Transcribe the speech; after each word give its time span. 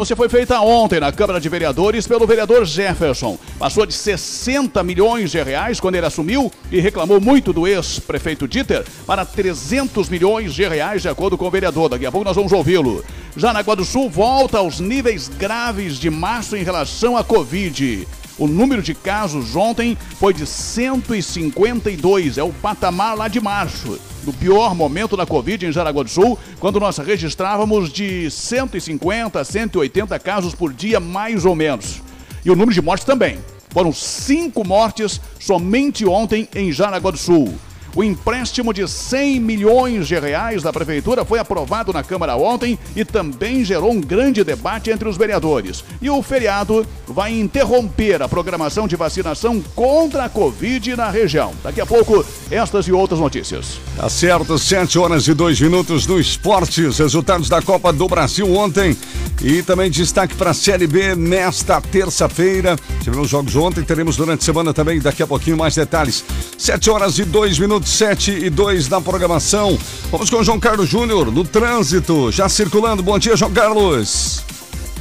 Você 0.00 0.14
foi 0.14 0.28
feita 0.28 0.60
ontem 0.60 1.00
na 1.00 1.10
Câmara 1.10 1.40
de 1.40 1.48
Vereadores 1.48 2.06
pelo 2.06 2.24
vereador 2.24 2.64
Jefferson. 2.64 3.36
Passou 3.58 3.84
de 3.84 3.92
60 3.92 4.80
milhões 4.84 5.32
de 5.32 5.42
reais 5.42 5.80
quando 5.80 5.96
ele 5.96 6.06
assumiu 6.06 6.52
e 6.70 6.78
reclamou 6.78 7.20
muito 7.20 7.52
do 7.52 7.66
ex-prefeito 7.66 8.46
Dieter 8.46 8.86
para 9.04 9.24
300 9.24 10.08
milhões 10.08 10.54
de 10.54 10.68
reais, 10.68 11.02
de 11.02 11.08
acordo 11.08 11.36
com 11.36 11.48
o 11.48 11.50
vereador. 11.50 11.88
Daqui 11.88 12.06
a 12.06 12.12
pouco 12.12 12.24
nós 12.24 12.36
vamos 12.36 12.52
ouvi-lo. 12.52 13.04
Já 13.36 13.52
na 13.52 13.58
Água 13.58 13.74
do 13.74 13.84
Sul, 13.84 14.08
volta 14.08 14.58
aos 14.58 14.78
níveis 14.78 15.26
graves 15.26 15.98
de 15.98 16.08
março 16.10 16.56
em 16.56 16.62
relação 16.62 17.16
à 17.16 17.24
Covid. 17.24 18.06
O 18.38 18.46
número 18.46 18.80
de 18.80 18.94
casos 18.94 19.56
ontem 19.56 19.98
foi 20.18 20.32
de 20.32 20.46
152, 20.46 22.38
é 22.38 22.42
o 22.42 22.52
patamar 22.52 23.16
lá 23.16 23.26
de 23.26 23.40
março 23.40 23.98
no 24.24 24.32
pior 24.32 24.74
momento 24.74 25.16
da 25.16 25.24
Covid 25.24 25.66
em 25.66 25.72
Jaraguá 25.72 26.02
do 26.02 26.10
Sul, 26.10 26.38
quando 26.60 26.78
nós 26.78 26.98
registrávamos 26.98 27.90
de 27.90 28.30
150 28.30 29.40
a 29.40 29.44
180 29.44 30.18
casos 30.18 30.54
por 30.54 30.72
dia, 30.72 31.00
mais 31.00 31.44
ou 31.44 31.54
menos. 31.54 32.02
E 32.44 32.50
o 32.50 32.54
número 32.54 32.74
de 32.74 32.82
mortes 32.82 33.06
também. 33.06 33.38
Foram 33.70 33.92
cinco 33.92 34.66
mortes 34.66 35.20
somente 35.40 36.06
ontem 36.06 36.48
em 36.54 36.70
Jaraguá 36.72 37.10
do 37.10 37.18
Sul. 37.18 37.54
O 37.98 38.04
empréstimo 38.04 38.72
de 38.72 38.86
100 38.86 39.40
milhões 39.40 40.06
de 40.06 40.16
reais 40.16 40.62
da 40.62 40.72
Prefeitura 40.72 41.24
foi 41.24 41.40
aprovado 41.40 41.92
na 41.92 42.04
Câmara 42.04 42.36
ontem 42.36 42.78
e 42.94 43.04
também 43.04 43.64
gerou 43.64 43.90
um 43.90 44.00
grande 44.00 44.44
debate 44.44 44.88
entre 44.88 45.08
os 45.08 45.16
vereadores. 45.16 45.82
E 46.00 46.08
o 46.08 46.22
feriado 46.22 46.86
vai 47.08 47.32
interromper 47.32 48.22
a 48.22 48.28
programação 48.28 48.86
de 48.86 48.94
vacinação 48.94 49.60
contra 49.74 50.26
a 50.26 50.28
Covid 50.28 50.94
na 50.94 51.10
região. 51.10 51.52
Daqui 51.60 51.80
a 51.80 51.86
pouco, 51.86 52.24
estas 52.52 52.86
e 52.86 52.92
outras 52.92 53.18
notícias. 53.18 53.80
Tá 53.96 54.08
certo, 54.08 54.56
7 54.56 54.96
horas 54.96 55.26
e 55.26 55.34
2 55.34 55.60
minutos 55.60 56.06
no 56.06 56.20
Esportes. 56.20 56.98
Resultados 56.98 57.48
da 57.48 57.60
Copa 57.60 57.92
do 57.92 58.06
Brasil 58.06 58.48
ontem. 58.54 58.96
E 59.42 59.60
também 59.60 59.90
destaque 59.90 60.36
para 60.36 60.50
a 60.50 60.54
Série 60.54 60.86
B 60.86 61.16
nesta 61.16 61.80
terça-feira. 61.80 62.76
Tivemos 63.02 63.28
jogos 63.28 63.56
ontem, 63.56 63.82
teremos 63.82 64.16
durante 64.16 64.42
a 64.42 64.44
semana 64.44 64.72
também, 64.72 65.00
daqui 65.00 65.22
a 65.22 65.26
pouquinho 65.26 65.56
mais 65.56 65.74
detalhes. 65.74 66.24
7 66.56 66.90
horas 66.90 67.18
e 67.18 67.24
2 67.24 67.58
minutos. 67.58 67.87
7 67.88 68.30
e 68.30 68.50
2 68.50 68.88
na 68.88 69.00
programação. 69.00 69.78
Vamos 70.10 70.28
com 70.28 70.42
João 70.44 70.60
Carlos 70.60 70.88
Júnior 70.88 71.32
no 71.32 71.44
trânsito, 71.44 72.30
já 72.30 72.48
circulando. 72.48 73.02
Bom 73.02 73.18
dia, 73.18 73.36
João 73.36 73.52
Carlos. 73.52 74.44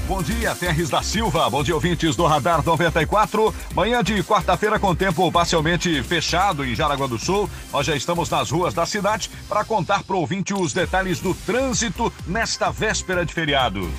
Bom 0.07 0.23
dia, 0.23 0.55
Terres 0.55 0.89
da 0.89 1.03
Silva. 1.03 1.49
Bom 1.49 1.61
dia, 1.61 1.75
ouvintes 1.75 2.15
do 2.15 2.25
Radar 2.25 2.63
94. 2.63 3.53
Manhã 3.75 4.01
de 4.01 4.23
quarta-feira 4.23 4.79
com 4.79 4.95
tempo 4.95 5.29
parcialmente 5.29 6.01
fechado 6.01 6.63
em 6.63 6.73
Jaraguá 6.73 7.07
do 7.07 7.19
Sul. 7.19 7.49
Nós 7.73 7.85
já 7.85 7.93
estamos 7.93 8.29
nas 8.29 8.49
ruas 8.49 8.73
da 8.73 8.85
cidade 8.85 9.29
para 9.49 9.65
contar 9.65 10.03
para 10.03 10.15
o 10.15 10.19
ouvinte 10.19 10.53
os 10.53 10.71
detalhes 10.71 11.19
do 11.19 11.33
trânsito 11.33 12.11
nesta 12.25 12.71
véspera 12.71 13.25
de 13.25 13.33
feriado. 13.33 13.89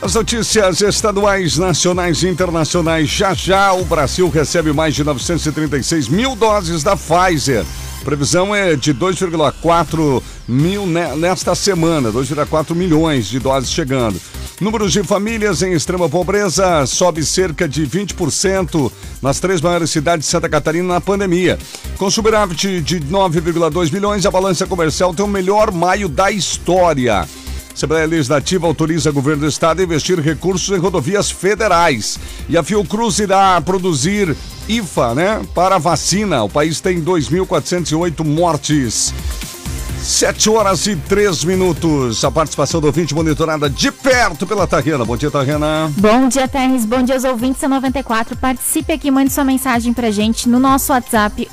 As 0.00 0.14
notícias 0.14 0.80
estaduais, 0.80 1.58
nacionais 1.58 2.22
e 2.22 2.28
internacionais. 2.28 3.08
Já 3.08 3.34
já 3.34 3.72
o 3.72 3.84
Brasil 3.84 4.28
recebe 4.30 4.72
mais 4.72 4.94
de 4.94 5.02
936 5.02 6.08
mil 6.08 6.36
doses 6.36 6.84
da 6.84 6.96
Pfizer. 6.96 7.64
Previsão 8.04 8.54
é 8.54 8.76
de 8.76 8.94
2,4 8.94 10.22
mil 10.46 10.86
nesta 10.86 11.54
semana, 11.54 12.12
2,4 12.12 12.76
milhões 12.76 13.26
de 13.26 13.40
doses 13.40 13.72
chegando. 13.72 14.20
Números 14.60 14.92
de 14.92 15.02
famílias 15.02 15.62
em 15.62 15.72
extrema 15.72 16.08
pobreza 16.08 16.86
sobe 16.86 17.24
cerca 17.24 17.68
de 17.68 17.86
20% 17.86 18.90
nas 19.20 19.40
três 19.40 19.60
maiores 19.60 19.90
cidades 19.90 20.26
de 20.26 20.30
Santa 20.30 20.48
Catarina 20.48 20.94
na 20.94 21.00
pandemia. 21.00 21.58
Com 21.96 22.08
superávit 22.08 22.80
de 22.80 23.00
9,2 23.00 23.92
milhões, 23.92 24.24
a 24.24 24.30
balança 24.30 24.64
comercial 24.64 25.12
tem 25.12 25.24
o 25.24 25.28
melhor 25.28 25.72
maio 25.72 26.08
da 26.08 26.30
história. 26.30 27.26
Assembleia 27.78 28.06
Legislativa 28.06 28.66
autoriza 28.66 29.10
o 29.10 29.12
governo 29.12 29.42
do 29.42 29.48
estado 29.48 29.78
a 29.78 29.84
investir 29.84 30.18
recursos 30.18 30.76
em 30.76 30.80
rodovias 30.80 31.30
federais. 31.30 32.18
E 32.48 32.58
a 32.58 32.64
Fiocruz 32.64 33.20
irá 33.20 33.60
produzir 33.60 34.36
IFA, 34.68 35.14
né, 35.14 35.40
para 35.54 35.78
vacina. 35.78 36.42
O 36.42 36.48
país 36.48 36.80
tem 36.80 37.00
2.408 37.00 38.24
mortes. 38.24 39.14
Sete 40.02 40.48
horas 40.48 40.86
e 40.86 40.96
três 40.96 41.44
minutos. 41.44 42.24
A 42.24 42.30
participação 42.30 42.80
do 42.80 42.86
ouvinte 42.86 43.14
monitorada 43.14 43.68
de 43.68 43.92
perto 43.92 44.46
pela 44.46 44.66
Tarrena. 44.66 45.04
Bom 45.04 45.16
dia, 45.16 45.30
Tarrena. 45.30 45.92
Bom 45.96 46.28
dia, 46.28 46.48
Terres. 46.48 46.84
Bom 46.84 47.02
dia 47.02 47.16
aos 47.16 47.24
ouvintes 47.24 47.60
da 47.60 47.68
94. 47.68 48.36
Participe 48.36 48.92
aqui, 48.92 49.10
mande 49.10 49.32
sua 49.32 49.44
mensagem 49.44 49.92
pra 49.92 50.10
gente 50.10 50.48
no 50.48 50.58
nosso 50.58 50.92
WhatsApp, 50.92 51.48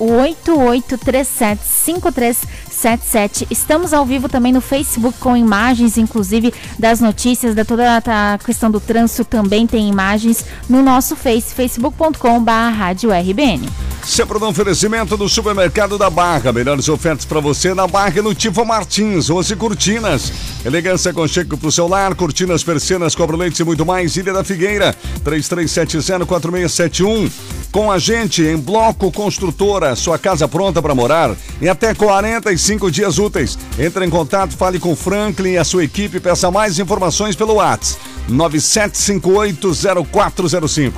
88375377. 2.75 3.47
Estamos 3.49 3.93
ao 3.93 4.05
vivo 4.05 4.27
também 4.27 4.51
no 4.51 4.59
Facebook 4.61 5.17
com 5.19 5.35
imagens, 5.35 5.97
inclusive, 5.97 6.53
das 6.77 6.99
notícias, 6.99 7.55
da 7.55 7.65
toda 7.65 8.03
a 8.05 8.37
questão 8.37 8.69
do 8.69 8.79
trânsito 8.79 9.25
também 9.25 9.65
tem 9.65 9.89
imagens 9.89 10.45
no 10.69 10.83
nosso 10.83 11.15
Face, 11.15 11.51
facebook.com.br 11.53 12.51
Rádio 12.51 13.09
RBN. 13.11 13.67
Sempre 14.03 14.39
no 14.39 14.47
oferecimento 14.47 15.17
do 15.17 15.27
Supermercado 15.27 15.97
da 15.97 16.11
Barra. 16.11 16.53
Melhores 16.53 16.87
ofertas 16.87 17.25
para 17.25 17.39
você 17.39 17.73
na 17.73 17.87
Barra 17.87 18.21
no 18.21 18.35
Tivo 18.35 18.63
Martins. 18.63 19.31
11 19.31 19.55
cortinas. 19.55 20.31
Elegância 20.63 21.11
com 21.11 21.27
cheque 21.27 21.57
pro 21.57 21.71
seu 21.71 21.87
lar. 21.87 22.13
Cortinas, 22.13 22.63
persianas, 22.63 23.15
cobra-leite 23.15 23.63
e 23.63 23.65
muito 23.65 23.83
mais. 23.83 24.15
Ilha 24.15 24.31
da 24.31 24.43
Figueira. 24.43 24.95
33704671. 25.23 27.31
Com 27.71 27.91
a 27.91 27.97
gente 27.97 28.43
em 28.43 28.57
Bloco 28.57 29.11
Construtora. 29.11 29.95
Sua 29.95 30.19
casa 30.19 30.47
pronta 30.47 30.83
para 30.83 30.93
morar 30.93 31.35
em 31.59 31.67
até 31.67 31.95
45 31.95 32.64
dias 32.91 33.19
úteis. 33.19 33.59
Entre 33.77 34.05
em 34.05 34.09
contato, 34.09 34.57
fale 34.57 34.79
com 34.79 34.95
Franklin 34.95 35.51
e 35.51 35.57
a 35.57 35.63
sua 35.63 35.83
equipe. 35.83 36.19
Peça 36.19 36.49
mais 36.49 36.79
informações 36.79 37.35
pelo 37.35 37.53
WhatsApp. 37.55 38.01
97580405. 38.29 40.93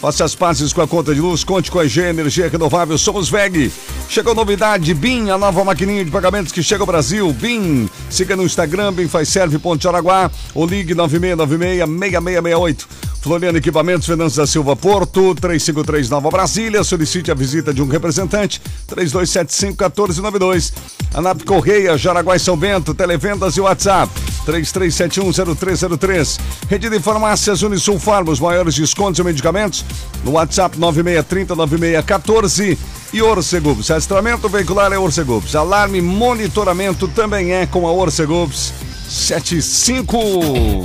Faça 0.00 0.24
as 0.24 0.34
pazes 0.34 0.72
com 0.72 0.80
a 0.80 0.88
conta 0.88 1.14
de 1.14 1.20
luz, 1.20 1.44
conte 1.44 1.70
com 1.70 1.78
a 1.78 1.84
EG 1.84 2.00
Energia 2.00 2.48
Renovável, 2.48 2.98
somos 2.98 3.30
VEG. 3.30 3.70
Chegou 4.08 4.34
novidade, 4.34 4.92
BIM, 4.94 5.30
a 5.30 5.38
nova 5.38 5.62
maquininha 5.62 6.04
de 6.04 6.10
pagamentos 6.10 6.50
que 6.50 6.60
chega 6.60 6.82
ao 6.82 6.86
Brasil, 6.88 7.32
BIM. 7.32 7.88
Siga 8.10 8.34
no 8.34 8.42
Instagram, 8.42 8.92
BIMFazServe.Araguá 8.94 10.28
ou 10.56 10.66
ligue 10.66 10.92
9696-6668. 10.96 13.11
Floriano 13.22 13.56
Equipamentos, 13.56 14.04
Fernandes 14.04 14.34
da 14.34 14.46
Silva 14.48 14.74
Porto, 14.74 15.32
353 15.36 16.10
Nova 16.10 16.28
Brasília. 16.28 16.82
Solicite 16.82 17.30
a 17.30 17.34
visita 17.34 17.72
de 17.72 17.80
um 17.80 17.86
representante, 17.86 18.60
3275-1492. 18.90 20.72
ANAP 21.14 21.44
Correia, 21.44 21.96
Jaraguá 21.96 22.34
e 22.34 22.40
São 22.40 22.56
Bento, 22.56 22.92
Televendas 22.92 23.56
e 23.56 23.60
WhatsApp, 23.60 24.12
33710303. 24.44 26.40
Rede 26.68 26.90
de 26.90 26.98
Farmácias 26.98 27.62
Unisul 27.62 28.00
Farma, 28.00 28.32
os 28.32 28.40
maiores 28.40 28.74
descontos 28.74 29.20
em 29.20 29.22
medicamentos, 29.22 29.84
no 30.24 30.32
WhatsApp 30.32 30.76
9630-9614. 30.76 32.76
E 33.12 33.22
Orcegubs, 33.22 33.88
rastreamento 33.88 34.48
veicular 34.48 34.92
é 34.92 34.98
Orcegubs. 34.98 35.54
Alarme 35.54 36.00
monitoramento 36.00 37.06
também 37.06 37.52
é 37.52 37.66
com 37.66 37.86
a 37.86 37.92
Orcegubs 37.92 38.72
75. 39.08 40.82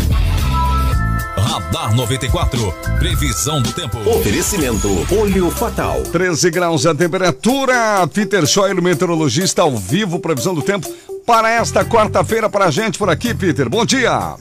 Radar 1.47 1.96
94. 1.96 2.74
Previsão 3.00 3.62
do 3.62 3.72
tempo. 3.72 3.97
Oferecimento 4.09 4.90
Olho 5.18 5.50
Fatal. 5.50 6.03
13 6.03 6.52
graus 6.52 6.85
a 6.85 6.94
temperatura. 6.94 8.06
Peter 8.13 8.46
Schoil, 8.46 8.81
meteorologista 8.81 9.62
ao 9.62 9.78
vivo. 9.78 10.19
Previsão 10.19 10.53
do 10.53 10.62
tempo 10.62 10.94
para 11.25 11.50
esta 11.50 11.85
quarta-feira 11.85 12.50
para 12.50 12.66
a 12.66 12.72
gente 12.72 13.00
por 13.00 13.09
aqui, 13.09 13.34
Peter. 13.34 13.69
Bom 13.69 13.85
dia. 13.85 14.35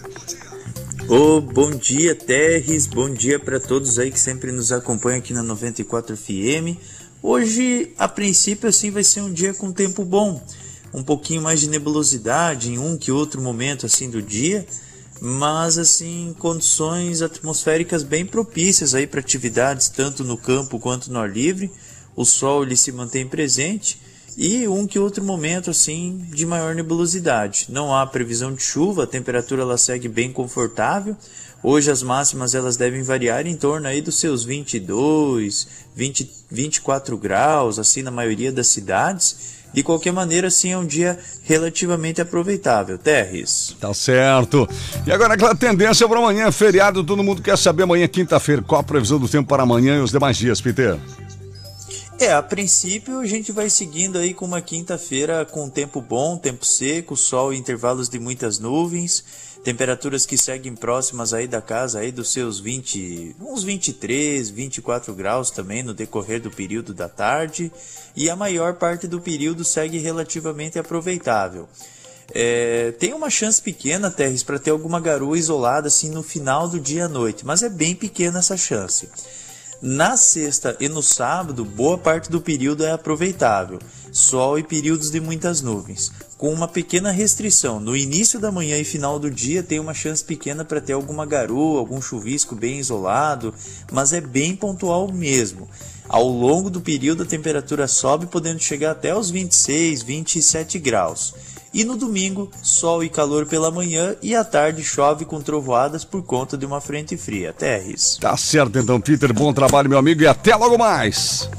Oh, 1.08 1.40
bom 1.40 1.70
dia, 1.70 2.12
Terres. 2.12 2.88
Bom 2.88 3.08
dia 3.08 3.38
para 3.38 3.60
todos 3.60 4.00
aí 4.00 4.10
que 4.10 4.18
sempre 4.18 4.50
nos 4.50 4.72
acompanham 4.72 5.20
aqui 5.20 5.32
na 5.32 5.44
94 5.44 6.16
FM. 6.16 6.76
Hoje, 7.22 7.92
a 7.96 8.08
princípio, 8.08 8.68
assim, 8.68 8.90
vai 8.90 9.04
ser 9.04 9.20
um 9.20 9.32
dia 9.32 9.54
com 9.54 9.70
tempo 9.70 10.04
bom. 10.04 10.42
Um 10.92 11.04
pouquinho 11.04 11.40
mais 11.40 11.60
de 11.60 11.68
nebulosidade 11.68 12.72
em 12.72 12.78
um 12.78 12.96
que 12.96 13.12
outro 13.12 13.40
momento 13.40 13.86
assim 13.86 14.10
do 14.10 14.20
dia 14.20 14.66
mas 15.20 15.78
assim 15.78 16.34
condições 16.38 17.22
atmosféricas 17.22 18.02
bem 18.02 18.24
propícias 18.26 18.94
aí 18.94 19.06
para 19.06 19.20
atividades 19.20 19.88
tanto 19.88 20.22
no 20.22 20.36
campo 20.36 20.78
quanto 20.78 21.10
no 21.10 21.18
ar 21.18 21.30
livre. 21.30 21.70
O 22.14 22.24
sol 22.24 22.62
ele 22.62 22.76
se 22.76 22.92
mantém 22.92 23.26
presente 23.26 24.00
e 24.36 24.68
um 24.68 24.86
que 24.86 24.98
outro 24.98 25.24
momento 25.24 25.70
assim 25.70 26.26
de 26.30 26.44
maior 26.44 26.74
nebulosidade. 26.74 27.66
Não 27.70 27.94
há 27.94 28.06
previsão 28.06 28.52
de 28.54 28.62
chuva, 28.62 29.04
a 29.04 29.06
temperatura 29.06 29.62
ela 29.62 29.78
segue 29.78 30.08
bem 30.08 30.30
confortável. 30.30 31.16
Hoje 31.62 31.90
as 31.90 32.02
máximas 32.02 32.54
elas 32.54 32.76
devem 32.76 33.02
variar 33.02 33.46
em 33.46 33.56
torno 33.56 33.88
aí 33.88 34.00
dos 34.02 34.16
seus 34.16 34.44
22, 34.44 35.66
20, 35.94 36.30
24 36.50 37.16
graus, 37.16 37.78
assim 37.78 38.02
na 38.02 38.10
maioria 38.10 38.52
das 38.52 38.68
cidades. 38.68 39.55
De 39.76 39.82
qualquer 39.82 40.10
maneira, 40.10 40.50
sim, 40.50 40.72
é 40.72 40.78
um 40.78 40.86
dia 40.86 41.18
relativamente 41.42 42.18
aproveitável. 42.18 42.96
Terres. 42.96 43.76
Tá 43.78 43.92
certo. 43.92 44.66
E 45.06 45.12
agora 45.12 45.34
aquela 45.34 45.54
tendência 45.54 46.08
para 46.08 46.18
amanhã, 46.18 46.50
feriado, 46.50 47.04
todo 47.04 47.22
mundo 47.22 47.42
quer 47.42 47.58
saber 47.58 47.82
amanhã, 47.82 48.08
quinta-feira, 48.08 48.62
qual 48.62 48.80
a 48.80 48.82
previsão 48.82 49.18
do 49.18 49.28
tempo 49.28 49.46
para 49.46 49.64
amanhã 49.64 49.98
e 49.98 50.00
os 50.00 50.10
demais 50.10 50.38
dias, 50.38 50.62
Peter? 50.62 50.98
É, 52.18 52.32
a 52.32 52.42
princípio 52.42 53.20
a 53.20 53.26
gente 53.26 53.52
vai 53.52 53.68
seguindo 53.68 54.16
aí 54.16 54.32
com 54.32 54.46
uma 54.46 54.62
quinta-feira 54.62 55.44
com 55.44 55.68
tempo 55.68 56.00
bom, 56.00 56.38
tempo 56.38 56.64
seco, 56.64 57.14
sol 57.14 57.52
e 57.52 57.58
intervalos 57.58 58.08
de 58.08 58.18
muitas 58.18 58.58
nuvens 58.58 59.22
temperaturas 59.66 60.24
que 60.24 60.38
seguem 60.38 60.76
próximas 60.76 61.34
aí 61.34 61.48
da 61.48 61.60
casa 61.60 61.98
aí 61.98 62.12
dos 62.12 62.32
seus 62.32 62.60
20, 62.60 63.34
uns 63.40 63.64
23, 63.64 64.48
24 64.48 65.12
graus 65.12 65.50
também 65.50 65.82
no 65.82 65.92
decorrer 65.92 66.40
do 66.40 66.52
período 66.52 66.94
da 66.94 67.08
tarde, 67.08 67.72
e 68.14 68.30
a 68.30 68.36
maior 68.36 68.74
parte 68.74 69.08
do 69.08 69.20
período 69.20 69.64
segue 69.64 69.98
relativamente 69.98 70.78
aproveitável. 70.78 71.68
É, 72.32 72.92
tem 72.92 73.12
uma 73.12 73.28
chance 73.28 73.60
pequena, 73.60 74.08
Terres, 74.08 74.44
para 74.44 74.60
ter 74.60 74.70
alguma 74.70 75.00
garoa 75.00 75.36
isolada 75.36 75.88
assim 75.88 76.10
no 76.10 76.22
final 76.22 76.68
do 76.68 76.78
dia 76.78 77.06
à 77.06 77.08
noite, 77.08 77.44
mas 77.44 77.64
é 77.64 77.68
bem 77.68 77.92
pequena 77.92 78.38
essa 78.38 78.56
chance. 78.56 79.08
Na 79.82 80.16
sexta 80.16 80.76
e 80.78 80.88
no 80.88 81.02
sábado, 81.02 81.64
boa 81.64 81.98
parte 81.98 82.30
do 82.30 82.40
período 82.40 82.84
é 82.84 82.92
aproveitável, 82.92 83.80
sol 84.16 84.58
e 84.58 84.62
períodos 84.62 85.10
de 85.10 85.20
muitas 85.20 85.60
nuvens, 85.60 86.10
com 86.38 86.50
uma 86.50 86.66
pequena 86.66 87.10
restrição. 87.10 87.78
No 87.78 87.94
início 87.94 88.40
da 88.40 88.50
manhã 88.50 88.78
e 88.78 88.84
final 88.84 89.18
do 89.18 89.30
dia 89.30 89.62
tem 89.62 89.78
uma 89.78 89.92
chance 89.92 90.24
pequena 90.24 90.64
para 90.64 90.80
ter 90.80 90.94
alguma 90.94 91.26
garoa, 91.26 91.78
algum 91.78 92.00
chuvisco 92.00 92.54
bem 92.54 92.78
isolado, 92.78 93.52
mas 93.92 94.14
é 94.14 94.20
bem 94.20 94.56
pontual 94.56 95.12
mesmo. 95.12 95.68
Ao 96.08 96.26
longo 96.26 96.70
do 96.70 96.80
período 96.80 97.24
a 97.24 97.26
temperatura 97.26 97.86
sobe, 97.86 98.24
podendo 98.24 98.58
chegar 98.58 98.92
até 98.92 99.14
os 99.14 99.28
26, 99.28 100.02
27 100.02 100.78
graus. 100.78 101.34
E 101.74 101.84
no 101.84 101.94
domingo, 101.94 102.50
sol 102.62 103.04
e 103.04 103.10
calor 103.10 103.44
pela 103.44 103.70
manhã 103.70 104.16
e 104.22 104.34
à 104.34 104.42
tarde 104.42 104.82
chove 104.82 105.26
com 105.26 105.42
trovoadas 105.42 106.06
por 106.06 106.22
conta 106.22 106.56
de 106.56 106.64
uma 106.64 106.80
frente 106.80 107.18
fria. 107.18 107.52
Terres. 107.52 108.16
Tá 108.18 108.34
certo 108.34 108.78
então, 108.78 108.98
Peter. 108.98 109.30
Bom 109.34 109.52
trabalho, 109.52 109.90
meu 109.90 109.98
amigo, 109.98 110.22
e 110.22 110.26
até 110.26 110.56
logo 110.56 110.78
mais. 110.78 111.50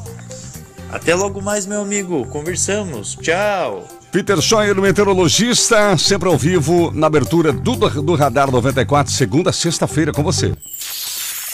Até 0.91 1.13
logo 1.15 1.41
mais, 1.41 1.65
meu 1.65 1.81
amigo. 1.81 2.25
Conversamos. 2.27 3.17
Tchau. 3.21 3.87
Peter 4.11 4.41
Scheuer, 4.41 4.75
meteorologista, 4.75 5.97
sempre 5.97 6.29
ao 6.29 6.37
vivo 6.37 6.91
na 6.93 7.07
abertura 7.07 7.51
do, 7.51 7.75
do 7.75 8.15
Radar 8.15 8.49
94, 8.49 9.11
segunda 9.11 9.49
a 9.49 9.53
sexta-feira 9.53 10.11
com 10.11 10.23
você. 10.23 10.53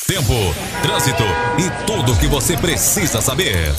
Tempo, 0.07 0.33
trânsito 0.81 1.24
e 1.57 1.85
tudo 1.85 2.12
o 2.12 2.18
que 2.18 2.27
você 2.27 2.56
precisa 2.56 3.21
saber. 3.21 3.74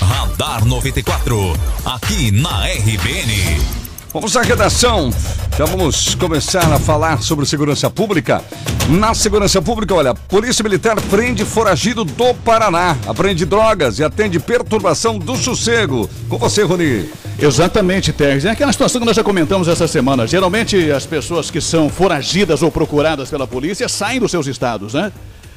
Radar 0.00 0.64
94, 0.64 1.54
aqui 1.84 2.30
na 2.30 2.66
RBN. 2.66 3.83
Vamos 4.14 4.36
à 4.36 4.42
redação. 4.42 5.10
Já 5.58 5.64
vamos 5.64 6.14
começar 6.14 6.72
a 6.72 6.78
falar 6.78 7.20
sobre 7.20 7.44
segurança 7.44 7.90
pública. 7.90 8.40
Na 8.88 9.12
segurança 9.12 9.60
pública, 9.60 9.92
olha, 9.92 10.14
Polícia 10.14 10.62
Militar 10.62 10.94
prende 11.10 11.44
foragido 11.44 12.04
do 12.04 12.32
Paraná, 12.32 12.96
aprende 13.08 13.44
drogas 13.44 13.98
e 13.98 14.04
atende 14.04 14.38
perturbação 14.38 15.18
do 15.18 15.36
sossego. 15.36 16.08
Com 16.28 16.38
você, 16.38 16.62
Rony. 16.62 17.10
Exatamente, 17.36 18.12
Terres. 18.12 18.44
É 18.44 18.50
aquela 18.50 18.70
situação 18.70 19.00
que 19.00 19.06
nós 19.06 19.16
já 19.16 19.24
comentamos 19.24 19.66
essa 19.66 19.88
semana. 19.88 20.28
Geralmente 20.28 20.92
as 20.92 21.04
pessoas 21.04 21.50
que 21.50 21.60
são 21.60 21.88
foragidas 21.88 22.62
ou 22.62 22.70
procuradas 22.70 23.30
pela 23.30 23.48
polícia 23.48 23.88
saem 23.88 24.20
dos 24.20 24.30
seus 24.30 24.46
estados, 24.46 24.94
né? 24.94 25.10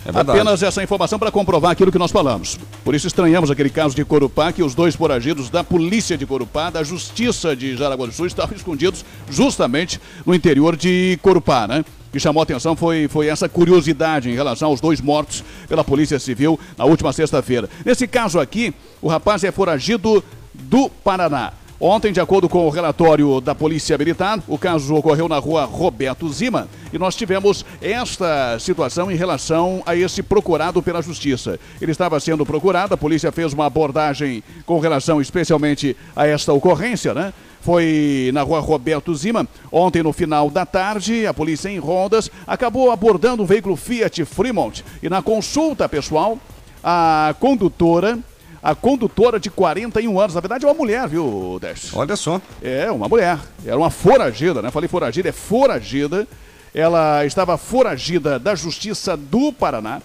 É 0.07 0.19
Apenas 0.21 0.63
essa 0.63 0.81
informação 0.81 1.19
para 1.19 1.30
comprovar 1.30 1.71
aquilo 1.71 1.92
que 1.92 2.00
nós 2.00 2.12
falamos. 2.12 2.57
Por 2.81 2.95
isso 2.95 3.07
estranhamos 3.07 3.51
aquele 3.51 3.69
caso 3.69 3.94
de 3.94 4.06
Corupá, 4.06 4.54
que 4.54 4.63
os 4.63 4.74
dois 4.74 4.95
foragidos 4.95 5.50
da 5.50 5.65
polícia 5.65 6.18
de 6.18 6.25
Corupá, 6.25 6.69
da 6.69 6.81
justiça 6.81 7.54
de 7.54 7.75
Jaraguá 7.75 8.06
do 8.06 8.13
Sul, 8.13 8.25
estavam 8.25 8.56
escondidos 8.56 9.04
justamente 9.30 10.00
no 10.25 10.33
interior 10.33 10.77
de 10.77 11.19
Corupá, 11.21 11.68
né? 11.68 11.83
Que 12.09 12.21
chamou 12.21 12.39
a 12.39 12.44
atenção 12.44 12.74
foi, 12.74 13.09
foi 13.09 13.27
essa 13.27 13.50
curiosidade 13.50 14.30
em 14.30 14.33
relação 14.33 14.69
aos 14.69 14.80
dois 14.80 15.01
mortos 15.01 15.44
pela 15.68 15.83
Polícia 15.83 16.18
Civil 16.19 16.57
na 16.77 16.86
última 16.86 17.12
sexta-feira. 17.12 17.69
Nesse 17.86 18.07
caso 18.07 18.39
aqui, 18.39 18.74
o 19.01 19.09
rapaz 19.09 19.44
é 19.44 19.51
foragido 19.51 20.24
do 20.54 20.89
Paraná. 20.89 21.51
Ontem, 21.80 22.12
de 22.12 22.20
acordo 22.20 22.50
com 22.50 22.66
o 22.66 22.72
relatório 22.72 23.40
da 23.40 23.54
Polícia 23.54 23.96
Militar, 24.00 24.42
o 24.48 24.58
caso 24.58 24.96
ocorreu 24.96 25.30
na 25.30 25.38
rua 25.38 25.64
Roberto 25.64 26.28
Zima 26.34 26.68
e 26.92 26.98
nós 26.98 27.16
tivemos 27.16 27.64
esta 27.80 28.58
situação 28.58 29.12
em 29.12 29.16
relação 29.16 29.84
a 29.86 29.96
esse 29.96 30.24
procurado 30.24 30.82
pela 30.82 31.04
Justiça. 31.04 31.60
Ele 31.80 31.92
estava 31.92 32.20
sendo 32.20 32.44
procurado, 32.44 32.96
a 32.96 32.98
polícia 32.98 33.32
fez 33.32 33.54
uma 33.54 33.68
abordagem 33.68 34.44
com 34.66 34.80
relação 34.80 35.22
especialmente 35.22 35.96
a 36.16 36.26
esta 36.26 36.52
ocorrência, 36.52 37.14
né? 37.14 37.32
Foi 37.62 38.32
na 38.34 38.42
rua 38.42 38.60
Roberto 38.60 39.14
Zima. 39.14 39.48
Ontem, 39.72 40.02
no 40.02 40.12
final 40.12 40.50
da 40.50 40.66
tarde, 40.66 41.28
a 41.28 41.34
polícia 41.34 41.70
em 41.70 41.78
rondas 41.78 42.32
acabou 42.48 42.90
abordando 42.90 43.44
um 43.44 43.46
veículo 43.46 43.76
Fiat 43.76 44.26
Fremont 44.26 44.84
e 45.04 45.10
na 45.10 45.22
consulta 45.22 45.88
pessoal, 45.88 46.40
a 46.84 47.36
condutora 47.40 48.18
a 48.68 48.75
condutora 48.75 49.40
de 49.40 49.50
41 49.50 50.19
anos, 50.19 50.36
na 50.36 50.42
verdade 50.42 50.66
é 50.66 50.68
uma 50.68 50.74
mulher, 50.74 51.08
viu, 51.08 51.58
Décio? 51.62 51.98
Olha 51.98 52.18
só. 52.18 52.42
É, 52.62 52.92
uma 52.92 53.08
mulher. 53.08 53.40
Era 53.66 53.78
uma 53.78 53.90
foragida, 53.90 54.62
né? 54.62 54.69
Falei 54.69 54.90
foragida, 54.90 55.30
é 55.30 55.31
foragida. 55.31 56.28
Ela 56.75 57.25
estava 57.25 57.58
foragida 57.58 58.38
da 58.38 58.56
Justiça 58.56 59.16
do 59.16 59.54
Paraná, 59.54 60.02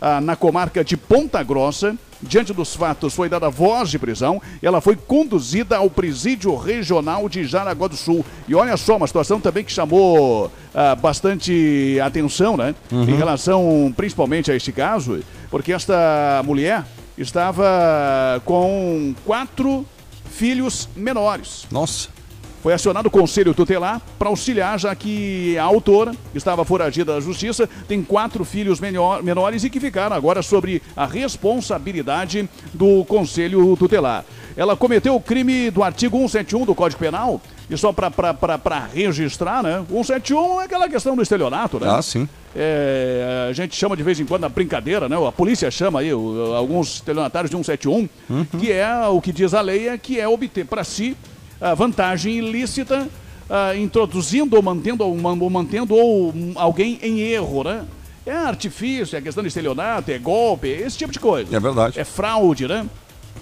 ah, 0.00 0.20
na 0.20 0.36
comarca 0.36 0.84
de 0.84 0.96
Ponta 0.96 1.42
Grossa. 1.42 1.96
Diante 2.22 2.52
dos 2.52 2.76
fatos, 2.76 3.12
foi 3.12 3.28
dada 3.28 3.50
voz 3.50 3.90
de 3.90 3.98
prisão. 3.98 4.40
Ela 4.62 4.80
foi 4.80 4.94
conduzida 4.94 5.76
ao 5.76 5.90
presídio 5.90 6.54
regional 6.54 7.28
de 7.28 7.44
Jaraguá 7.44 7.88
do 7.88 7.96
Sul. 7.96 8.24
E 8.46 8.54
olha 8.54 8.76
só, 8.76 8.98
uma 8.98 9.08
situação 9.08 9.40
também 9.40 9.64
que 9.64 9.72
chamou 9.72 10.48
ah, 10.72 10.94
bastante 10.94 11.98
atenção, 12.00 12.56
né? 12.56 12.72
Uhum. 12.92 13.02
Em 13.02 13.16
relação 13.16 13.92
principalmente 13.96 14.48
a 14.52 14.54
este 14.54 14.70
caso, 14.70 15.24
porque 15.50 15.72
esta 15.72 16.40
mulher 16.44 16.84
estava 17.18 18.42
com 18.44 19.14
quatro 19.24 19.86
filhos 20.30 20.88
menores. 20.94 21.66
Nossa. 21.70 22.16
Foi 22.62 22.72
acionado 22.72 23.06
o 23.06 23.10
Conselho 23.10 23.54
Tutelar 23.54 24.02
para 24.18 24.28
auxiliar, 24.28 24.76
já 24.76 24.92
que 24.92 25.56
a 25.56 25.62
autora, 25.62 26.12
estava 26.34 26.64
foragida 26.64 27.14
da 27.14 27.20
Justiça, 27.20 27.68
tem 27.86 28.02
quatro 28.02 28.44
filhos 28.44 28.80
menor, 28.80 29.22
menores 29.22 29.62
e 29.62 29.70
que 29.70 29.78
ficaram 29.78 30.16
agora 30.16 30.42
sobre 30.42 30.82
a 30.96 31.06
responsabilidade 31.06 32.48
do 32.74 33.04
Conselho 33.04 33.76
Tutelar. 33.76 34.24
Ela 34.56 34.76
cometeu 34.76 35.14
o 35.14 35.20
crime 35.20 35.70
do 35.70 35.80
artigo 35.80 36.16
171 36.16 36.64
do 36.64 36.74
Código 36.74 36.98
Penal, 36.98 37.40
e 37.68 37.76
só 37.76 37.92
para 37.92 38.88
registrar, 38.92 39.62
né? 39.62 39.84
171 39.88 40.60
é 40.60 40.64
aquela 40.64 40.88
questão 40.88 41.16
do 41.16 41.22
estelionato, 41.22 41.80
né? 41.80 41.88
Ah, 41.90 42.00
sim. 42.00 42.28
É, 42.54 43.48
a 43.50 43.52
gente 43.52 43.74
chama 43.74 43.96
de 43.96 44.02
vez 44.02 44.20
em 44.20 44.24
quando 44.24 44.42
na 44.42 44.48
brincadeira, 44.48 45.08
né? 45.08 45.16
A 45.16 45.32
polícia 45.32 45.70
chama 45.70 46.00
aí 46.00 46.14
o, 46.14 46.54
alguns 46.54 46.94
estelionatários 46.94 47.50
de 47.50 47.56
171, 47.56 48.08
uhum. 48.30 48.44
que 48.58 48.70
é 48.70 49.06
o 49.08 49.20
que 49.20 49.32
diz 49.32 49.52
a 49.52 49.60
lei, 49.60 49.88
é 49.88 49.98
que 49.98 50.20
é 50.20 50.28
obter 50.28 50.64
para 50.64 50.84
si 50.84 51.16
a 51.60 51.74
vantagem 51.74 52.38
ilícita, 52.38 53.08
uh, 53.50 53.76
introduzindo 53.76 54.54
ou 54.54 54.62
mantendo, 54.62 55.04
ou, 55.04 55.16
ou 55.40 55.50
mantendo 55.50 55.94
ou 55.94 56.32
alguém 56.54 56.98
em 57.02 57.20
erro, 57.20 57.64
né? 57.64 57.84
É 58.24 58.32
artifício, 58.32 59.16
é 59.16 59.20
questão 59.20 59.42
de 59.42 59.48
estelionato, 59.48 60.10
é 60.10 60.18
golpe, 60.18 60.68
esse 60.68 60.98
tipo 60.98 61.12
de 61.12 61.18
coisa. 61.20 61.54
É 61.54 61.60
verdade. 61.60 61.98
É 61.98 62.04
fraude, 62.04 62.66
né? 62.66 62.86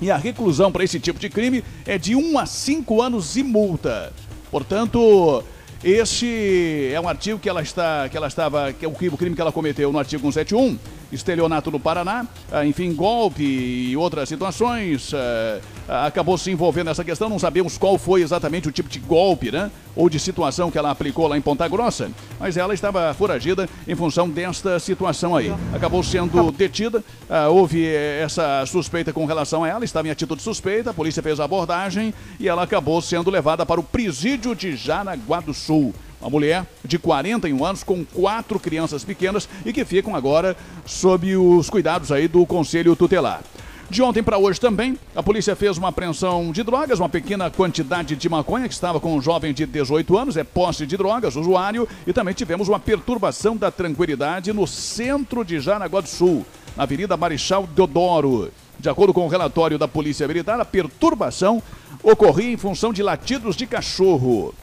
E 0.04 0.10
a 0.10 0.18
reclusão 0.18 0.70
para 0.70 0.84
esse 0.84 1.00
tipo 1.00 1.18
de 1.18 1.30
crime 1.30 1.64
é 1.86 1.96
de 1.96 2.14
1 2.14 2.38
a 2.38 2.44
5 2.44 3.00
anos 3.00 3.38
e 3.38 3.42
multa. 3.42 4.12
Portanto, 4.50 5.42
este 5.82 6.90
é 6.92 7.00
um 7.00 7.08
artigo 7.08 7.38
que 7.38 7.48
ela 7.48 7.62
está, 7.62 8.06
que 8.10 8.14
ela 8.14 8.26
estava, 8.26 8.70
que 8.74 8.84
é 8.84 8.88
o 8.88 8.92
crime 8.92 9.34
que 9.34 9.40
ela 9.40 9.50
cometeu 9.50 9.90
no 9.90 9.98
artigo 9.98 10.30
171 10.30 10.78
estelionato 11.14 11.70
no 11.70 11.80
Paraná, 11.80 12.26
ah, 12.50 12.64
enfim, 12.64 12.92
golpe 12.92 13.42
e 13.42 13.96
outras 13.96 14.28
situações. 14.28 15.12
Ah, 15.14 15.60
ah, 15.86 16.06
acabou 16.06 16.38
se 16.38 16.50
envolvendo 16.50 16.86
nessa 16.86 17.04
questão, 17.04 17.28
não 17.28 17.38
sabemos 17.38 17.76
qual 17.76 17.98
foi 17.98 18.22
exatamente 18.22 18.68
o 18.68 18.72
tipo 18.72 18.88
de 18.88 18.98
golpe, 18.98 19.50
né? 19.50 19.70
Ou 19.94 20.08
de 20.08 20.18
situação 20.18 20.70
que 20.70 20.78
ela 20.78 20.90
aplicou 20.90 21.28
lá 21.28 21.36
em 21.36 21.40
Ponta 21.40 21.68
Grossa, 21.68 22.10
mas 22.40 22.56
ela 22.56 22.74
estava 22.74 23.12
foragida 23.14 23.68
em 23.86 23.94
função 23.94 24.28
desta 24.28 24.78
situação 24.78 25.36
aí. 25.36 25.52
Acabou 25.72 26.02
sendo 26.02 26.50
detida, 26.50 27.04
houve 27.50 27.86
eh, 27.86 28.22
essa 28.24 28.64
suspeita 28.66 29.12
com 29.12 29.24
relação 29.24 29.62
a 29.62 29.68
ela, 29.68 29.84
estava 29.84 30.08
em 30.08 30.10
atitude 30.10 30.42
suspeita, 30.42 30.90
a 30.90 30.94
polícia 30.94 31.22
fez 31.22 31.38
a 31.38 31.44
abordagem 31.44 32.12
e 32.40 32.48
ela 32.48 32.62
acabou 32.62 33.00
sendo 33.00 33.30
levada 33.30 33.64
para 33.64 33.78
o 33.78 33.84
presídio 33.84 34.54
de 34.54 34.74
Jaraguá 34.74 35.40
do 35.40 35.54
Sul. 35.54 35.94
Uma 36.24 36.30
mulher 36.30 36.66
de 36.82 36.98
41 36.98 37.62
anos 37.62 37.82
com 37.82 38.02
quatro 38.02 38.58
crianças 38.58 39.04
pequenas 39.04 39.46
e 39.62 39.74
que 39.74 39.84
ficam 39.84 40.16
agora 40.16 40.56
sob 40.86 41.36
os 41.36 41.68
cuidados 41.68 42.10
aí 42.10 42.26
do 42.26 42.46
Conselho 42.46 42.96
Tutelar. 42.96 43.42
De 43.90 44.00
ontem 44.00 44.22
para 44.22 44.38
hoje 44.38 44.58
também, 44.58 44.98
a 45.14 45.22
polícia 45.22 45.54
fez 45.54 45.76
uma 45.76 45.88
apreensão 45.88 46.50
de 46.50 46.62
drogas, 46.62 46.98
uma 46.98 47.10
pequena 47.10 47.50
quantidade 47.50 48.16
de 48.16 48.26
maconha 48.26 48.66
que 48.66 48.72
estava 48.72 48.98
com 48.98 49.14
um 49.14 49.20
jovem 49.20 49.52
de 49.52 49.66
18 49.66 50.16
anos, 50.16 50.38
é 50.38 50.42
posse 50.42 50.86
de 50.86 50.96
drogas, 50.96 51.36
usuário, 51.36 51.86
e 52.06 52.12
também 52.14 52.32
tivemos 52.32 52.70
uma 52.70 52.80
perturbação 52.80 53.54
da 53.54 53.70
tranquilidade 53.70 54.50
no 54.50 54.66
centro 54.66 55.44
de 55.44 55.60
Jaraguá 55.60 56.00
do 56.00 56.08
Sul, 56.08 56.46
na 56.74 56.84
Avenida 56.84 57.18
Marechal 57.18 57.66
Deodoro. 57.66 58.50
De 58.80 58.88
acordo 58.88 59.12
com 59.12 59.26
o 59.26 59.28
relatório 59.28 59.78
da 59.78 59.86
Polícia 59.86 60.26
Militar, 60.26 60.58
a 60.58 60.64
perturbação 60.64 61.62
ocorria 62.02 62.50
em 62.50 62.56
função 62.56 62.94
de 62.94 63.02
latidos 63.02 63.54
de 63.54 63.66
cachorro 63.66 64.54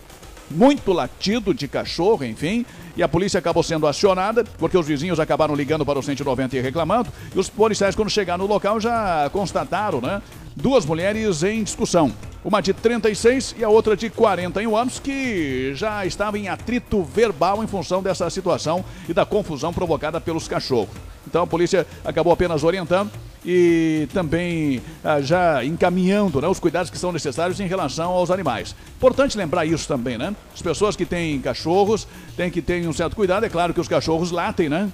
muito 0.51 0.91
latido 0.91 1.53
de 1.53 1.67
cachorro, 1.67 2.23
enfim, 2.23 2.65
e 2.95 3.01
a 3.01 3.07
polícia 3.07 3.39
acabou 3.39 3.63
sendo 3.63 3.87
acionada, 3.87 4.43
porque 4.57 4.77
os 4.77 4.85
vizinhos 4.85 5.19
acabaram 5.19 5.55
ligando 5.55 5.85
para 5.85 5.97
o 5.97 6.03
190 6.03 6.57
e 6.57 6.61
reclamando, 6.61 7.09
e 7.33 7.39
os 7.39 7.49
policiais, 7.49 7.95
quando 7.95 8.09
chegaram 8.09 8.45
no 8.45 8.53
local, 8.53 8.79
já 8.79 9.29
constataram, 9.31 10.01
né? 10.01 10.21
Duas 10.55 10.85
mulheres 10.85 11.43
em 11.43 11.63
discussão. 11.63 12.11
uma 12.43 12.59
de 12.59 12.73
36 12.73 13.55
e 13.59 13.63
a 13.63 13.69
outra 13.69 13.95
de 13.95 14.09
41 14.09 14.75
anos, 14.75 14.99
que 14.99 15.73
já 15.75 16.05
estava 16.05 16.37
em 16.37 16.49
atrito 16.49 17.03
verbal 17.03 17.63
em 17.63 17.67
função 17.67 18.01
dessa 18.01 18.29
situação 18.29 18.83
e 19.07 19.13
da 19.13 19.25
confusão 19.25 19.71
provocada 19.71 20.19
pelos 20.19 20.47
cachorros. 20.47 20.95
Então 21.27 21.43
a 21.43 21.47
polícia 21.47 21.85
acabou 22.03 22.33
apenas 22.33 22.63
orientando 22.63 23.11
e 23.45 24.07
também 24.13 24.81
ah, 25.03 25.19
já 25.21 25.63
encaminhando 25.65 26.39
né, 26.41 26.47
os 26.47 26.59
cuidados 26.59 26.89
que 26.91 26.97
são 26.97 27.11
necessários 27.11 27.59
em 27.59 27.67
relação 27.67 28.11
aos 28.11 28.29
animais. 28.29 28.75
Importante 28.97 29.37
lembrar 29.37 29.65
isso 29.65 29.87
também, 29.87 30.17
né? 30.17 30.35
As 30.53 30.61
pessoas 30.61 30.95
que 30.95 31.05
têm 31.05 31.39
cachorros 31.41 32.07
têm 32.37 32.49
que 32.51 32.61
ter 32.61 32.87
um 32.87 32.93
certo 32.93 33.15
cuidado. 33.15 33.45
É 33.45 33.49
claro 33.49 33.73
que 33.73 33.79
os 33.81 33.87
cachorros 33.87 34.31
latem, 34.31 34.69
né? 34.69 34.89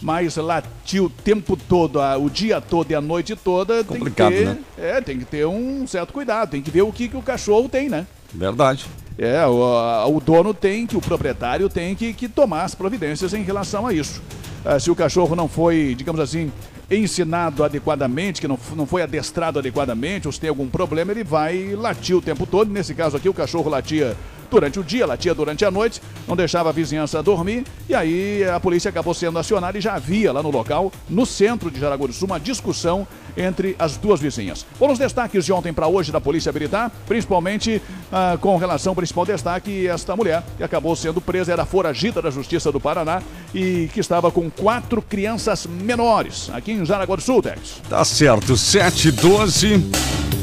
Mas 0.00 0.36
latir 0.36 1.02
o 1.02 1.08
tempo 1.08 1.56
todo, 1.56 2.00
a- 2.00 2.16
o 2.16 2.28
dia 2.28 2.60
todo 2.60 2.90
e 2.90 2.94
a 2.94 3.00
noite 3.00 3.36
toda, 3.36 3.74
tem 3.76 3.84
que 3.84 3.98
Complicado, 3.98 4.32
ter, 4.32 4.46
né? 4.46 4.58
é, 4.78 5.00
tem 5.00 5.18
que 5.18 5.24
ter 5.24 5.46
um 5.46 5.86
certo 5.86 6.12
cuidado. 6.12 6.50
Tem 6.50 6.62
que 6.62 6.70
ver 6.70 6.82
o 6.82 6.92
que, 6.92 7.08
que 7.08 7.16
o 7.16 7.22
cachorro 7.22 7.68
tem, 7.68 7.88
né? 7.88 8.06
Verdade. 8.32 8.86
É, 9.18 9.46
o, 9.46 9.62
a- 9.64 10.06
o 10.06 10.20
dono 10.20 10.52
tem 10.54 10.86
que, 10.86 10.96
o 10.96 11.00
proprietário 11.00 11.68
tem 11.68 11.94
que, 11.94 12.12
que 12.14 12.28
tomar 12.28 12.64
as 12.64 12.74
providências 12.74 13.32
em 13.34 13.42
relação 13.42 13.86
a 13.86 13.92
isso. 13.92 14.20
Ah, 14.64 14.78
se 14.80 14.90
o 14.90 14.94
cachorro 14.96 15.36
não 15.36 15.48
foi, 15.48 15.94
digamos 15.96 16.20
assim, 16.20 16.50
ensinado 16.96 17.64
adequadamente, 17.64 18.40
que 18.40 18.48
não, 18.48 18.58
não 18.74 18.86
foi 18.86 19.02
adestrado 19.02 19.58
adequadamente, 19.58 20.26
ou 20.26 20.32
se 20.32 20.40
tem 20.40 20.50
algum 20.50 20.68
problema, 20.68 21.12
ele 21.12 21.24
vai 21.24 21.74
latir 21.74 22.16
o 22.16 22.22
tempo 22.22 22.46
todo. 22.46 22.70
Nesse 22.70 22.94
caso 22.94 23.16
aqui, 23.16 23.28
o 23.28 23.34
cachorro 23.34 23.70
latia 23.70 24.16
durante 24.52 24.78
o 24.78 24.84
dia, 24.84 25.06
latia 25.06 25.34
durante 25.34 25.64
a 25.64 25.70
noite, 25.70 26.00
não 26.28 26.36
deixava 26.36 26.68
a 26.68 26.72
vizinhança 26.72 27.22
dormir, 27.22 27.64
e 27.88 27.94
aí 27.94 28.44
a 28.44 28.60
polícia 28.60 28.90
acabou 28.90 29.14
sendo 29.14 29.38
acionada 29.38 29.78
e 29.78 29.80
já 29.80 29.94
havia 29.94 30.30
lá 30.30 30.42
no 30.42 30.50
local, 30.50 30.92
no 31.08 31.24
centro 31.24 31.70
de 31.70 31.80
Jaraguá 31.80 32.06
do 32.06 32.12
Sul, 32.12 32.26
uma 32.26 32.38
discussão 32.38 33.06
entre 33.34 33.74
as 33.78 33.96
duas 33.96 34.20
vizinhas. 34.20 34.66
Foram 34.78 34.92
os 34.92 34.98
destaques 34.98 35.46
de 35.46 35.52
ontem 35.52 35.72
para 35.72 35.88
hoje 35.88 36.12
da 36.12 36.20
Polícia 36.20 36.52
Militar, 36.52 36.92
principalmente 37.06 37.80
ah, 38.12 38.36
com 38.38 38.58
relação 38.58 38.90
ao 38.90 38.96
principal 38.96 39.24
destaque, 39.24 39.88
esta 39.88 40.14
mulher 40.14 40.42
que 40.58 40.62
acabou 40.62 40.94
sendo 40.94 41.18
presa, 41.18 41.50
era 41.50 41.64
foragida 41.64 42.20
da 42.20 42.30
Justiça 42.30 42.70
do 42.70 42.78
Paraná 42.78 43.22
e 43.54 43.88
que 43.94 44.00
estava 44.00 44.30
com 44.30 44.50
quatro 44.50 45.00
crianças 45.00 45.66
menores 45.66 46.50
aqui 46.52 46.72
em 46.72 46.84
Jaraguá 46.84 47.16
do 47.16 47.22
Sul, 47.22 47.42
Tex. 47.42 47.80
Tá 47.88 48.04
certo, 48.04 48.54
7 48.54 49.08
e 49.08 49.12
12. 49.12 49.90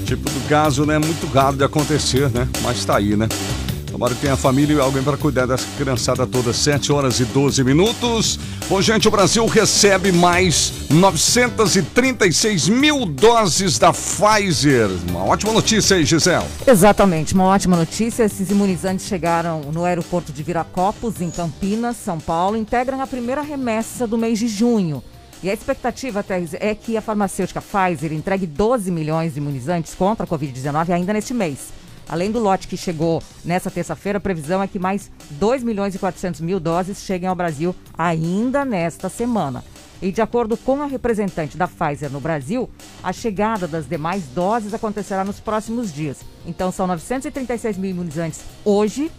Tipo 0.05 0.27
do 0.27 0.49
caso, 0.49 0.87
né? 0.87 0.97
Muito 0.97 1.27
raro 1.27 1.55
de 1.55 1.63
acontecer, 1.63 2.31
né? 2.31 2.49
Mas 2.63 2.83
tá 2.83 2.97
aí, 2.97 3.15
né? 3.15 3.27
Tomara 3.99 4.15
que 4.15 4.21
tenha 4.21 4.37
família 4.37 4.77
e 4.77 4.79
alguém 4.79 5.03
para 5.03 5.17
cuidar 5.17 5.45
dessa 5.45 5.67
criançada 5.77 6.25
toda. 6.25 6.53
7 6.53 6.89
horas 6.89 7.19
e 7.19 7.25
12 7.25 7.65
minutos. 7.65 8.39
Bom, 8.69 8.81
gente, 8.81 9.09
o 9.09 9.11
Brasil 9.11 9.45
recebe 9.45 10.09
mais 10.09 10.71
936 10.89 12.69
mil 12.69 13.05
doses 13.05 13.77
da 13.77 13.91
Pfizer. 13.91 14.87
Uma 15.09 15.25
ótima 15.25 15.51
notícia 15.51 15.97
aí, 15.97 16.05
Gisele. 16.05 16.45
Exatamente, 16.65 17.33
uma 17.33 17.43
ótima 17.43 17.75
notícia. 17.75 18.23
Esses 18.23 18.49
imunizantes 18.49 19.05
chegaram 19.05 19.63
no 19.73 19.83
aeroporto 19.83 20.31
de 20.31 20.43
Viracopos, 20.43 21.19
em 21.19 21.29
Campinas, 21.29 21.97
São 21.97 22.21
Paulo, 22.21 22.55
integram 22.55 23.01
a 23.01 23.07
primeira 23.07 23.41
remessa 23.41 24.07
do 24.07 24.17
mês 24.17 24.39
de 24.39 24.47
junho. 24.47 25.03
E 25.43 25.49
a 25.49 25.53
expectativa, 25.53 26.23
é 26.57 26.73
que 26.73 26.95
a 26.95 27.01
farmacêutica 27.01 27.61
Pfizer 27.61 28.13
entregue 28.13 28.47
12 28.47 28.91
milhões 28.91 29.33
de 29.33 29.39
imunizantes 29.39 29.93
contra 29.93 30.23
a 30.23 30.27
Covid-19 30.27 30.89
ainda 30.89 31.11
neste 31.11 31.33
mês. 31.33 31.78
Além 32.09 32.31
do 32.31 32.39
lote 32.39 32.67
que 32.67 32.75
chegou 32.75 33.21
nessa 33.45 33.69
terça-feira, 33.69 34.17
a 34.17 34.21
previsão 34.21 34.63
é 34.63 34.67
que 34.67 34.79
mais 34.79 35.11
2 35.31 35.63
milhões 35.63 35.93
e 35.93 35.99
400 35.99 36.41
mil 36.41 36.59
doses 36.59 37.03
cheguem 37.03 37.29
ao 37.29 37.35
Brasil 37.35 37.75
ainda 37.95 38.65
nesta 38.65 39.07
semana. 39.09 39.63
E 40.01 40.11
de 40.11 40.21
acordo 40.21 40.57
com 40.57 40.81
a 40.81 40.87
representante 40.87 41.55
da 41.55 41.67
Pfizer 41.67 42.09
no 42.09 42.19
Brasil, 42.19 42.67
a 43.03 43.13
chegada 43.13 43.67
das 43.67 43.87
demais 43.87 44.23
doses 44.33 44.73
acontecerá 44.73 45.23
nos 45.23 45.39
próximos 45.39 45.93
dias. 45.93 46.21
Então 46.47 46.71
são 46.71 46.87
936 46.87 47.77
mil 47.77 47.91
imunizantes 47.91 48.41
hoje 48.65 49.11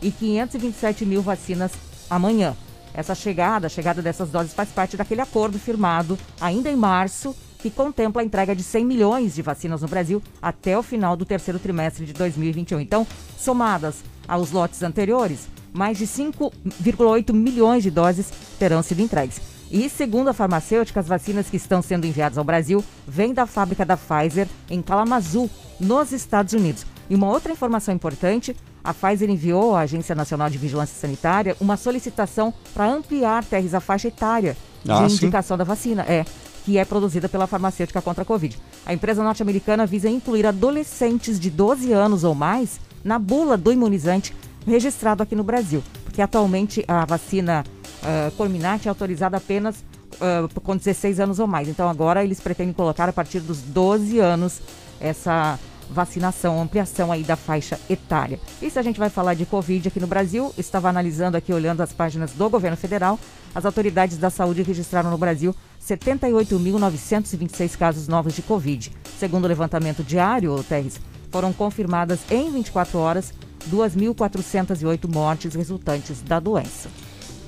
e 0.00 0.10
527 0.10 1.04
mil 1.04 1.20
vacinas 1.20 1.72
amanhã. 2.08 2.56
Essa 2.94 3.14
chegada, 3.14 3.66
a 3.66 3.70
chegada 3.70 4.00
dessas 4.00 4.30
doses 4.30 4.54
faz 4.54 4.70
parte 4.70 4.96
daquele 4.96 5.20
acordo 5.20 5.58
firmado 5.58 6.18
ainda 6.40 6.70
em 6.70 6.76
março, 6.76 7.34
que 7.58 7.70
contempla 7.70 8.22
a 8.22 8.24
entrega 8.24 8.54
de 8.54 8.62
100 8.62 8.84
milhões 8.84 9.34
de 9.34 9.42
vacinas 9.42 9.82
no 9.82 9.88
Brasil 9.88 10.22
até 10.40 10.78
o 10.78 10.82
final 10.82 11.16
do 11.16 11.24
terceiro 11.24 11.58
trimestre 11.58 12.06
de 12.06 12.12
2021. 12.12 12.80
Então, 12.80 13.06
somadas 13.36 13.96
aos 14.26 14.50
lotes 14.52 14.82
anteriores, 14.82 15.48
mais 15.72 15.98
de 15.98 16.06
5,8 16.06 17.32
milhões 17.32 17.82
de 17.82 17.90
doses 17.90 18.28
terão 18.58 18.82
sido 18.82 19.00
entregues. 19.02 19.40
E, 19.70 19.88
segundo 19.90 20.28
a 20.28 20.32
farmacêutica, 20.32 21.00
as 21.00 21.06
vacinas 21.06 21.50
que 21.50 21.56
estão 21.56 21.82
sendo 21.82 22.06
enviadas 22.06 22.38
ao 22.38 22.44
Brasil 22.44 22.82
vêm 23.06 23.34
da 23.34 23.46
fábrica 23.46 23.84
da 23.84 23.96
Pfizer 23.98 24.48
em 24.70 24.80
Kalamazoo, 24.80 25.50
nos 25.78 26.10
Estados 26.12 26.54
Unidos. 26.54 26.86
E 27.10 27.14
uma 27.14 27.28
outra 27.28 27.52
informação 27.52 27.94
importante, 27.94 28.56
a 28.82 28.94
Pfizer 28.94 29.28
enviou 29.28 29.76
à 29.76 29.80
Agência 29.80 30.14
Nacional 30.14 30.48
de 30.48 30.56
Vigilância 30.56 30.98
Sanitária 30.98 31.54
uma 31.60 31.76
solicitação 31.76 32.52
para 32.72 32.86
ampliar, 32.90 33.44
Terres, 33.44 33.74
a 33.74 33.80
faixa 33.80 34.08
etária 34.08 34.56
de 34.82 34.90
Ah, 34.90 35.06
sim. 35.08 35.16
indicação 35.16 35.56
da 35.58 35.64
vacina. 35.64 36.02
É, 36.08 36.24
que 36.68 36.76
é 36.76 36.84
produzida 36.84 37.30
pela 37.30 37.46
farmacêutica 37.46 38.02
contra 38.02 38.20
a 38.20 38.26
Covid. 38.26 38.54
A 38.84 38.92
empresa 38.92 39.24
norte-americana 39.24 39.86
visa 39.86 40.10
incluir 40.10 40.44
adolescentes 40.44 41.40
de 41.40 41.48
12 41.48 41.94
anos 41.94 42.24
ou 42.24 42.34
mais 42.34 42.78
na 43.02 43.18
bula 43.18 43.56
do 43.56 43.72
imunizante 43.72 44.36
registrado 44.66 45.22
aqui 45.22 45.34
no 45.34 45.42
Brasil. 45.42 45.82
Porque 46.04 46.20
atualmente 46.20 46.84
a 46.86 47.06
vacina 47.06 47.64
uh, 48.02 48.84
é 48.84 48.88
autorizada 48.90 49.38
apenas 49.38 49.82
ah, 50.20 50.46
com 50.62 50.76
16 50.76 51.20
anos 51.20 51.38
ou 51.38 51.46
mais. 51.46 51.68
Então 51.68 51.88
agora 51.88 52.22
eles 52.22 52.38
pretendem 52.38 52.74
colocar 52.74 53.08
a 53.08 53.14
partir 53.14 53.40
dos 53.40 53.62
12 53.62 54.18
anos 54.18 54.60
essa 55.00 55.58
vacinação, 55.90 56.60
ampliação 56.60 57.10
aí 57.10 57.22
da 57.22 57.34
faixa 57.34 57.80
etária. 57.88 58.38
E 58.60 58.68
se 58.68 58.78
a 58.78 58.82
gente 58.82 58.98
vai 58.98 59.08
falar 59.08 59.32
de 59.32 59.46
Covid 59.46 59.88
aqui 59.88 59.98
no 59.98 60.06
Brasil, 60.06 60.52
estava 60.58 60.90
analisando 60.90 61.34
aqui, 61.34 61.50
olhando 61.50 61.80
as 61.80 61.94
páginas 61.94 62.32
do 62.32 62.50
governo 62.50 62.76
federal, 62.76 63.18
as 63.54 63.64
autoridades 63.64 64.18
da 64.18 64.28
saúde 64.28 64.62
registraram 64.62 65.10
no 65.10 65.16
Brasil 65.16 65.54
78.926 65.96 67.76
casos 67.76 68.08
novos 68.08 68.34
de 68.34 68.42
Covid. 68.42 68.92
Segundo 69.18 69.46
o 69.46 69.48
levantamento 69.48 70.02
diário, 70.02 70.62
Terres, 70.64 71.00
foram 71.30 71.52
confirmadas 71.52 72.20
em 72.30 72.50
24 72.50 72.98
horas 72.98 73.32
2.408 73.70 75.12
mortes 75.12 75.54
resultantes 75.54 76.20
da 76.22 76.38
doença. 76.38 76.90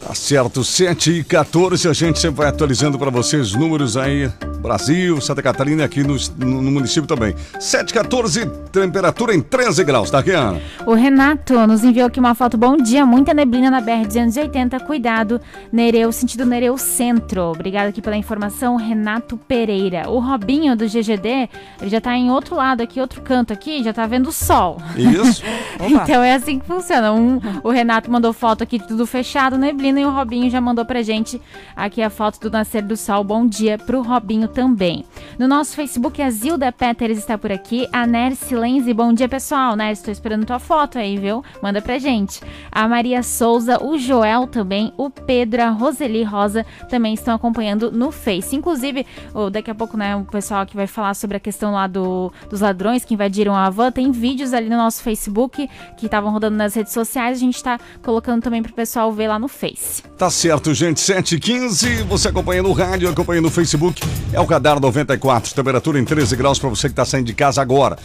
Tá 0.00 0.14
certo, 0.14 0.64
7 0.64 1.10
e 1.10 1.24
14, 1.24 1.86
a 1.86 1.92
gente 1.92 2.18
sempre 2.18 2.38
vai 2.38 2.48
atualizando 2.48 2.98
para 2.98 3.10
vocês 3.10 3.52
números 3.52 3.98
aí, 3.98 4.30
Brasil, 4.60 5.20
Santa 5.20 5.42
Catarina, 5.42 5.84
aqui 5.84 6.02
no, 6.02 6.16
no, 6.38 6.62
no 6.62 6.70
município 6.70 7.06
também. 7.06 7.34
7 7.58 7.90
e 7.90 7.94
14, 7.94 8.46
temperatura 8.72 9.34
em 9.34 9.42
13 9.42 9.84
graus, 9.84 10.10
tá 10.10 10.20
aqui, 10.20 10.30
Ana? 10.30 10.60
O 10.86 10.94
Renato 10.94 11.54
nos 11.66 11.84
enviou 11.84 12.06
aqui 12.06 12.18
uma 12.18 12.34
foto. 12.34 12.56
Bom 12.56 12.78
dia, 12.78 13.04
muita 13.04 13.34
neblina 13.34 13.70
na 13.70 13.82
BR-280. 13.82 14.80
Cuidado, 14.84 15.38
Nereu, 15.70 16.10
sentido 16.12 16.46
Nereu 16.46 16.78
Centro. 16.78 17.42
Obrigado 17.50 17.88
aqui 17.88 18.00
pela 18.00 18.16
informação, 18.16 18.76
Renato 18.76 19.36
Pereira. 19.36 20.08
O 20.08 20.18
Robinho 20.18 20.74
do 20.74 20.86
GGD, 20.86 21.48
ele 21.80 21.90
já 21.90 22.00
tá 22.00 22.16
em 22.16 22.30
outro 22.30 22.56
lado 22.56 22.82
aqui, 22.82 23.00
outro 23.00 23.20
canto 23.20 23.52
aqui, 23.52 23.82
já 23.82 23.92
tá 23.92 24.06
vendo 24.06 24.28
o 24.28 24.32
sol. 24.32 24.78
Isso. 24.96 25.42
Então 25.82 26.22
é 26.22 26.34
assim 26.34 26.58
que 26.58 26.66
funciona. 26.66 27.10
Um, 27.12 27.40
o 27.64 27.70
Renato 27.70 28.10
mandou 28.10 28.34
foto 28.34 28.62
aqui, 28.62 28.78
tudo 28.78 29.06
fechado, 29.06 29.56
neblina, 29.56 29.89
e 29.98 30.04
o 30.04 30.10
Robinho 30.10 30.50
já 30.50 30.60
mandou 30.60 30.84
pra 30.84 31.02
gente 31.02 31.40
aqui 31.74 32.02
a 32.02 32.10
foto 32.10 32.38
do 32.40 32.50
nascer 32.50 32.82
do 32.82 32.96
sol. 32.96 33.24
Bom 33.24 33.46
dia 33.46 33.78
pro 33.78 34.02
Robinho 34.02 34.46
também. 34.46 35.04
No 35.38 35.48
nosso 35.48 35.74
Facebook, 35.74 36.20
a 36.20 36.30
Zilda 36.30 36.70
Peters 36.70 37.18
está 37.18 37.36
por 37.38 37.50
aqui. 37.50 37.88
A 37.92 38.06
Nercy 38.06 38.54
Lenzi, 38.54 38.92
bom 38.92 39.12
dia, 39.12 39.28
pessoal. 39.28 39.74
Nercy, 39.74 40.04
tô 40.04 40.10
esperando 40.10 40.46
tua 40.46 40.58
foto 40.58 40.98
aí, 40.98 41.16
viu? 41.16 41.42
Manda 41.62 41.80
pra 41.80 41.98
gente. 41.98 42.40
A 42.70 42.86
Maria 42.86 43.22
Souza, 43.22 43.82
o 43.82 43.98
Joel 43.98 44.46
também, 44.46 44.92
o 44.96 45.08
Pedro, 45.08 45.62
a 45.62 45.70
Roseli 45.70 46.22
Rosa 46.22 46.66
também 46.88 47.14
estão 47.14 47.34
acompanhando 47.34 47.90
no 47.90 48.10
Face. 48.10 48.54
Inclusive, 48.54 49.06
daqui 49.50 49.70
a 49.70 49.74
pouco, 49.74 49.96
né, 49.96 50.14
o 50.16 50.24
pessoal 50.24 50.66
que 50.66 50.76
vai 50.76 50.86
falar 50.86 51.14
sobre 51.14 51.36
a 51.36 51.40
questão 51.40 51.72
lá 51.72 51.86
do, 51.86 52.32
dos 52.48 52.60
ladrões 52.60 53.04
que 53.04 53.14
invadiram 53.14 53.54
a 53.54 53.70
van, 53.70 53.90
tem 53.90 54.10
vídeos 54.10 54.52
ali 54.52 54.68
no 54.68 54.76
nosso 54.76 55.02
Facebook 55.02 55.68
que 55.96 56.06
estavam 56.06 56.30
rodando 56.32 56.56
nas 56.56 56.74
redes 56.74 56.92
sociais. 56.92 57.38
A 57.38 57.40
gente 57.40 57.62
tá 57.62 57.78
colocando 58.02 58.42
também 58.42 58.62
pro 58.62 58.72
pessoal 58.72 59.10
ver 59.12 59.28
lá 59.28 59.38
no 59.38 59.48
Face. 59.48 59.79
Tá 60.16 60.28
certo, 60.30 60.74
gente. 60.74 61.00
7 61.00 61.36
e 61.36 61.40
15 61.40 62.02
você 62.02 62.28
acompanha 62.28 62.62
no 62.62 62.72
rádio, 62.72 63.08
acompanha 63.08 63.40
no 63.40 63.50
Facebook. 63.50 64.02
É 64.32 64.40
o 64.40 64.44
Radar 64.44 64.78
94, 64.78 65.54
temperatura 65.54 65.98
em 65.98 66.04
13 66.04 66.36
graus 66.36 66.58
para 66.58 66.68
você 66.68 66.88
que 66.88 66.94
tá 66.94 67.04
saindo 67.04 67.26
de 67.26 67.34
casa 67.34 67.62
agora. 67.62 67.96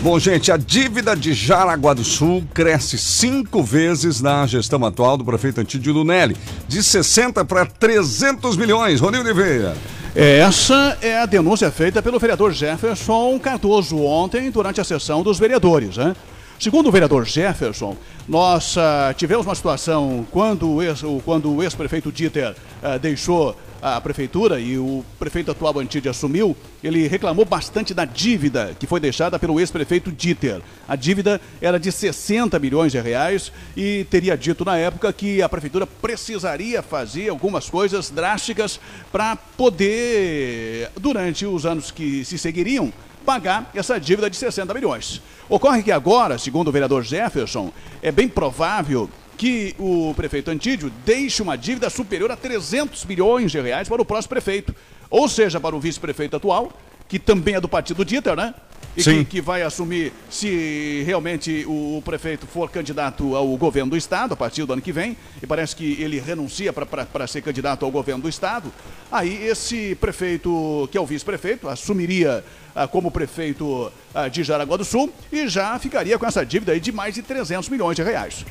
Bom, 0.00 0.18
gente, 0.18 0.52
a 0.52 0.56
dívida 0.56 1.16
de 1.16 1.32
Jaraguá 1.32 1.92
do 1.92 2.04
Sul 2.04 2.44
cresce 2.54 2.96
cinco 2.96 3.62
vezes 3.62 4.20
na 4.20 4.46
gestão 4.46 4.84
atual 4.84 5.16
do 5.16 5.24
prefeito 5.24 5.60
Antídio 5.60 5.92
Lunelli, 5.92 6.36
de 6.68 6.82
60 6.82 7.44
para 7.44 7.66
300 7.66 8.56
milhões. 8.56 9.00
Rony 9.00 9.18
Oliveira. 9.18 9.76
Essa 10.14 10.96
é 11.02 11.18
a 11.18 11.26
denúncia 11.26 11.72
feita 11.72 12.00
pelo 12.00 12.20
vereador 12.20 12.52
Jefferson 12.52 13.36
Cardoso 13.40 13.98
ontem, 13.98 14.48
durante 14.48 14.80
a 14.80 14.84
sessão 14.84 15.24
dos 15.24 15.40
vereadores. 15.40 15.96
Né? 15.96 16.14
Segundo 16.58 16.88
o 16.88 16.92
vereador 16.92 17.26
Jefferson, 17.26 17.96
nós 18.28 18.76
ah, 18.78 19.12
tivemos 19.16 19.44
uma 19.44 19.54
situação 19.54 20.26
quando 20.30 20.70
o 20.70 20.82
ex- 20.82 21.02
quando 21.24 21.52
o 21.52 21.62
ex-prefeito 21.62 22.10
Dieter 22.10 22.54
ah, 22.82 22.96
deixou 22.96 23.54
a 23.82 24.00
prefeitura 24.00 24.58
e 24.58 24.78
o 24.78 25.04
prefeito 25.18 25.50
atual 25.50 25.78
Antide 25.78 26.08
assumiu, 26.08 26.56
ele 26.82 27.06
reclamou 27.06 27.44
bastante 27.44 27.92
da 27.92 28.06
dívida 28.06 28.74
que 28.80 28.86
foi 28.86 28.98
deixada 28.98 29.38
pelo 29.38 29.60
ex-prefeito 29.60 30.10
Dieter. 30.10 30.62
A 30.88 30.96
dívida 30.96 31.38
era 31.60 31.78
de 31.78 31.92
60 31.92 32.58
milhões 32.58 32.92
de 32.92 33.00
reais 33.00 33.52
e 33.76 34.06
teria 34.08 34.38
dito 34.38 34.64
na 34.64 34.78
época 34.78 35.12
que 35.12 35.42
a 35.42 35.48
prefeitura 35.50 35.86
precisaria 35.86 36.82
fazer 36.82 37.28
algumas 37.28 37.68
coisas 37.68 38.08
drásticas 38.08 38.80
para 39.12 39.36
poder, 39.36 40.90
durante 40.98 41.44
os 41.44 41.66
anos 41.66 41.90
que 41.90 42.24
se 42.24 42.38
seguiriam, 42.38 42.90
pagar 43.26 43.70
essa 43.74 43.98
dívida 43.98 44.30
de 44.30 44.36
60 44.36 44.72
milhões. 44.72 45.20
Ocorre 45.48 45.82
que 45.82 45.92
agora, 45.92 46.38
segundo 46.38 46.68
o 46.68 46.72
vereador 46.72 47.02
Jefferson, 47.02 47.72
é 48.02 48.10
bem 48.10 48.28
provável 48.28 49.08
que 49.36 49.74
o 49.78 50.14
prefeito 50.14 50.50
Antídio 50.50 50.90
deixe 51.04 51.42
uma 51.42 51.56
dívida 51.56 51.90
superior 51.90 52.30
a 52.30 52.36
300 52.36 53.04
milhões 53.04 53.50
de 53.50 53.60
reais 53.60 53.88
para 53.88 54.00
o 54.00 54.04
próximo 54.04 54.30
prefeito. 54.30 54.74
Ou 55.10 55.28
seja, 55.28 55.60
para 55.60 55.76
o 55.76 55.80
vice-prefeito 55.80 56.36
atual, 56.36 56.72
que 57.08 57.18
também 57.18 57.54
é 57.54 57.60
do 57.60 57.68
partido 57.68 58.04
Dieter, 58.04 58.36
né? 58.36 58.54
E 58.96 59.02
que, 59.02 59.24
que, 59.24 59.40
vai 59.40 59.62
assumir 59.62 60.12
se 60.30 61.02
realmente 61.04 61.64
o, 61.66 62.00
prefeito 62.04 62.46
for 62.46 62.70
candidato 62.70 63.34
ao 63.34 63.46
governo 63.56 63.90
do 63.90 63.96
Estado 63.96 64.34
a 64.34 64.36
partir 64.36 64.64
do 64.64 64.72
ano 64.72 64.80
que 64.80 64.92
vem, 64.92 65.16
e 65.42 65.46
parece 65.46 65.74
que 65.74 66.00
ele 66.00 66.20
renuncia 66.20 66.72
para 66.72 67.26
ser 67.26 67.42
candidato 67.42 67.84
ao 67.84 67.90
governo 67.90 68.22
do 68.22 68.28
Estado. 68.28 68.72
Aí 69.10 69.46
esse 69.46 69.96
prefeito, 69.96 70.88
que 70.92 70.96
é 70.96 71.00
o 71.00 71.06
vice-prefeito, 71.06 71.68
assumiria 71.68 72.44
como 72.90 73.10
prefeito 73.10 73.90
ah, 74.14 74.28
de 74.28 74.42
Jaraguá 74.42 74.76
do 74.76 74.84
Sul 74.84 75.12
e 75.32 75.48
já 75.48 75.78
ficaria 75.78 76.18
com 76.18 76.26
essa 76.26 76.44
dívida 76.44 76.72
aí 76.72 76.80
de 76.80 76.92
mais 76.92 77.14
de 77.14 77.22
300 77.22 77.68
milhões 77.68 77.96
de 77.96 78.02
reais. 78.02 78.44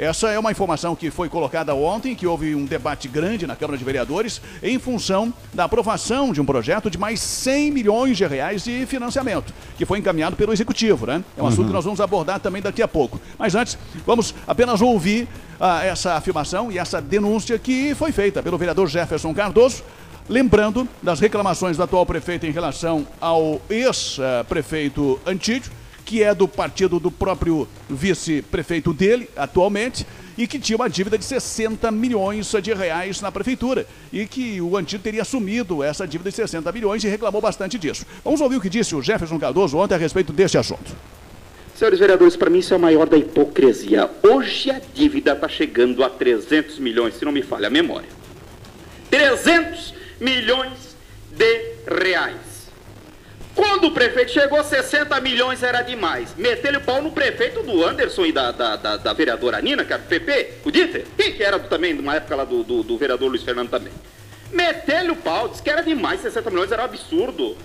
Essa 0.00 0.30
é 0.30 0.38
uma 0.38 0.50
informação 0.50 0.96
que 0.96 1.10
foi 1.10 1.28
colocada 1.28 1.74
ontem, 1.74 2.14
que 2.14 2.26
houve 2.26 2.54
um 2.54 2.64
debate 2.64 3.06
grande 3.06 3.46
na 3.46 3.54
Câmara 3.54 3.76
de 3.76 3.84
Vereadores 3.84 4.40
em 4.62 4.78
função 4.78 5.30
da 5.52 5.64
aprovação 5.64 6.32
de 6.32 6.40
um 6.40 6.44
projeto 6.46 6.88
de 6.90 6.96
mais 6.96 7.20
100 7.20 7.70
milhões 7.70 8.16
de 8.16 8.26
reais 8.26 8.64
de 8.64 8.86
financiamento, 8.86 9.52
que 9.76 9.84
foi 9.84 9.98
encaminhado 9.98 10.36
pelo 10.36 10.54
Executivo, 10.54 11.04
né? 11.04 11.22
É 11.36 11.40
um 11.40 11.44
uhum. 11.44 11.50
assunto 11.50 11.66
que 11.66 11.72
nós 11.74 11.84
vamos 11.84 12.00
abordar 12.00 12.40
também 12.40 12.62
daqui 12.62 12.80
a 12.80 12.88
pouco. 12.88 13.20
Mas 13.38 13.54
antes, 13.54 13.76
vamos 14.06 14.34
apenas 14.46 14.80
ouvir 14.80 15.28
ah, 15.60 15.84
essa 15.84 16.14
afirmação 16.14 16.72
e 16.72 16.78
essa 16.78 16.98
denúncia 17.02 17.58
que 17.58 17.94
foi 17.94 18.10
feita 18.10 18.42
pelo 18.42 18.56
vereador 18.56 18.88
Jefferson 18.88 19.34
Cardoso, 19.34 19.84
lembrando 20.30 20.88
das 21.02 21.18
reclamações 21.18 21.76
do 21.76 21.82
atual 21.82 22.06
prefeito 22.06 22.46
em 22.46 22.52
relação 22.52 23.04
ao 23.20 23.60
ex-prefeito 23.68 25.20
Antídio, 25.26 25.72
que 26.04 26.22
é 26.22 26.32
do 26.32 26.46
partido 26.46 27.00
do 27.00 27.10
próprio 27.10 27.66
vice-prefeito 27.88 28.92
dele, 28.92 29.28
atualmente, 29.36 30.06
e 30.38 30.46
que 30.46 30.58
tinha 30.58 30.76
uma 30.76 30.88
dívida 30.88 31.18
de 31.18 31.24
60 31.24 31.90
milhões 31.90 32.50
de 32.62 32.72
reais 32.72 33.20
na 33.20 33.32
prefeitura. 33.32 33.86
E 34.12 34.24
que 34.24 34.60
o 34.60 34.76
antigo 34.76 35.02
teria 35.02 35.22
assumido 35.22 35.82
essa 35.82 36.06
dívida 36.06 36.30
de 36.30 36.36
60 36.36 36.70
milhões 36.70 37.02
e 37.02 37.08
reclamou 37.08 37.40
bastante 37.40 37.76
disso. 37.76 38.06
Vamos 38.24 38.40
ouvir 38.40 38.56
o 38.56 38.60
que 38.60 38.70
disse 38.70 38.94
o 38.94 39.02
Jefferson 39.02 39.38
Cardoso 39.38 39.76
ontem 39.76 39.96
a 39.96 39.98
respeito 39.98 40.32
deste 40.32 40.56
assunto. 40.56 40.96
Senhores 41.74 41.98
vereadores, 41.98 42.36
para 42.36 42.50
mim 42.50 42.58
isso 42.58 42.72
é 42.72 42.76
a 42.76 42.78
maior 42.78 43.08
da 43.08 43.16
hipocrisia. 43.16 44.08
Hoje 44.22 44.70
a 44.70 44.80
dívida 44.94 45.32
está 45.32 45.48
chegando 45.48 46.04
a 46.04 46.10
300 46.10 46.78
milhões, 46.78 47.16
se 47.16 47.24
não 47.24 47.32
me 47.32 47.42
falha 47.42 47.66
a 47.66 47.70
memória. 47.70 48.08
300 49.10 49.99
milhões 50.20 50.96
de 51.32 51.74
reais. 51.86 52.60
Quando 53.54 53.88
o 53.88 53.90
prefeito 53.90 54.30
chegou, 54.30 54.62
60 54.62 55.20
milhões 55.20 55.62
era 55.62 55.82
demais. 55.82 56.34
Meteu 56.36 56.78
o 56.78 56.80
pau 56.80 57.02
no 57.02 57.10
prefeito 57.10 57.62
do 57.62 57.84
Anderson 57.84 58.26
e 58.26 58.32
da, 58.32 58.52
da, 58.52 58.76
da, 58.76 58.96
da 58.96 59.12
vereadora 59.12 59.60
Nina, 59.60 59.84
que 59.84 59.92
era 59.92 60.02
do 60.02 60.08
PP, 60.08 60.54
o 60.64 60.70
Dieter, 60.70 61.04
e 61.18 61.32
que 61.32 61.42
era 61.42 61.58
também, 61.58 61.92
numa 61.92 62.14
época 62.14 62.36
lá 62.36 62.44
do, 62.44 62.62
do, 62.62 62.82
do 62.82 62.96
vereador 62.96 63.28
Luiz 63.28 63.42
Fernando 63.42 63.70
também. 63.70 63.92
Meteu 64.52 65.12
o 65.12 65.16
pau, 65.16 65.48
disse 65.48 65.62
que 65.62 65.70
era 65.70 65.82
demais, 65.82 66.20
60 66.20 66.48
milhões 66.50 66.72
era 66.72 66.82
um 66.82 66.84
absurdo. 66.84 67.56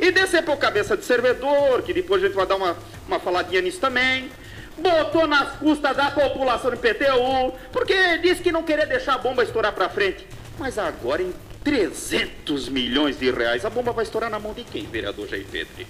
E 0.00 0.10
descer 0.10 0.42
por 0.42 0.56
cabeça 0.56 0.96
de 0.96 1.04
servidor, 1.04 1.82
que 1.82 1.92
depois 1.92 2.22
a 2.22 2.26
gente 2.26 2.34
vai 2.34 2.46
dar 2.46 2.56
uma, 2.56 2.76
uma 3.06 3.20
faladinha 3.20 3.60
nisso 3.60 3.78
também. 3.78 4.30
Botou 4.76 5.28
nas 5.28 5.56
custas 5.58 5.96
da 5.96 6.10
população 6.10 6.70
do 6.70 6.76
PTU, 6.76 7.54
porque 7.70 8.18
disse 8.18 8.42
que 8.42 8.50
não 8.50 8.64
queria 8.64 8.86
deixar 8.86 9.14
a 9.14 9.18
bomba 9.18 9.44
estourar 9.44 9.72
pra 9.72 9.88
frente. 9.88 10.26
Mas 10.58 10.78
agora, 10.78 11.22
em 11.22 11.32
300 11.64 12.68
milhões 12.68 13.18
de 13.18 13.30
reais. 13.30 13.64
A 13.64 13.70
bomba 13.70 13.90
vai 13.90 14.04
estourar 14.04 14.30
na 14.30 14.38
mão 14.38 14.52
de 14.52 14.62
quem, 14.62 14.84
vereador 14.84 15.26
Jair 15.26 15.46
Pedro? 15.50 15.86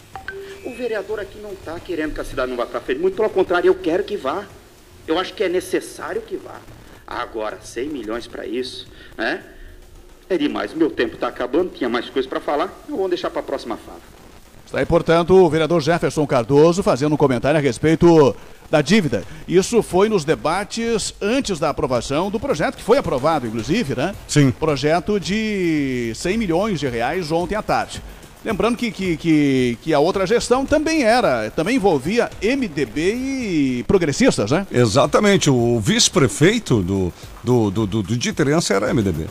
O 0.65 0.75
vereador 0.75 1.19
aqui 1.21 1.39
não 1.41 1.52
está 1.52 1.78
querendo 1.80 2.15
que 2.15 2.21
a 2.21 2.25
cidade 2.25 2.49
não 2.49 2.56
vá 2.56 2.65
para 2.65 2.80
frente. 2.80 3.00
Muito 3.00 3.17
pelo 3.17 3.28
contrário, 3.28 3.69
eu 3.69 3.75
quero 3.75 4.04
que 4.04 4.17
vá. 4.17 4.47
Eu 5.06 5.19
acho 5.19 5.34
que 5.34 5.43
é 5.43 5.49
necessário 5.49 6.23
que 6.23 6.37
vá. 6.37 6.60
Agora, 7.06 7.60
100 7.60 7.89
milhões 7.89 8.26
para 8.26 8.47
isso, 8.47 8.87
né? 9.19 9.45
É 10.30 10.39
demais. 10.39 10.73
Meu 10.73 10.91
tempo 10.91 11.17
está 11.17 11.28
acabando, 11.28 11.75
tinha 11.75 11.91
mais 11.91 12.08
coisas 12.08 12.28
para 12.28 12.41
falar. 12.41 12.73
Eu 12.89 12.97
vou 12.97 13.08
deixar 13.08 13.28
para 13.28 13.41
a 13.41 13.45
próxima 13.45 13.76
fala. 13.76 14.13
Está 14.75 14.80
aí, 14.80 14.87
portanto, 14.87 15.37
o 15.37 15.49
vereador 15.49 15.80
Jefferson 15.80 16.26
Cardoso 16.26 16.82
fazendo 16.82 17.13
um 17.13 17.17
comentário 17.17 17.56
a 17.56 17.63
respeito 17.63 18.34
da 18.69 18.82
dívida. 18.82 19.23
Isso 19.47 19.80
foi 19.84 20.08
nos 20.08 20.25
debates 20.25 21.15
antes 21.23 21.60
da 21.60 21.71
aprovação 21.71 22.28
do 22.28 22.41
projeto, 22.41 22.76
que 22.76 22.82
foi 22.82 22.99
aprovado, 22.99 23.47
inclusive, 23.47 23.95
né? 23.95 24.13
Sim. 24.26 24.50
Projeto 24.50 25.21
de 25.21 26.10
100 26.17 26.37
milhões 26.37 26.80
de 26.80 26.89
reais 26.89 27.30
ontem 27.30 27.54
à 27.54 27.63
tarde. 27.63 28.02
Lembrando 28.45 28.76
que, 28.76 28.91
que, 28.91 29.17
que, 29.17 29.78
que, 29.80 29.95
a 29.95 30.00
outra 30.00 30.26
gestão 30.26 30.67
também 30.67 31.04
era, 31.04 31.52
também 31.52 31.76
envolvia 31.76 32.28
MDB 32.43 33.15
e 33.15 33.84
progressistas, 33.87 34.50
né? 34.50 34.67
Exatamente. 34.73 35.49
O 35.49 35.78
vice-prefeito 35.78 36.82
do, 36.82 37.13
do, 37.45 37.71
do, 37.71 37.87
do, 37.87 38.02
do 38.02 38.17
Diterença 38.17 38.75
era 38.75 38.93
MDB. 38.93 39.28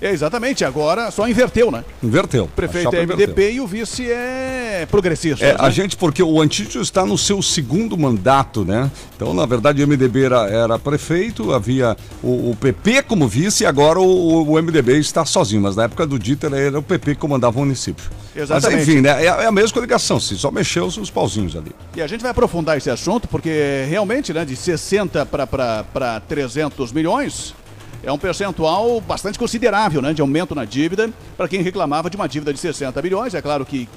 É, 0.00 0.10
exatamente, 0.10 0.64
agora 0.64 1.10
só 1.10 1.28
inverteu, 1.28 1.70
né? 1.70 1.84
Inverteu. 2.02 2.44
O 2.44 2.48
prefeito 2.48 2.94
é 2.96 3.00
MDP 3.02 3.22
inverteu. 3.22 3.50
e 3.52 3.60
o 3.60 3.66
vice 3.66 4.10
é 4.10 4.86
progressista. 4.90 5.44
É, 5.44 5.52
né? 5.52 5.56
a 5.58 5.68
gente, 5.68 5.96
porque 5.96 6.22
o 6.22 6.40
Antídio 6.40 6.80
está 6.80 7.04
no 7.04 7.18
seu 7.18 7.42
segundo 7.42 7.98
mandato, 7.98 8.64
né? 8.64 8.90
Então, 9.14 9.34
na 9.34 9.44
verdade, 9.44 9.84
o 9.84 9.86
MDB 9.86 10.24
era, 10.24 10.48
era 10.48 10.78
prefeito, 10.78 11.52
havia 11.52 11.96
o, 12.22 12.50
o, 12.50 12.56
PP 12.56 13.02
como 13.02 13.28
vice 13.28 13.64
e 13.64 13.66
agora 13.66 14.00
o, 14.00 14.50
o, 14.50 14.62
MDB 14.62 14.98
está 14.98 15.24
sozinho. 15.26 15.60
Mas 15.60 15.76
na 15.76 15.84
época 15.84 16.06
do 16.06 16.18
Dieter 16.18 16.52
era 16.54 16.78
o 16.78 16.82
PP 16.82 17.14
que 17.14 17.20
comandava 17.20 17.58
o 17.58 17.60
município. 17.60 18.10
Exatamente. 18.34 18.78
Mas 18.78 18.88
enfim, 18.88 19.00
né? 19.02 19.22
É, 19.22 19.26
é 19.26 19.46
a 19.46 19.52
mesma 19.52 19.74
coligação, 19.74 20.18
se 20.18 20.36
só 20.38 20.50
mexeu 20.50 20.86
os 20.86 21.10
pauzinhos 21.10 21.54
ali. 21.56 21.72
E 21.94 22.00
a 22.00 22.06
gente 22.06 22.22
vai 22.22 22.30
aprofundar 22.30 22.78
esse 22.78 22.88
assunto, 22.88 23.28
porque 23.28 23.84
realmente, 23.88 24.32
né, 24.32 24.44
de 24.44 24.56
60 24.56 25.26
para 25.26 26.20
300 26.26 26.92
milhões, 26.92 27.54
é 28.02 28.10
um 28.10 28.18
percentual 28.18 29.00
bastante 29.00 29.38
considerável 29.38 30.00
né, 30.00 30.12
de 30.12 30.20
aumento 30.20 30.54
na 30.54 30.64
dívida 30.64 31.10
para 31.36 31.48
quem 31.48 31.62
reclamava 31.62 32.08
de 32.08 32.16
uma 32.16 32.28
dívida 32.28 32.52
de 32.52 32.58
60 32.58 33.00
bilhões. 33.02 33.34
É 33.34 33.42
claro 33.42 33.64
que 33.64 33.88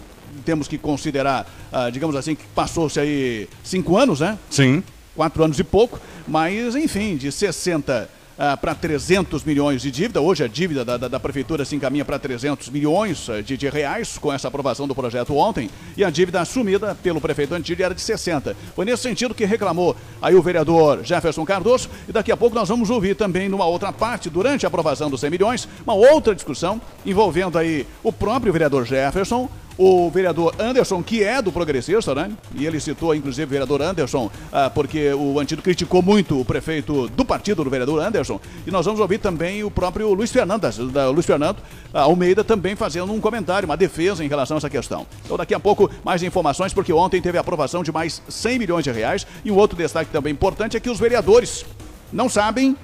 temos 0.46 0.68
que 0.68 0.78
considerar, 0.78 1.48
ah, 1.72 1.90
digamos 1.90 2.16
assim, 2.16 2.36
que 2.36 2.44
passou-se 2.56 3.00
aí 3.00 3.48
cinco 3.64 3.98
anos, 3.98 4.20
né? 4.20 4.38
Sim. 4.50 4.84
Quatro 5.16 5.44
anos 5.44 5.60
e 5.60 5.64
pouco, 5.64 6.00
mas 6.28 6.76
enfim, 6.76 7.16
de 7.16 7.32
60 7.32 8.10
ah, 8.38 8.58
para 8.58 8.74
300 8.74 9.44
milhões 9.44 9.82
de 9.82 9.92
dívida. 9.92 10.22
Hoje 10.22 10.44
a 10.44 10.48
dívida 10.48 10.84
da, 10.84 10.98
da, 10.98 11.08
da 11.08 11.20
prefeitura 11.20 11.66
se 11.66 11.76
encaminha 11.76 12.06
para 12.06 12.18
300 12.20 12.70
milhões 12.70 13.30
ah, 13.30 13.42
de, 13.42 13.58
de, 13.58 13.70
reais 13.70 14.18
com 14.18 14.32
essa 14.32 14.48
aprovação 14.48 14.88
do 14.88 14.96
projeto 14.96 15.36
ontem 15.36 15.70
e 15.96 16.04
a 16.04 16.10
dívida 16.10 16.42
assumida 16.42 16.96
pelo 17.02 17.22
prefeito 17.22 17.54
Antílio 17.54 17.84
era 17.84 17.94
de 17.94 18.02
60. 18.02 18.56
Foi 18.76 18.86
nesse 18.86 19.04
sentido 19.04 19.34
que 19.34 19.46
reclamou 19.46 19.96
aí 20.22 20.36
o 20.36 20.42
vereador 20.42 21.04
Jefferson 21.04 21.46
Cardoso 21.46 21.90
e 22.08 22.12
daqui 22.12 22.32
a 22.32 22.38
pouco 22.38 22.56
nós 22.56 22.70
vamos 22.70 22.90
ouvir 22.90 23.16
também 23.16 23.50
numa 23.50 23.66
outra 23.66 23.92
parte, 23.92 24.30
durante 24.30 24.66
a 24.66 24.68
aprovação 24.68 25.10
dos 25.10 25.20
100 25.22 25.30
milhões, 25.30 25.68
uma 25.86 25.94
outra 25.94 26.34
discussão 26.34 26.82
envolvendo 27.06 27.58
aí 27.58 27.86
o 28.04 28.12
próprio 28.12 28.52
vereador 28.52 28.86
Jefferson, 28.86 29.50
o 29.78 30.10
vereador 30.10 30.54
Anderson, 30.60 31.02
que 31.02 31.24
é 31.24 31.42
do 31.42 31.52
progressista, 31.52 32.14
né? 32.14 32.32
E 32.56 32.66
ele 32.66 32.80
citou, 32.80 33.14
inclusive, 33.16 33.46
o 33.46 33.50
vereador 33.50 33.82
Anderson, 33.82 34.30
ah, 34.52 34.70
porque 34.70 35.14
o 35.14 35.40
Antigo 35.40 35.62
criticou 35.62 36.02
muito 36.02 36.40
o 36.40 36.46
prefeito 36.46 37.08
do 37.10 37.26
partido 37.26 37.64
do 37.64 37.70
vereador 37.70 38.02
Anderson. 38.02 38.40
E 38.66 38.72
nós 38.72 38.86
vamos 38.86 39.00
ouvir 39.00 39.18
também 39.18 39.64
o 39.64 39.72
próprio 39.72 40.14
Luiz 40.14 40.32
Fernando, 40.32 40.62
da 40.92 41.10
Luiz 41.10 41.26
Fernando 41.26 41.58
Almeida, 41.94 42.44
também 42.44 42.76
fazendo 42.76 43.12
um 43.12 43.20
comentário, 43.20 43.66
uma 43.66 43.78
defesa 43.78 44.24
em 44.24 44.28
relação 44.28 44.58
a 44.58 44.60
essa 44.60 44.70
questão. 44.70 45.06
Então, 45.26 45.38
daqui 45.38 45.54
a 45.54 45.60
pouco, 45.60 45.90
mais 46.04 46.22
informações, 46.24 46.74
porque 46.74 46.94
ontem 46.94 47.22
teve 47.22 47.38
a 47.38 47.42
aprovação 47.42 47.84
de 47.84 47.92
mais 47.92 48.22
100 48.30 48.60
milhões 48.60 48.84
de 48.84 48.92
reais. 48.92 49.26
E 49.44 49.52
um 49.52 49.56
outro 49.56 49.78
destaque 49.78 50.12
também 50.12 50.34
importante 50.34 50.78
é 50.78 50.80
que 50.80 50.90
os 50.90 51.00
vereadores 51.00 51.66
não 52.12 52.30
sabem 52.30 52.78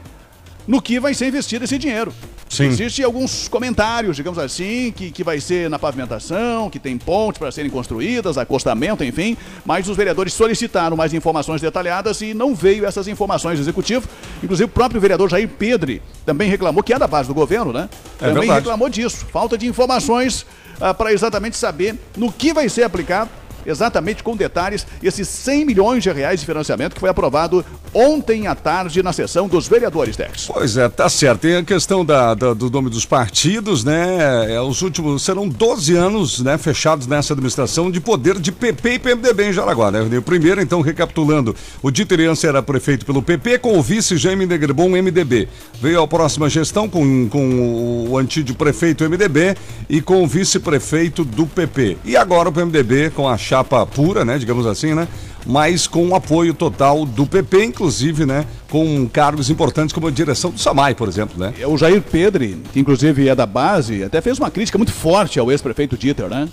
no 0.68 0.82
que 0.82 1.00
vai 1.00 1.14
ser 1.14 1.28
investido 1.28 1.66
esse 1.66 1.78
dinheiro. 1.78 2.14
Sim. 2.50 2.66
Existem 2.66 3.06
alguns 3.06 3.48
comentários, 3.48 4.16
digamos 4.16 4.40
assim, 4.40 4.92
que, 4.92 5.12
que 5.12 5.24
vai 5.24 5.40
ser 5.40 5.70
na 5.70 5.78
pavimentação, 5.78 6.68
que 6.68 6.80
tem 6.80 6.98
pontes 6.98 7.38
para 7.38 7.52
serem 7.52 7.70
construídas, 7.70 8.40
acostamento, 8.40 9.04
enfim, 9.04 9.38
mas 9.64 9.88
os 9.88 9.96
vereadores 9.96 10.34
solicitaram 10.34 10.98
mais 10.98 11.14
informações 11.14 11.62
detalhadas 11.62 12.22
e 12.22 12.34
não 12.34 12.56
veio 12.56 12.86
essas 12.88 13.08
informações 13.08 13.60
do 13.60 13.64
executivo. 13.64 14.10
Inclusive 14.44 14.66
o 14.66 14.74
próprio 14.74 15.00
vereador 15.00 15.30
Jair 15.30 15.48
Pedre 15.48 16.02
também 16.26 16.50
reclamou, 16.50 16.82
que 16.82 16.92
é 16.92 16.98
da 16.98 17.08
base 17.08 17.28
do 17.28 17.36
governo, 17.36 17.72
né? 17.72 17.88
É 18.16 18.26
também 18.26 18.40
verdade. 18.42 18.60
reclamou 18.62 18.90
disso. 18.90 19.28
Falta 19.32 19.56
de 19.56 19.68
informações 19.68 20.44
ah, 20.82 20.94
para 20.94 21.14
exatamente 21.14 21.56
saber 21.56 21.96
no 22.18 22.32
que 22.32 22.52
vai 22.52 22.68
ser 22.68 22.82
aplicado 22.82 23.30
exatamente 23.66 24.24
com 24.24 24.36
detalhes 24.36 24.86
esses 25.02 25.28
100 25.28 25.66
milhões 25.66 26.04
de 26.04 26.12
reais 26.12 26.40
de 26.40 26.46
financiamento 26.46 26.94
que 26.94 27.00
foi 27.00 27.10
aprovado 27.10 27.64
ontem 27.94 28.48
à 28.48 28.56
tarde 28.56 29.02
na 29.02 29.12
sessão 29.14 29.48
dos 29.48 29.68
vereadores, 29.68 30.16
Dex. 30.16 30.48
Pois 30.52 30.78
é, 30.78 30.88
tá 30.90 31.10
certo. 31.10 31.42
Tem 31.42 31.56
a 31.56 31.64
questão 31.64 32.04
da, 32.06 32.34
da- 32.34 32.54
do 32.54 32.70
nome 32.70 32.90
dos 32.90 33.06
partidos, 33.06 33.84
né? 33.84 34.54
É, 34.54 34.62
os 34.62 34.82
últimos 34.82 35.24
serão 35.24 35.48
12 35.48 35.96
anos, 35.96 36.40
né, 36.42 36.58
fechados 36.58 37.08
nessa 37.08 37.34
administração 37.34 37.90
de 37.90 38.00
poder 38.00 38.40
de 38.40 38.52
PP 38.52 38.94
e 38.94 39.00
PMDB 39.00 39.50
em 39.50 39.54
Jaraguá, 39.54 39.92
né? 39.92 40.02
O 40.18 40.22
primeiro, 40.22 40.62
então, 40.62 40.82
recapitulando, 40.82 41.56
o 41.82 41.90
Dieter 41.92 42.20
Jansen 42.22 42.50
era 42.50 42.62
prefeito 42.62 43.06
pelo 43.06 43.22
PP 43.22 43.60
com 43.60 43.78
o 43.78 43.82
vice 43.82 44.18
Jaime 44.18 44.46
Negrebon 44.46 44.90
MDB. 44.90 45.48
Veio 45.82 46.02
a 46.02 46.08
próxima 46.08 46.50
gestão 46.50 46.88
com, 46.90 47.28
com 47.30 48.08
o 48.10 48.18
antigo 48.18 48.54
prefeito 48.56 49.04
MDB 49.10 49.56
e 49.90 50.02
com 50.02 50.24
o 50.24 50.28
vice-prefeito 50.28 51.24
do 51.24 51.46
PP. 51.46 51.98
E 52.06 52.16
agora 52.18 52.50
o 52.50 52.52
PMDB 52.52 53.10
com 53.12 53.28
a 53.28 53.38
chapa 53.50 53.84
pura, 53.86 54.24
né, 54.24 54.38
digamos 54.38 54.68
assim, 54.68 54.94
né? 54.94 55.08
Mas 55.46 55.88
com 55.88 56.10
o 56.10 56.16
apoio 56.16 56.54
total 56.54 57.06
do 57.06 57.26
PP, 57.26 57.64
inclusive, 57.64 58.26
né? 58.26 58.46
Com 58.70 59.08
cargos 59.08 59.50
importantes 59.50 59.92
como 59.92 60.08
a 60.08 60.12
direção 60.12 60.52
do 60.52 60.60
SAMAI, 60.60 60.94
por 60.94 61.08
exemplo, 61.08 61.40
né? 61.40 61.54
O 61.66 61.78
Jair 61.78 62.02
Pedre, 62.02 62.62
que 62.72 62.80
inclusive 62.80 63.28
é 63.28 63.34
da 63.34 63.46
base, 63.48 64.04
até 64.04 64.22
fez 64.22 64.38
uma 64.38 64.52
crítica 64.52 64.78
muito 64.78 64.92
forte 64.92 65.40
ao 65.40 65.50
ex-prefeito 65.52 65.98
Dieter, 65.98 66.28
né? 66.28 66.48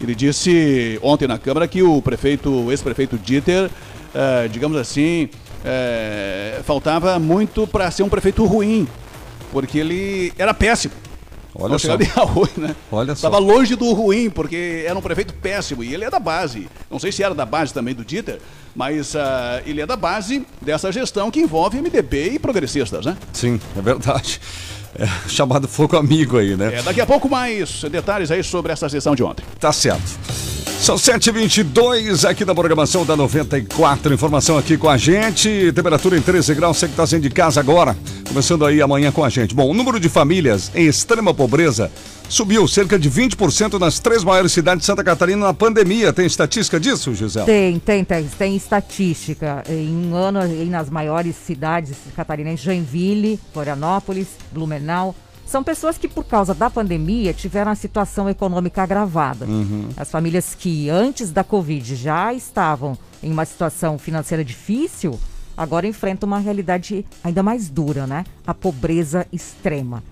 Ele 0.00 0.14
disse 0.14 0.98
ontem 1.02 1.28
na 1.28 1.36
Câmara 1.36 1.68
que 1.68 1.82
o 1.82 2.00
prefeito, 2.00 2.48
o 2.50 2.70
ex-prefeito 2.70 3.18
Dieter, 3.18 3.68
eh, 4.14 4.48
digamos 4.50 4.78
assim, 4.78 5.28
eh, 5.64 6.60
faltava 6.64 7.18
muito 7.18 7.66
para 7.66 7.90
ser 7.90 8.04
um 8.04 8.08
prefeito 8.08 8.44
ruim, 8.46 8.88
porque 9.52 9.78
ele 9.78 10.32
era 10.38 10.54
péssimo. 10.54 10.94
Olha 11.58 11.72
Não 11.72 11.78
só. 11.78 11.90
chegava 11.90 12.02
nem 12.04 12.12
a 12.16 12.20
ruim, 12.24 12.48
né? 12.56 12.76
Olha 12.90 13.14
só. 13.16 13.26
Estava 13.28 13.38
longe 13.38 13.74
do 13.74 13.92
ruim, 13.92 14.30
porque 14.30 14.84
era 14.86 14.96
um 14.96 15.02
prefeito 15.02 15.34
péssimo. 15.34 15.82
E 15.82 15.92
ele 15.92 16.04
é 16.04 16.10
da 16.10 16.20
base. 16.20 16.68
Não 16.90 16.98
sei 16.98 17.10
se 17.10 17.22
era 17.22 17.34
da 17.34 17.44
base 17.44 17.74
também 17.74 17.94
do 17.94 18.04
Dieter, 18.04 18.38
mas 18.76 19.16
ah, 19.16 19.60
ele 19.66 19.80
é 19.80 19.86
da 19.86 19.96
base 19.96 20.46
dessa 20.62 20.92
gestão 20.92 21.30
que 21.30 21.40
envolve 21.40 21.80
MDB 21.80 22.30
e 22.34 22.38
progressistas, 22.38 23.04
né? 23.04 23.16
Sim, 23.32 23.60
é 23.76 23.82
verdade. 23.82 24.40
É, 24.98 25.06
chamado 25.28 25.68
fogo 25.68 25.96
amigo 25.96 26.38
aí, 26.38 26.56
né? 26.56 26.76
É, 26.76 26.82
daqui 26.82 27.00
a 27.00 27.06
pouco 27.06 27.28
mais 27.28 27.82
detalhes 27.90 28.30
aí 28.30 28.42
sobre 28.42 28.72
essa 28.72 28.88
sessão 28.88 29.14
de 29.14 29.22
ontem. 29.22 29.44
Tá 29.60 29.72
certo. 29.72 30.18
São 30.80 30.96
7h22 30.96 32.26
aqui 32.26 32.44
na 32.44 32.54
programação 32.54 33.04
da 33.04 33.16
94. 33.16 34.14
Informação 34.14 34.56
aqui 34.56 34.78
com 34.78 34.88
a 34.88 34.96
gente. 34.96 35.72
Temperatura 35.72 36.16
em 36.16 36.22
13 36.22 36.54
graus. 36.54 36.78
Você 36.78 36.86
que 36.86 36.92
está 36.92 37.06
saindo 37.06 37.24
de 37.24 37.30
casa 37.30 37.60
agora. 37.60 37.96
Começando 38.26 38.64
aí 38.64 38.80
amanhã 38.80 39.10
com 39.10 39.22
a 39.22 39.28
gente. 39.28 39.54
Bom, 39.54 39.68
o 39.68 39.74
número 39.74 39.98
de 40.00 40.08
famílias 40.08 40.70
em 40.74 40.86
extrema 40.86 41.34
pobreza 41.34 41.90
subiu 42.28 42.66
cerca 42.68 42.98
de 42.98 43.10
20% 43.10 43.78
nas 43.78 43.98
três 43.98 44.22
maiores 44.22 44.52
cidades 44.52 44.82
de 44.82 44.86
Santa 44.86 45.02
Catarina 45.02 45.46
na 45.46 45.52
pandemia. 45.52 46.12
Tem 46.12 46.24
estatística 46.24 46.78
disso, 46.78 47.12
Gisele? 47.14 47.44
Tem, 47.44 47.78
tem, 47.78 48.04
tem, 48.04 48.24
tem 48.24 48.56
estatística. 48.56 49.64
Em 49.68 50.10
um 50.10 50.14
ano, 50.14 50.40
nas 50.66 50.88
maiores 50.88 51.36
cidades 51.36 51.96
catarinenses, 52.14 52.64
Joinville, 52.64 53.38
Florianópolis, 53.52 54.28
Blumenau, 54.52 55.14
são 55.48 55.64
pessoas 55.64 55.96
que, 55.96 56.06
por 56.06 56.24
causa 56.24 56.54
da 56.54 56.68
pandemia, 56.68 57.32
tiveram 57.32 57.72
a 57.72 57.74
situação 57.74 58.28
econômica 58.28 58.82
agravada. 58.82 59.46
As 59.96 60.10
famílias 60.10 60.54
que, 60.54 60.90
antes 60.90 61.30
da 61.30 61.42
Covid, 61.42 61.96
já 61.96 62.34
estavam 62.34 62.96
em 63.22 63.32
uma 63.32 63.46
situação 63.46 63.98
financeira 63.98 64.44
difícil, 64.44 65.18
agora 65.56 65.86
enfrentam 65.86 66.26
uma 66.26 66.38
realidade 66.38 67.04
ainda 67.24 67.42
mais 67.42 67.70
dura, 67.70 68.06
né? 68.06 68.24
A 68.46 68.52
pobreza 68.52 69.26
extrema. 69.32 70.02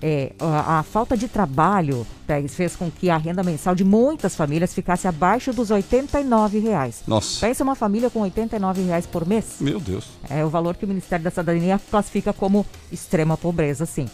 É, 0.00 0.32
a, 0.40 0.80
a 0.80 0.82
falta 0.82 1.16
de 1.16 1.26
trabalho 1.26 2.06
Pérez, 2.26 2.54
fez 2.54 2.76
com 2.76 2.90
que 2.90 3.08
a 3.08 3.16
renda 3.16 3.42
mensal 3.42 3.74
de 3.74 3.84
muitas 3.84 4.34
famílias 4.34 4.74
ficasse 4.74 5.06
abaixo 5.08 5.52
dos 5.52 5.70
89 5.70 6.58
reais. 6.58 7.02
Nossa. 7.06 7.46
Pensa 7.46 7.62
uma 7.62 7.74
família 7.74 8.10
com 8.10 8.20
89 8.20 8.82
reais 8.82 9.06
por 9.06 9.26
mês? 9.26 9.56
Meu 9.60 9.78
Deus. 9.80 10.08
É 10.28 10.44
o 10.44 10.50
valor 10.50 10.76
que 10.76 10.84
o 10.84 10.88
Ministério 10.88 11.24
da 11.24 11.30
Cidadania 11.30 11.80
classifica 11.90 12.32
como 12.32 12.66
extrema 12.90 13.36
pobreza, 13.36 13.86
sim. 13.86 14.06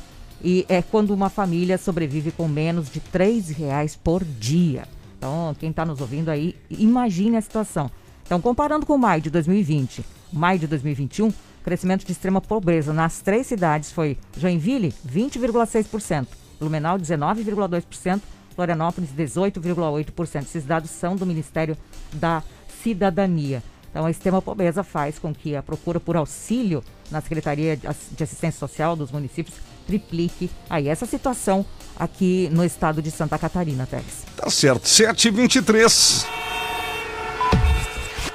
E 0.42 0.66
é 0.68 0.82
quando 0.82 1.14
uma 1.14 1.30
família 1.30 1.78
sobrevive 1.78 2.32
com 2.32 2.48
menos 2.48 2.90
de 2.90 2.98
R$ 2.98 3.40
reais 3.56 3.94
por 3.94 4.24
dia. 4.24 4.84
Então, 5.16 5.54
quem 5.58 5.70
está 5.70 5.84
nos 5.84 6.00
ouvindo 6.00 6.30
aí, 6.30 6.56
imagine 6.68 7.36
a 7.36 7.40
situação. 7.40 7.88
Então, 8.24 8.40
comparando 8.40 8.84
com 8.84 8.98
maio 8.98 9.22
de 9.22 9.30
2020, 9.30 10.04
maio 10.32 10.58
de 10.58 10.66
2021, 10.66 11.28
o 11.28 11.34
crescimento 11.62 12.04
de 12.04 12.10
extrema 12.10 12.40
pobreza 12.40 12.92
nas 12.92 13.20
três 13.20 13.46
cidades 13.46 13.92
foi 13.92 14.18
Joinville, 14.36 14.92
20,6%, 15.08 16.26
Blumenau, 16.58 16.98
19,2%, 16.98 18.20
Florianópolis, 18.56 19.10
18,8%. 19.16 20.42
Esses 20.42 20.64
dados 20.64 20.90
são 20.90 21.14
do 21.14 21.24
Ministério 21.24 21.76
da 22.12 22.42
Cidadania. 22.82 23.62
Então, 23.90 24.06
a 24.06 24.10
extrema 24.10 24.42
pobreza 24.42 24.82
faz 24.82 25.18
com 25.18 25.32
que 25.32 25.54
a 25.54 25.62
procura 25.62 26.00
por 26.00 26.16
auxílio 26.16 26.82
na 27.10 27.20
Secretaria 27.20 27.76
de 27.76 27.86
Assistência 27.86 28.58
Social 28.58 28.96
dos 28.96 29.12
municípios 29.12 29.54
triplique 29.86 30.50
aí 30.68 30.88
essa 30.88 31.06
situação 31.06 31.64
aqui 31.96 32.48
no 32.52 32.64
estado 32.64 33.02
de 33.02 33.10
Santa 33.10 33.38
Catarina, 33.38 33.86
Tex. 33.86 34.04
Tá 34.36 34.50
certo. 34.50 34.84
7h23. 34.84 36.24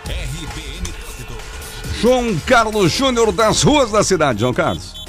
RBN 0.06 0.92
Trânsito. 0.92 1.38
João 2.00 2.40
Carlos 2.46 2.92
Júnior 2.92 3.32
das 3.32 3.64
ruas 3.64 3.92
da 3.92 4.04
cidade. 4.04 4.42
João 4.42 4.54
Carlos. 4.54 5.07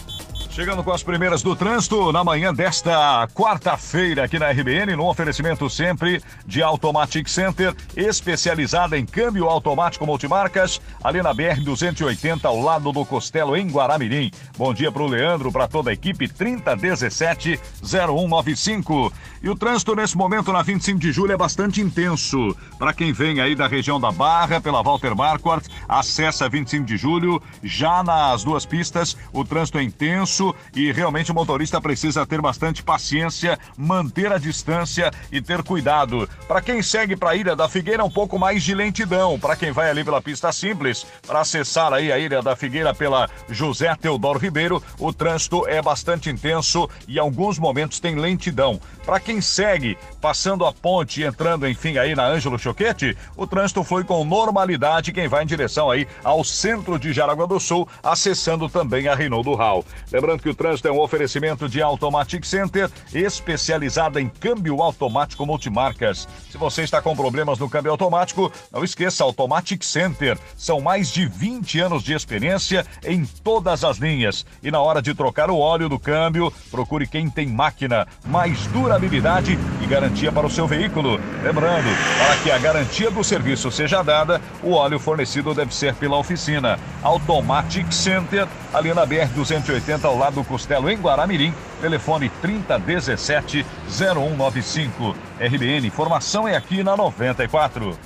Chegando 0.59 0.83
com 0.83 0.91
as 0.91 1.05
primeiras 1.05 1.41
do 1.41 1.55
trânsito 1.55 2.11
na 2.11 2.25
manhã 2.25 2.53
desta 2.53 3.29
quarta-feira 3.33 4.25
aqui 4.25 4.41
na 4.41 4.51
RBN, 4.51 4.97
no 4.97 5.09
oferecimento 5.09 5.71
sempre 5.71 6.21
de 6.45 6.61
Automatic 6.61 7.29
Center, 7.29 7.73
especializada 7.97 8.99
em 8.99 9.07
câmbio 9.07 9.49
automático 9.49 10.05
multimarcas, 10.05 10.81
ali 11.05 11.23
na 11.23 11.33
BR 11.33 11.61
280, 11.63 12.49
ao 12.49 12.61
lado 12.61 12.91
do 12.91 13.05
Costelo, 13.05 13.57
em 13.57 13.71
Guaramirim. 13.71 14.33
Bom 14.57 14.75
dia 14.75 14.91
para 14.91 15.05
o 15.05 15.07
Leandro, 15.07 15.53
para 15.53 15.69
toda 15.69 15.91
a 15.91 15.93
equipe, 15.93 16.27
3017-0195. 16.27 19.13
E 19.41 19.49
o 19.49 19.55
trânsito 19.55 19.95
nesse 19.95 20.17
momento 20.17 20.53
na 20.53 20.63
25 20.63 20.99
de 20.99 21.13
julho 21.13 21.31
é 21.31 21.37
bastante 21.37 21.81
intenso. 21.81 22.53
Para 22.81 22.93
quem 22.93 23.13
vem 23.13 23.41
aí 23.41 23.55
da 23.55 23.69
região 23.69 24.01
da 24.01 24.11
Barra, 24.11 24.61
pela 24.61 24.83
Walter 24.83 25.15
Marquardt, 25.15 25.69
acessa 25.89 26.49
25 26.49 26.85
de 26.85 26.97
julho, 26.97 27.41
já 27.63 28.03
nas 28.03 28.43
duas 28.43 28.67
pistas, 28.67 29.17
o 29.33 29.45
trânsito 29.45 29.79
é 29.79 29.85
intenso 29.85 30.48
e 30.75 30.93
realmente 30.93 31.31
o 31.31 31.35
motorista 31.35 31.81
precisa 31.81 32.27
ter 32.27 32.41
bastante 32.41 32.83
paciência, 32.83 33.59
manter 33.77 34.33
a 34.33 34.39
distância 34.39 35.11
e 35.31 35.41
ter 35.41 35.63
cuidado. 35.63 36.29
Para 36.47 36.61
quem 36.61 36.83
segue 36.83 37.17
para 37.17 37.31
a 37.31 37.37
Ilha 37.37 37.57
da 37.57 37.69
Figueira, 37.69 38.05
um 38.05 38.11
pouco 38.11 38.39
mais 38.39 38.63
de 38.63 38.75
lentidão. 38.75 39.39
Para 39.39 39.57
quem 39.57 39.73
vai 39.73 39.91
ali 39.91 40.05
pela 40.05 40.23
pista 40.23 40.53
simples, 40.53 41.07
para 41.27 41.41
acessar 41.41 41.93
aí 41.93 42.13
a 42.13 42.19
Ilha 42.19 42.43
da 42.43 42.57
Figueira 42.57 42.95
pela 42.95 43.29
José 43.49 43.95
Teodoro 43.97 44.39
Ribeiro, 44.39 44.83
o 44.99 45.13
trânsito 45.13 45.67
é 45.67 45.81
bastante 45.81 46.31
intenso 46.31 46.89
e 47.07 47.17
em 47.17 47.21
alguns 47.21 47.59
momentos 47.59 48.01
tem 48.01 48.15
lentidão. 48.15 48.81
Para 49.05 49.21
quem 49.21 49.41
segue 49.41 49.97
passando 50.21 50.67
a 50.67 50.73
ponte 50.73 51.21
e 51.21 51.25
entrando, 51.25 51.67
enfim, 51.67 51.97
aí 51.97 52.15
na 52.15 52.27
Ângelo 52.27 52.59
Choquete, 52.59 53.17
o 53.37 53.47
trânsito 53.47 53.83
foi 53.83 54.05
com 54.05 54.25
normalidade 54.25 55.13
quem 55.13 55.29
vai 55.29 55.45
em 55.45 55.47
direção 55.47 55.91
aí 55.91 56.07
ao 56.23 56.45
centro 56.45 56.99
de 56.99 57.13
Jaraguá 57.13 57.47
do 57.47 57.59
Sul, 57.59 57.89
acessando 58.03 58.69
também 58.69 59.09
a 59.09 59.15
Reinaldo 59.15 59.55
Hall. 59.55 59.85
Lembrando 60.13 60.38
que 60.43 60.49
o 60.49 60.55
trânsito 60.55 60.89
é 60.89 60.93
um 60.93 61.01
oferecimento 61.01 61.69
de 61.69 61.81
Automatic 61.83 62.45
Center, 62.45 62.91
especializada 63.13 64.21
em 64.21 64.29
câmbio 64.29 64.83
automático 64.83 65.47
multimarcas. 65.47 66.29
Se 66.51 66.59
você 66.59 66.83
está 66.83 67.01
com 67.03 67.17
problemas 67.17 67.59
no 67.59 67.69
câmbio 67.69 67.91
automático, 67.91 68.53
não 68.73 68.85
esqueça 68.85 69.25
Automatic 69.25 69.83
Center. 69.83 70.39
São 70.57 70.81
mais 70.81 71.11
de 71.11 71.27
20 71.27 71.81
anos 71.81 72.03
de 72.03 72.13
experiência 72.13 72.87
em 73.05 73.25
todas 73.25 73.85
as 73.85 73.99
linhas. 73.99 74.45
E 74.63 74.71
na 74.71 74.81
hora 74.81 75.01
de 75.01 75.15
trocar 75.15 75.51
o 75.51 75.59
óleo 75.59 75.89
do 75.89 75.99
câmbio, 75.99 76.53
procure 76.71 77.07
quem 77.07 77.29
tem 77.29 77.47
máquina, 77.47 78.07
mais 78.27 78.67
durabilidade 78.69 79.59
e 79.83 79.87
garantia 79.87 80.33
para 80.33 80.47
o 80.47 80.51
seu 80.51 80.67
veículo. 80.67 81.19
Lembrando, 81.43 81.89
para 82.19 82.37
que 82.43 82.51
a 82.51 82.59
garantia 82.59 83.11
do 83.11 83.25
serviço 83.25 83.71
seja 83.71 84.03
dada, 84.03 84.41
o 84.63 84.73
óleo 84.73 84.99
fornecido 84.99 85.55
deve 85.55 85.75
ser 85.75 85.95
pela 85.95 86.17
oficina 86.17 86.79
Automatic 87.03 87.91
Center, 87.93 88.47
ali 88.73 88.93
na 88.93 89.07
BR 89.07 89.29
280 89.35 90.07
ao 90.07 90.19
lado 90.19 90.28
do 90.31 90.45
Costelo 90.45 90.91
em 90.91 90.97
Guaramirim. 90.97 91.53
Telefone 91.81 92.31
3017 92.41 93.65
0195. 93.89 95.15
RBN, 95.41 95.87
informação 95.87 96.47
é 96.47 96.57
aqui 96.57 96.83
na 96.83 96.97
94. 96.97 97.97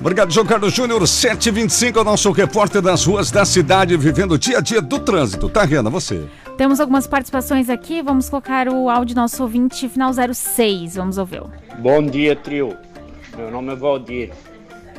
Obrigado, 0.00 0.32
João 0.32 0.46
Carlos 0.46 0.72
Júnior. 0.72 1.02
7h25 1.02 1.96
é 1.96 2.00
o 2.00 2.04
nosso 2.04 2.30
repórter 2.30 2.80
das 2.80 3.04
ruas 3.04 3.32
da 3.32 3.44
cidade, 3.44 3.96
vivendo 3.96 4.32
o 4.32 4.38
dia 4.38 4.58
a 4.58 4.60
dia 4.60 4.80
do 4.80 5.00
trânsito. 5.00 5.48
Tá, 5.48 5.64
Rena, 5.64 5.90
você? 5.90 6.24
Temos 6.56 6.78
algumas 6.78 7.06
participações 7.06 7.68
aqui. 7.68 8.00
Vamos 8.00 8.28
colocar 8.28 8.68
o 8.68 8.88
áudio 8.88 9.16
do 9.16 9.20
nosso 9.20 9.42
ouvinte 9.42 9.88
final 9.88 10.12
06. 10.12 10.94
Vamos 10.94 11.18
ouvi-lo. 11.18 11.50
Bom 11.78 12.02
dia, 12.02 12.36
trio. 12.36 12.76
Meu 13.36 13.50
nome 13.50 13.72
é 13.72 13.76
Valdir. 13.76 14.30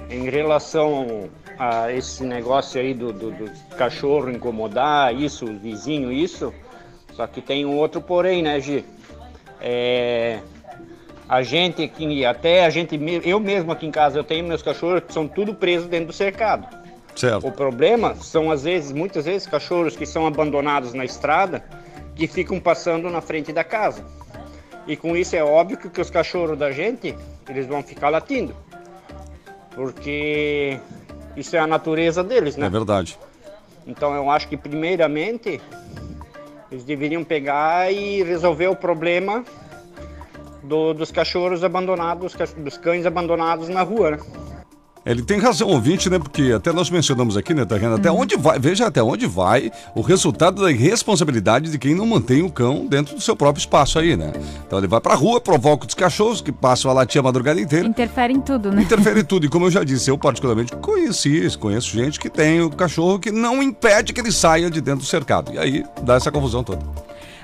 Em 0.10 0.30
relação 0.30 1.30
esse 1.94 2.24
negócio 2.24 2.80
aí 2.80 2.94
do, 2.94 3.12
do, 3.12 3.32
do 3.32 3.52
cachorro 3.76 4.30
incomodar, 4.30 5.14
isso, 5.14 5.46
o 5.46 5.58
vizinho, 5.58 6.12
isso, 6.12 6.54
só 7.14 7.28
que 7.28 7.42
tem 7.42 7.66
um 7.66 7.76
outro 7.76 8.02
porém, 8.02 8.42
né, 8.42 8.60
Gi? 8.60 8.86
É, 9.60 10.40
A 11.28 11.44
gente 11.44 11.84
aqui, 11.84 12.26
até 12.26 12.66
a 12.66 12.70
gente, 12.72 13.00
eu 13.24 13.40
mesmo 13.40 13.72
aqui 13.72 13.86
em 13.86 13.92
casa, 13.92 14.18
eu 14.18 14.24
tenho 14.24 14.48
meus 14.48 14.64
cachorros 14.64 15.04
que 15.04 15.14
são 15.14 15.28
tudo 15.28 15.54
presos 15.54 15.88
dentro 15.88 16.08
do 16.08 16.14
cercado. 16.14 16.66
Certo. 17.16 17.46
O 17.46 17.52
problema 17.52 18.16
são, 18.16 18.50
às 18.50 18.64
vezes, 18.64 18.92
muitas 18.92 19.26
vezes, 19.26 19.46
cachorros 19.46 19.96
que 19.96 20.06
são 20.06 20.26
abandonados 20.26 20.94
na 20.94 21.06
estrada 21.06 21.64
que 22.16 22.26
ficam 22.26 22.60
passando 22.60 23.10
na 23.10 23.22
frente 23.22 23.54
da 23.54 23.64
casa. 23.64 24.04
E 24.88 24.96
com 24.96 25.16
isso 25.16 25.36
é 25.36 25.44
óbvio 25.44 25.78
que 25.78 26.02
os 26.02 26.10
cachorros 26.10 26.58
da 26.58 26.72
gente, 26.72 27.14
eles 27.48 27.68
vão 27.68 27.84
ficar 27.84 28.10
latindo. 28.10 28.56
Porque 29.76 30.80
isso 31.40 31.56
é 31.56 31.60
a 31.60 31.68
natureza 31.68 32.24
deles, 32.24 32.56
né? 32.58 32.68
É 32.68 32.70
verdade. 32.70 33.18
Então 33.88 34.14
eu 34.14 34.30
acho 34.30 34.48
que 34.48 34.58
primeiramente 34.58 35.60
eles 36.72 36.84
deveriam 36.84 37.24
pegar 37.24 37.92
e 37.92 38.22
resolver 38.24 38.68
o 38.68 38.76
problema 38.76 39.44
do- 40.64 40.94
dos 40.94 41.12
cachorros 41.12 41.64
abandonados, 41.64 42.36
dos, 42.58 42.78
cães 42.78 43.06
abandonados 43.06 43.70
na 43.70 43.82
rua, 43.82 44.12
né? 44.12 44.20
Ele 45.06 45.22
tem 45.22 45.40
razão, 45.40 45.70
ouvinte, 45.70 46.10
né? 46.10 46.20
Porque 46.20 46.52
até 46.56 46.72
nós 46.74 46.90
mencionamos 46.90 47.38
aqui, 47.38 47.54
né, 47.54 47.66
Tariana? 47.66 47.96
Até 47.96 48.12
onde 48.12 48.36
vai, 48.36 48.60
veja 48.60 48.88
até 48.88 49.02
onde 49.02 49.26
vai 49.26 49.72
o 49.96 50.02
resultado 50.02 50.62
da 50.62 50.72
irresponsabilidade 50.72 51.72
de 51.72 51.78
quem 51.80 51.96
não 51.96 52.06
mantém 52.06 52.44
o 52.44 52.50
cão 52.52 52.86
dentro 52.86 53.16
do 53.16 53.22
seu 53.22 53.36
próprio 53.36 53.62
espaço 53.62 53.98
aí, 53.98 54.18
né? 54.18 54.34
Então 54.68 54.78
ele 54.78 54.88
vai 54.88 55.00
pra 55.00 55.16
rua, 55.16 55.40
provoca 55.40 55.88
os 55.88 55.94
cachorros 55.94 56.42
que 56.42 56.52
passam 56.52 56.92
a 56.92 56.94
latir 56.94 57.20
a 57.20 57.24
madrugada 57.24 57.60
inteira. 57.60 57.88
Interfere 57.88 58.34
em 58.34 58.42
tudo, 58.42 58.72
né? 58.72 58.82
Interfere 58.82 59.22
em 59.22 59.26
tudo. 59.26 59.46
E 59.46 59.50
como 59.50 59.66
eu 59.66 59.72
já 59.72 59.84
disse, 59.84 60.12
eu 60.12 60.18
particularmente 60.20 60.76
conheci, 60.76 61.50
conheço 61.58 61.90
gente 61.90 62.20
que 62.20 62.30
tem 62.30 62.62
o 62.62 62.70
cachorro 62.70 63.20
que 63.20 63.32
não 63.32 63.64
impede 63.64 64.14
que 64.14 64.20
ele 64.20 64.32
saia 64.32 64.70
de 64.70 64.82
dentro 64.82 65.02
do 65.02 65.06
cercado. 65.06 65.54
E 65.54 65.58
aí 65.58 65.84
dá 66.04 66.16
essa 66.16 66.32
confusão 66.32 66.64
toda. 66.64 66.82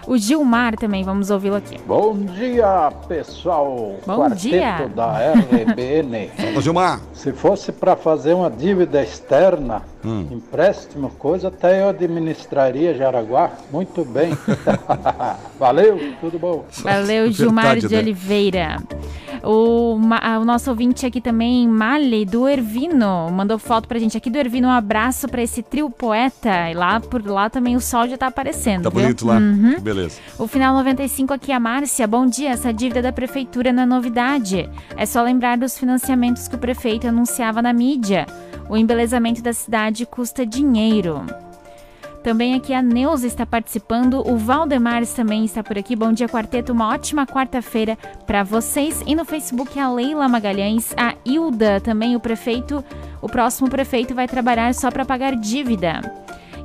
O 0.08 0.18
Gilmar 0.18 0.76
também, 0.78 1.04
vamos 1.04 1.32
ouvi-lo 1.32 1.56
aqui. 1.56 1.80
Bom 1.88 2.16
dia, 2.16 2.92
pessoal. 3.08 3.96
Bom 4.06 4.16
Quarteto 4.18 4.38
dia. 4.38 4.88
da 4.96 5.18
RBN. 5.34 6.30
Fala, 6.36 6.62
Gilmar. 6.62 7.00
Se 7.14 7.32
fosse 7.32 7.72
para 7.72 7.96
fazer 7.96 8.34
uma 8.34 8.50
dívida 8.52 9.02
externa, 9.02 9.82
Hum. 10.04 10.28
empréstimo, 10.30 11.10
coisa, 11.18 11.48
até 11.48 11.82
eu 11.82 11.90
administraria 11.90 12.94
Jaraguá 12.94 13.50
muito 13.72 14.06
bem. 14.06 14.38
Valeu, 15.58 16.00
tudo 16.22 16.38
bom. 16.38 16.66
Valeu, 16.84 17.32
Gilmar 17.32 17.64
Verdade, 17.74 17.88
de 17.88 17.96
né? 17.96 18.02
Oliveira. 18.02 18.78
O, 19.46 19.96
ma- 19.98 20.40
o 20.40 20.44
nosso 20.46 20.70
ouvinte 20.72 21.06
aqui 21.06 21.22
também, 21.22 21.68
Mali, 21.68 22.26
do 22.26 22.48
Ervino, 22.48 23.30
mandou 23.32 23.60
foto 23.60 23.88
pra 23.88 24.00
gente 24.00 24.18
aqui 24.18 24.30
do 24.30 24.38
Ervino. 24.38 24.68
Um 24.68 24.72
abraço 24.72 25.28
pra 25.28 25.42
esse 25.44 25.62
trio 25.62 25.90
poeta. 25.90 26.72
E 26.72 26.74
lá 26.74 27.00
por 27.00 27.26
lá 27.26 27.50
também 27.50 27.76
o 27.76 27.80
sol 27.82 28.08
já 28.08 28.18
tá 28.18 28.28
aparecendo. 28.28 28.84
Tá 28.84 28.90
viu? 28.90 29.02
bonito 29.04 29.26
lá? 29.28 29.38
Uhum. 29.38 29.80
Beleza. 29.80 30.20
O 30.40 30.48
final 30.48 30.74
95 30.76 31.34
aqui, 31.34 31.52
a 31.52 31.60
Márcia. 31.60 32.08
Bom 32.08 32.26
dia. 32.26 32.50
Essa 32.52 32.74
dívida 32.74 33.02
da 33.02 33.12
prefeitura 33.12 33.72
não 33.72 33.84
é 33.84 33.86
novidade. 33.86 34.68
É 34.98 35.06
só 35.06 35.22
lembrar 35.22 35.58
dos 35.58 35.78
financiamentos 35.78 36.48
que 36.48 36.56
o 36.56 36.60
prefeito 36.60 37.08
anunciava 37.08 37.62
na 37.62 37.72
mídia. 37.72 38.26
O 38.68 38.76
embelezamento 38.76 39.44
da 39.44 39.54
cidade 39.54 40.06
custa 40.08 40.44
dinheiro. 40.46 41.24
Também 42.26 42.56
aqui 42.56 42.74
a 42.74 42.82
Neuza 42.82 43.28
está 43.28 43.46
participando, 43.46 44.28
o 44.28 44.36
Valdemares 44.36 45.14
também 45.14 45.46
está 45.46 45.62
por 45.62 45.78
aqui. 45.78 45.96
Bom 45.96 46.12
dia, 46.12 46.28
quarteto. 46.28 46.74
Uma 46.74 46.90
ótima 46.90 47.24
quarta-feira 47.24 47.96
para 48.26 48.42
vocês. 48.42 49.04
E 49.06 49.14
no 49.14 49.24
Facebook 49.24 49.80
a 49.80 49.92
Leila 49.92 50.28
Magalhães, 50.28 50.92
a 50.98 51.14
Hilda, 51.24 51.80
também 51.80 52.16
o 52.16 52.20
prefeito, 52.20 52.84
o 53.22 53.30
próximo 53.30 53.70
prefeito 53.70 54.16
vai 54.16 54.28
trabalhar 54.28 54.74
só 54.74 54.90
para 54.90 55.06
pagar 55.06 55.36
dívida. 55.36 56.02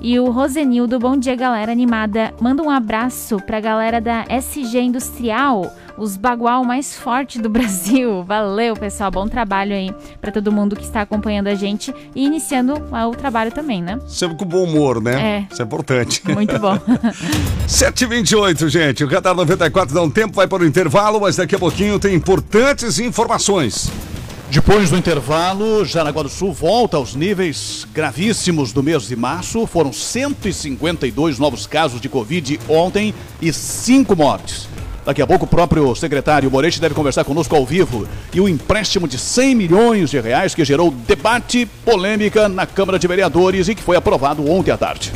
E 0.00 0.18
o 0.18 0.30
Rosenildo, 0.30 0.98
bom 0.98 1.14
dia, 1.14 1.36
galera 1.36 1.70
animada. 1.70 2.32
Manda 2.40 2.62
um 2.62 2.70
abraço 2.70 3.36
pra 3.44 3.60
galera 3.60 4.00
da 4.00 4.24
SG 4.30 4.80
Industrial, 4.80 5.70
os 6.00 6.16
bagual 6.16 6.64
mais 6.64 6.96
forte 6.96 7.38
do 7.38 7.48
Brasil. 7.50 8.24
Valeu, 8.24 8.74
pessoal. 8.74 9.10
Bom 9.10 9.28
trabalho 9.28 9.74
aí 9.74 9.94
pra 10.20 10.32
todo 10.32 10.50
mundo 10.50 10.74
que 10.74 10.82
está 10.82 11.02
acompanhando 11.02 11.48
a 11.48 11.54
gente 11.54 11.94
e 12.14 12.24
iniciando 12.24 12.74
ah, 12.90 13.06
o 13.06 13.14
trabalho 13.14 13.52
também, 13.52 13.82
né? 13.82 14.00
Sempre 14.08 14.38
com 14.38 14.46
bom 14.46 14.64
humor, 14.64 15.02
né? 15.02 15.46
É. 15.48 15.52
Isso 15.52 15.60
é 15.60 15.64
importante. 15.64 16.22
Muito 16.32 16.58
bom. 16.58 16.76
7h28, 17.68 18.68
gente. 18.68 19.04
O 19.04 19.08
Radar 19.08 19.34
94 19.34 19.94
dá 19.94 20.02
um 20.02 20.10
tempo, 20.10 20.34
vai 20.34 20.48
para 20.48 20.62
o 20.62 20.66
intervalo, 20.66 21.20
mas 21.20 21.36
daqui 21.36 21.54
a 21.54 21.58
pouquinho 21.58 21.98
tem 21.98 22.14
importantes 22.14 22.98
informações. 22.98 23.90
Depois 24.50 24.90
do 24.90 24.96
intervalo, 24.96 25.84
Jaraguá 25.84 26.24
do 26.24 26.28
Sul 26.28 26.52
volta 26.52 26.96
aos 26.96 27.14
níveis 27.14 27.86
gravíssimos 27.94 28.72
do 28.72 28.82
mês 28.82 29.06
de 29.06 29.14
março. 29.14 29.64
Foram 29.66 29.92
152 29.92 31.38
novos 31.38 31.66
casos 31.66 32.00
de 32.00 32.08
Covid 32.08 32.58
ontem 32.68 33.14
e 33.40 33.52
5 33.52 34.16
mortes. 34.16 34.68
Daqui 35.04 35.22
a 35.22 35.26
pouco 35.26 35.44
o 35.44 35.48
próprio 35.48 35.94
secretário 35.94 36.50
Moretti 36.50 36.80
deve 36.80 36.94
conversar 36.94 37.24
conosco 37.24 37.56
ao 37.56 37.64
vivo. 37.64 38.06
E 38.32 38.40
o 38.40 38.48
empréstimo 38.48 39.08
de 39.08 39.18
100 39.18 39.54
milhões 39.54 40.10
de 40.10 40.20
reais 40.20 40.54
que 40.54 40.64
gerou 40.64 40.90
debate, 40.90 41.66
polêmica 41.84 42.48
na 42.48 42.66
Câmara 42.66 42.98
de 42.98 43.08
Vereadores 43.08 43.68
e 43.68 43.74
que 43.74 43.82
foi 43.82 43.96
aprovado 43.96 44.48
ontem 44.48 44.70
à 44.70 44.76
tarde. 44.76 45.12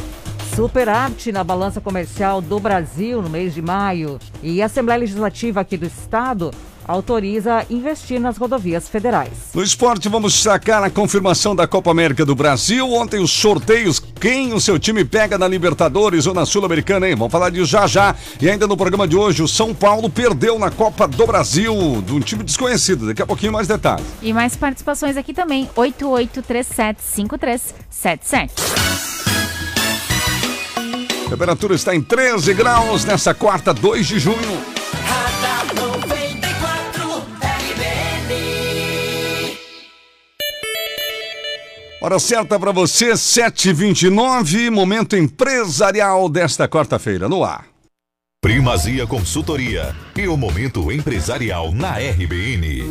Superávit 0.55 1.33
na 1.33 1.42
balança 1.42 1.81
comercial 1.81 2.40
do 2.40 2.61
Brasil 2.61 3.20
no 3.20 3.29
mês 3.29 3.53
de 3.53 3.61
maio. 3.61 4.18
E 4.42 4.62
a 4.62 4.66
Assembleia 4.66 5.01
Legislativa 5.01 5.61
aqui 5.61 5.77
do 5.77 5.87
Estado 5.87 6.51
autoriza 6.87 7.64
investir 7.70 8.20
nas 8.20 8.37
rodovias 8.37 8.88
federais. 8.88 9.33
No 9.55 9.62
esporte, 9.62 10.09
vamos 10.09 10.33
destacar 10.33 10.83
a 10.83 10.90
confirmação 10.90 11.57
da 11.57 11.66
Copa 11.66 11.90
América 11.90 12.25
do 12.25 12.35
Brasil. 12.35 12.90
Ontem, 12.92 13.20
os 13.20 13.31
sorteios. 13.31 14.03
Quem 14.20 14.53
o 14.53 14.61
seu 14.61 14.79
time 14.79 15.05
pega 15.05 15.37
na 15.37 15.49
Libertadores 15.49 16.27
ou 16.27 16.35
na 16.35 16.47
Sul-Americana, 16.47 17.09
hein? 17.09 17.14
Vamos 17.14 17.33
falar 17.33 17.51
disso 17.51 17.66
já 17.66 17.87
já. 17.87 18.14
E 18.40 18.49
ainda 18.49 18.66
no 18.66 18.77
programa 18.77 19.07
de 19.07 19.16
hoje, 19.16 19.42
o 19.42 19.49
São 19.49 19.75
Paulo 19.75 20.09
perdeu 20.09 20.59
na 20.59 20.70
Copa 20.70 21.07
do 21.07 21.27
Brasil 21.27 22.03
de 22.07 22.12
um 22.12 22.20
time 22.20 22.42
desconhecido. 22.42 23.07
Daqui 23.07 23.23
a 23.23 23.27
pouquinho 23.27 23.53
mais 23.53 23.68
detalhes. 23.68 24.05
E 24.23 24.33
mais 24.33 24.57
participações 24.57 25.16
aqui 25.16 25.33
também, 25.33 25.68
88375377. 25.77 28.51
A 31.27 31.31
temperatura 31.31 31.75
está 31.75 31.94
em 31.94 32.03
13 32.03 32.55
graus 32.55 33.05
nessa 33.05 33.35
quarta, 33.35 33.75
2 33.75 34.07
de 34.07 34.18
junho. 34.18 34.84
Hora 42.05 42.19
certa 42.19 42.61
para 42.61 42.71
você, 42.71 43.12
7h29, 43.12 44.71
momento 44.71 45.17
empresarial 45.17 46.29
desta 46.29 46.69
quarta-feira, 46.69 47.31
no 47.31 47.43
ar. 47.43 47.64
Primazia 48.43 49.07
Consultoria 49.07 49.97
e 50.14 50.29
o 50.29 50.37
Momento 50.37 50.93
Empresarial 50.93 51.73
na 51.73 51.93
RBN. 51.97 52.83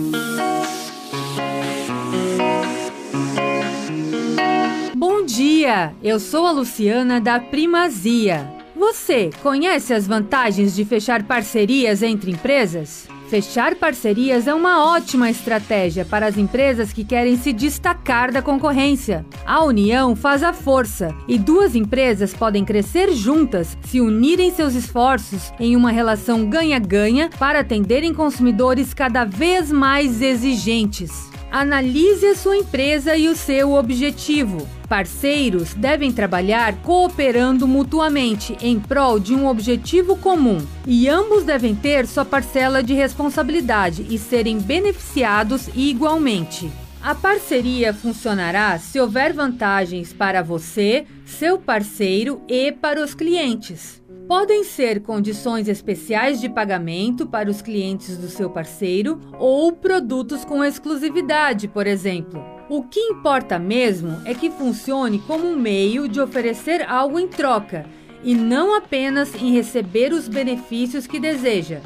Bom 4.97 5.23
dia, 5.23 5.93
eu 6.01 6.19
sou 6.19 6.47
a 6.47 6.51
Luciana 6.51 7.21
da 7.21 7.39
Primazia. 7.39 8.51
Você 8.75 9.29
conhece 9.43 9.93
as 9.93 10.07
vantagens 10.07 10.73
de 10.75 10.83
fechar 10.85 11.21
parcerias 11.21 12.01
entre 12.01 12.31
empresas? 12.31 13.07
Fechar 13.33 13.73
parcerias 13.73 14.45
é 14.45 14.53
uma 14.53 14.93
ótima 14.93 15.27
estratégia 15.27 16.05
para 16.05 16.27
as 16.27 16.37
empresas 16.37 16.93
que 16.93 17.03
querem 17.03 17.35
se 17.35 17.51
destacar 17.51 18.31
da 18.31 18.43
concorrência. 18.43 19.25
A 19.43 19.63
união 19.63 20.15
faz 20.15 20.43
a 20.43 20.53
força 20.53 21.15
e 21.27 21.39
duas 21.39 21.73
empresas 21.73 22.31
podem 22.31 22.63
crescer 22.63 23.11
juntas 23.11 23.75
se 23.85 23.99
unirem 23.99 24.51
seus 24.51 24.75
esforços 24.75 25.51
em 25.59 25.75
uma 25.75 25.89
relação 25.89 26.47
ganha-ganha 26.47 27.31
para 27.39 27.61
atenderem 27.61 28.13
consumidores 28.13 28.93
cada 28.93 29.25
vez 29.25 29.71
mais 29.71 30.21
exigentes. 30.21 31.31
Analise 31.51 32.27
a 32.27 32.35
sua 32.35 32.57
empresa 32.57 33.17
e 33.17 33.27
o 33.27 33.35
seu 33.35 33.73
objetivo. 33.73 34.67
Parceiros 34.93 35.73
devem 35.73 36.11
trabalhar 36.11 36.83
cooperando 36.83 37.67
mutuamente 37.67 38.55
em 38.61 38.79
prol 38.79 39.19
de 39.19 39.33
um 39.33 39.47
objetivo 39.47 40.15
comum, 40.15 40.63
e 40.85 41.09
ambos 41.09 41.43
devem 41.43 41.73
ter 41.73 42.05
sua 42.05 42.23
parcela 42.23 42.83
de 42.83 42.93
responsabilidade 42.93 44.05
e 44.07 44.19
serem 44.19 44.59
beneficiados 44.59 45.67
igualmente. 45.73 46.71
A 47.01 47.15
parceria 47.15 47.91
funcionará 47.91 48.77
se 48.77 48.99
houver 48.99 49.33
vantagens 49.33 50.13
para 50.13 50.43
você, 50.43 51.07
seu 51.25 51.57
parceiro 51.57 52.43
e 52.47 52.71
para 52.71 53.03
os 53.03 53.15
clientes. 53.15 53.99
Podem 54.27 54.63
ser 54.63 55.01
condições 55.01 55.67
especiais 55.67 56.39
de 56.39 56.47
pagamento 56.47 57.25
para 57.25 57.49
os 57.49 57.63
clientes 57.63 58.15
do 58.15 58.27
seu 58.27 58.47
parceiro 58.47 59.19
ou 59.39 59.71
produtos 59.71 60.45
com 60.45 60.63
exclusividade, 60.63 61.67
por 61.67 61.87
exemplo. 61.87 62.52
O 62.69 62.83
que 62.83 62.99
importa 62.99 63.59
mesmo 63.59 64.21
é 64.25 64.33
que 64.33 64.49
funcione 64.49 65.19
como 65.19 65.45
um 65.45 65.57
meio 65.57 66.07
de 66.07 66.21
oferecer 66.21 66.89
algo 66.89 67.19
em 67.19 67.27
troca 67.27 67.85
e 68.23 68.33
não 68.33 68.75
apenas 68.75 69.35
em 69.35 69.51
receber 69.51 70.13
os 70.13 70.27
benefícios 70.27 71.05
que 71.05 71.19
deseja. 71.19 71.81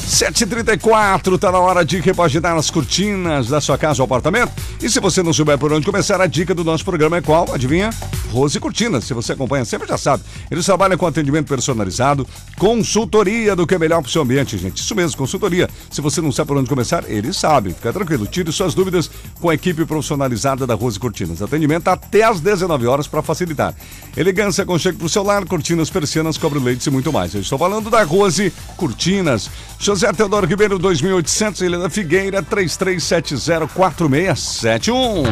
7h34, 0.07 1.37
tá 1.37 1.51
na 1.51 1.59
hora 1.59 1.83
de 1.83 1.99
repaginar 1.99 2.55
as 2.55 2.69
cortinas 2.69 3.49
da 3.49 3.59
sua 3.59 3.77
casa 3.77 4.01
ou 4.01 4.05
apartamento. 4.05 4.53
E 4.81 4.89
se 4.89 5.01
você 5.01 5.21
não 5.21 5.33
souber 5.33 5.57
por 5.57 5.73
onde 5.73 5.85
começar, 5.85 6.21
a 6.21 6.27
dica 6.27 6.55
do 6.55 6.63
nosso 6.63 6.85
programa 6.85 7.17
é 7.17 7.21
qual? 7.21 7.53
Adivinha? 7.53 7.89
Rose 8.31 8.59
Cortinas. 8.59 9.03
Se 9.03 9.13
você 9.13 9.33
acompanha 9.33 9.65
sempre 9.65 9.87
já 9.87 9.97
sabe. 9.97 10.23
Eles 10.49 10.65
trabalham 10.65 10.97
com 10.97 11.05
atendimento 11.05 11.47
personalizado, 11.47 12.27
consultoria 12.57 13.55
do 13.55 13.67
que 13.67 13.75
é 13.75 13.79
melhor 13.79 14.01
para 14.01 14.09
o 14.09 14.11
seu 14.11 14.21
ambiente, 14.21 14.57
gente. 14.57 14.81
Isso 14.81 14.95
mesmo, 14.95 15.17
consultoria. 15.17 15.69
Se 15.89 16.01
você 16.01 16.21
não 16.21 16.31
sabe 16.31 16.47
por 16.47 16.57
onde 16.57 16.69
começar, 16.69 17.09
eles 17.09 17.37
sabem. 17.37 17.73
Fica 17.73 17.93
tranquilo, 17.93 18.25
tire 18.25 18.51
suas 18.51 18.73
dúvidas 18.73 19.09
com 19.39 19.49
a 19.49 19.53
equipe 19.53 19.85
profissionalizada 19.85 20.65
da 20.65 20.73
Rose 20.73 20.99
Cortinas. 20.99 21.41
Atendimento 21.41 21.87
até 21.87 22.23
às 22.23 22.39
19 22.39 22.87
horas 22.87 23.07
para 23.07 23.21
facilitar. 23.21 23.75
Elegância, 24.15 24.65
conchego 24.65 24.97
para 24.97 25.05
o 25.05 25.09
celular, 25.09 25.45
cortinas, 25.45 25.89
persianas, 25.89 26.37
cobre 26.37 26.59
leite 26.59 26.87
e 26.87 26.91
muito 26.91 27.11
mais. 27.13 27.35
Eu 27.35 27.41
estou 27.41 27.57
falando 27.57 27.89
da 27.89 28.03
Rose 28.03 28.53
Cortinas. 28.75 29.49
José 29.79 30.11
Teodoro 30.13 30.47
Ribeiro, 30.47 30.79
2800, 30.79 31.61
Ilha 31.61 31.77
da 31.77 31.89
Figueira, 31.89 32.41
33704671. 32.43 35.23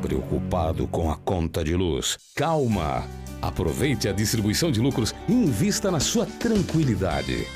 Preocupado 0.00 0.88
com 0.88 1.10
a 1.10 1.16
conta 1.16 1.62
de 1.62 1.76
luz? 1.76 2.16
Calma! 2.34 3.06
Aproveite 3.42 4.08
a 4.08 4.12
distribuição 4.12 4.72
de 4.72 4.80
lucros 4.80 5.14
e 5.28 5.32
invista 5.32 5.90
na 5.90 6.00
sua 6.00 6.24
tranquilidade. 6.24 7.46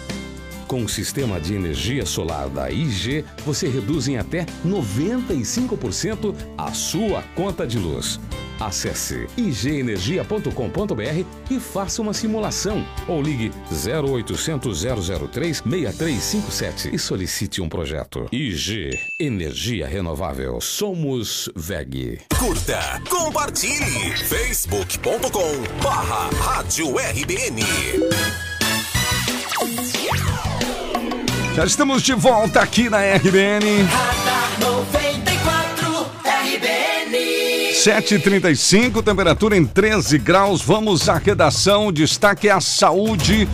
Com 0.67 0.85
o 0.85 0.89
sistema 0.89 1.41
de 1.41 1.55
energia 1.55 2.05
solar 2.05 2.49
da 2.49 2.71
IG, 2.71 3.25
você 3.45 3.69
reduz 3.69 4.09
em 4.09 4.19
até 4.19 4.45
95% 4.65 6.35
a 6.59 6.73
sua 6.73 7.23
conta 7.35 7.67
de 7.67 7.79
luz. 7.79 8.19
Acesse 8.59 9.27
igenergia.com.br 9.37 11.25
e 11.51 11.61
faça 11.61 12.03
uma 12.03 12.15
simulação 12.15 12.85
ou 13.07 13.23
ligue 13.23 13.53
0800 13.71 14.83
003 15.31 15.59
6357 15.59 16.95
e 16.95 16.99
solicite 16.99 17.61
um 17.61 17.69
projeto. 17.69 18.27
IG 18.33 18.99
Energia 19.21 19.87
Renovável. 19.87 20.61
Somos 20.61 21.51
VEG. 21.55 22.21
Curta, 22.39 23.01
compartilhe. 23.09 24.17
facebook.com 24.17 25.83
barra 25.83 26.31
Rádio 26.31 26.97
RBN. 26.97 28.46
Já 31.57 31.65
estamos 31.65 32.03
de 32.03 32.13
volta 32.13 32.61
aqui 32.61 32.91
na 32.91 32.99
RBN. 32.99 33.85
Radar 33.85 34.61
94 34.61 36.07
RBN. 36.53 37.73
7h35, 37.73 39.03
temperatura 39.03 39.57
em 39.57 39.65
13 39.65 40.19
graus. 40.19 40.61
Vamos 40.61 41.09
à 41.09 41.17
redação. 41.17 41.91
Destaque 41.91 42.51
é 42.51 42.53
a 42.53 42.61
saúde. 42.61 43.49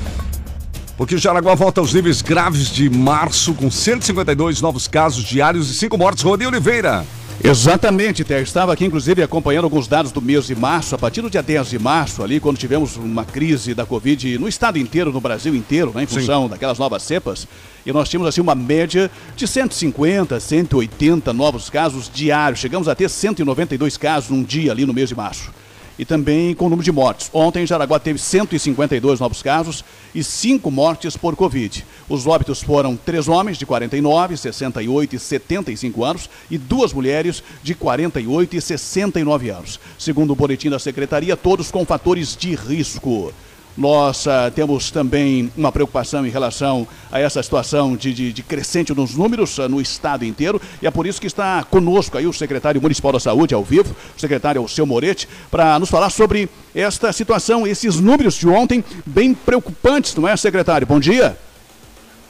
Porque 0.96 1.16
Jaraguá 1.16 1.54
volta 1.54 1.80
aos 1.80 1.94
níveis 1.94 2.22
graves 2.22 2.70
de 2.70 2.90
março, 2.90 3.54
com 3.54 3.70
152 3.70 4.60
novos 4.60 4.88
casos 4.88 5.22
diários 5.22 5.70
e 5.70 5.74
5 5.74 5.96
mortes. 5.96 6.24
Rodrigo 6.24 6.50
Oliveira. 6.50 7.06
Exatamente, 7.42 8.24
Té. 8.24 8.40
Estava 8.40 8.72
aqui, 8.72 8.84
inclusive, 8.84 9.22
acompanhando 9.22 9.64
alguns 9.64 9.88
dados 9.88 10.12
do 10.12 10.22
mês 10.22 10.46
de 10.46 10.54
março. 10.54 10.94
A 10.94 10.98
partir 10.98 11.22
do 11.22 11.30
dia 11.30 11.42
10 11.42 11.70
de 11.70 11.78
março, 11.78 12.22
ali, 12.22 12.38
quando 12.38 12.56
tivemos 12.56 12.96
uma 12.96 13.24
crise 13.24 13.74
da 13.74 13.84
Covid 13.84 14.38
no 14.38 14.48
estado 14.48 14.78
inteiro, 14.78 15.12
no 15.12 15.20
Brasil 15.20 15.54
inteiro, 15.54 15.92
né, 15.94 16.04
em 16.04 16.06
função 16.06 16.44
Sim. 16.44 16.50
daquelas 16.50 16.78
novas 16.78 17.02
cepas, 17.02 17.48
e 17.84 17.92
nós 17.92 18.08
tínhamos 18.08 18.28
assim 18.28 18.40
uma 18.40 18.54
média 18.54 19.10
de 19.36 19.46
150, 19.46 20.38
180 20.38 21.32
novos 21.32 21.68
casos 21.68 22.10
diários. 22.12 22.60
Chegamos 22.60 22.86
a 22.86 22.94
ter 22.94 23.08
192 23.08 23.96
casos 23.96 24.30
num 24.30 24.42
dia 24.42 24.70
ali 24.70 24.86
no 24.86 24.94
mês 24.94 25.08
de 25.08 25.16
março 25.16 25.50
e 25.98 26.04
também 26.04 26.54
com 26.54 26.66
o 26.66 26.68
número 26.68 26.84
de 26.84 26.92
mortes. 26.92 27.30
Ontem, 27.32 27.66
Jaraguá 27.66 27.98
teve 27.98 28.18
152 28.18 29.20
novos 29.20 29.42
casos 29.42 29.84
e 30.14 30.22
5 30.22 30.70
mortes 30.70 31.16
por 31.16 31.36
Covid. 31.36 31.84
Os 32.08 32.26
óbitos 32.26 32.62
foram 32.62 32.96
três 32.96 33.28
homens 33.28 33.58
de 33.58 33.66
49, 33.66 34.36
68 34.36 35.16
e 35.16 35.18
75 35.18 36.04
anos 36.04 36.30
e 36.50 36.58
duas 36.58 36.92
mulheres 36.92 37.42
de 37.62 37.74
48 37.74 38.56
e 38.56 38.60
69 38.60 39.50
anos. 39.50 39.80
Segundo 39.98 40.32
o 40.32 40.36
boletim 40.36 40.70
da 40.70 40.78
Secretaria, 40.78 41.36
todos 41.36 41.70
com 41.70 41.84
fatores 41.84 42.36
de 42.36 42.54
risco. 42.54 43.32
Nós 43.76 44.26
uh, 44.26 44.50
temos 44.54 44.90
também 44.90 45.50
uma 45.56 45.72
preocupação 45.72 46.26
em 46.26 46.30
relação 46.30 46.86
a 47.10 47.18
essa 47.18 47.42
situação 47.42 47.96
de, 47.96 48.12
de, 48.12 48.32
de 48.32 48.42
crescente 48.42 48.94
nos 48.94 49.14
números 49.14 49.56
uh, 49.58 49.66
no 49.66 49.80
estado 49.80 50.26
inteiro 50.26 50.60
e 50.82 50.86
é 50.86 50.90
por 50.90 51.06
isso 51.06 51.18
que 51.18 51.26
está 51.26 51.64
conosco 51.64 52.18
aí 52.18 52.26
o 52.26 52.32
secretário 52.34 52.82
municipal 52.82 53.12
da 53.12 53.20
Saúde 53.20 53.54
ao 53.54 53.64
vivo, 53.64 53.96
o 54.14 54.20
secretário 54.20 54.60
Alceu 54.60 54.84
Moretti, 54.84 55.26
para 55.50 55.78
nos 55.78 55.88
falar 55.88 56.10
sobre 56.10 56.50
esta 56.74 57.12
situação, 57.14 57.66
esses 57.66 57.98
números 57.98 58.34
de 58.34 58.46
ontem 58.46 58.84
bem 59.06 59.32
preocupantes, 59.32 60.14
não 60.14 60.28
é, 60.28 60.36
secretário? 60.36 60.86
Bom 60.86 61.00
dia. 61.00 61.38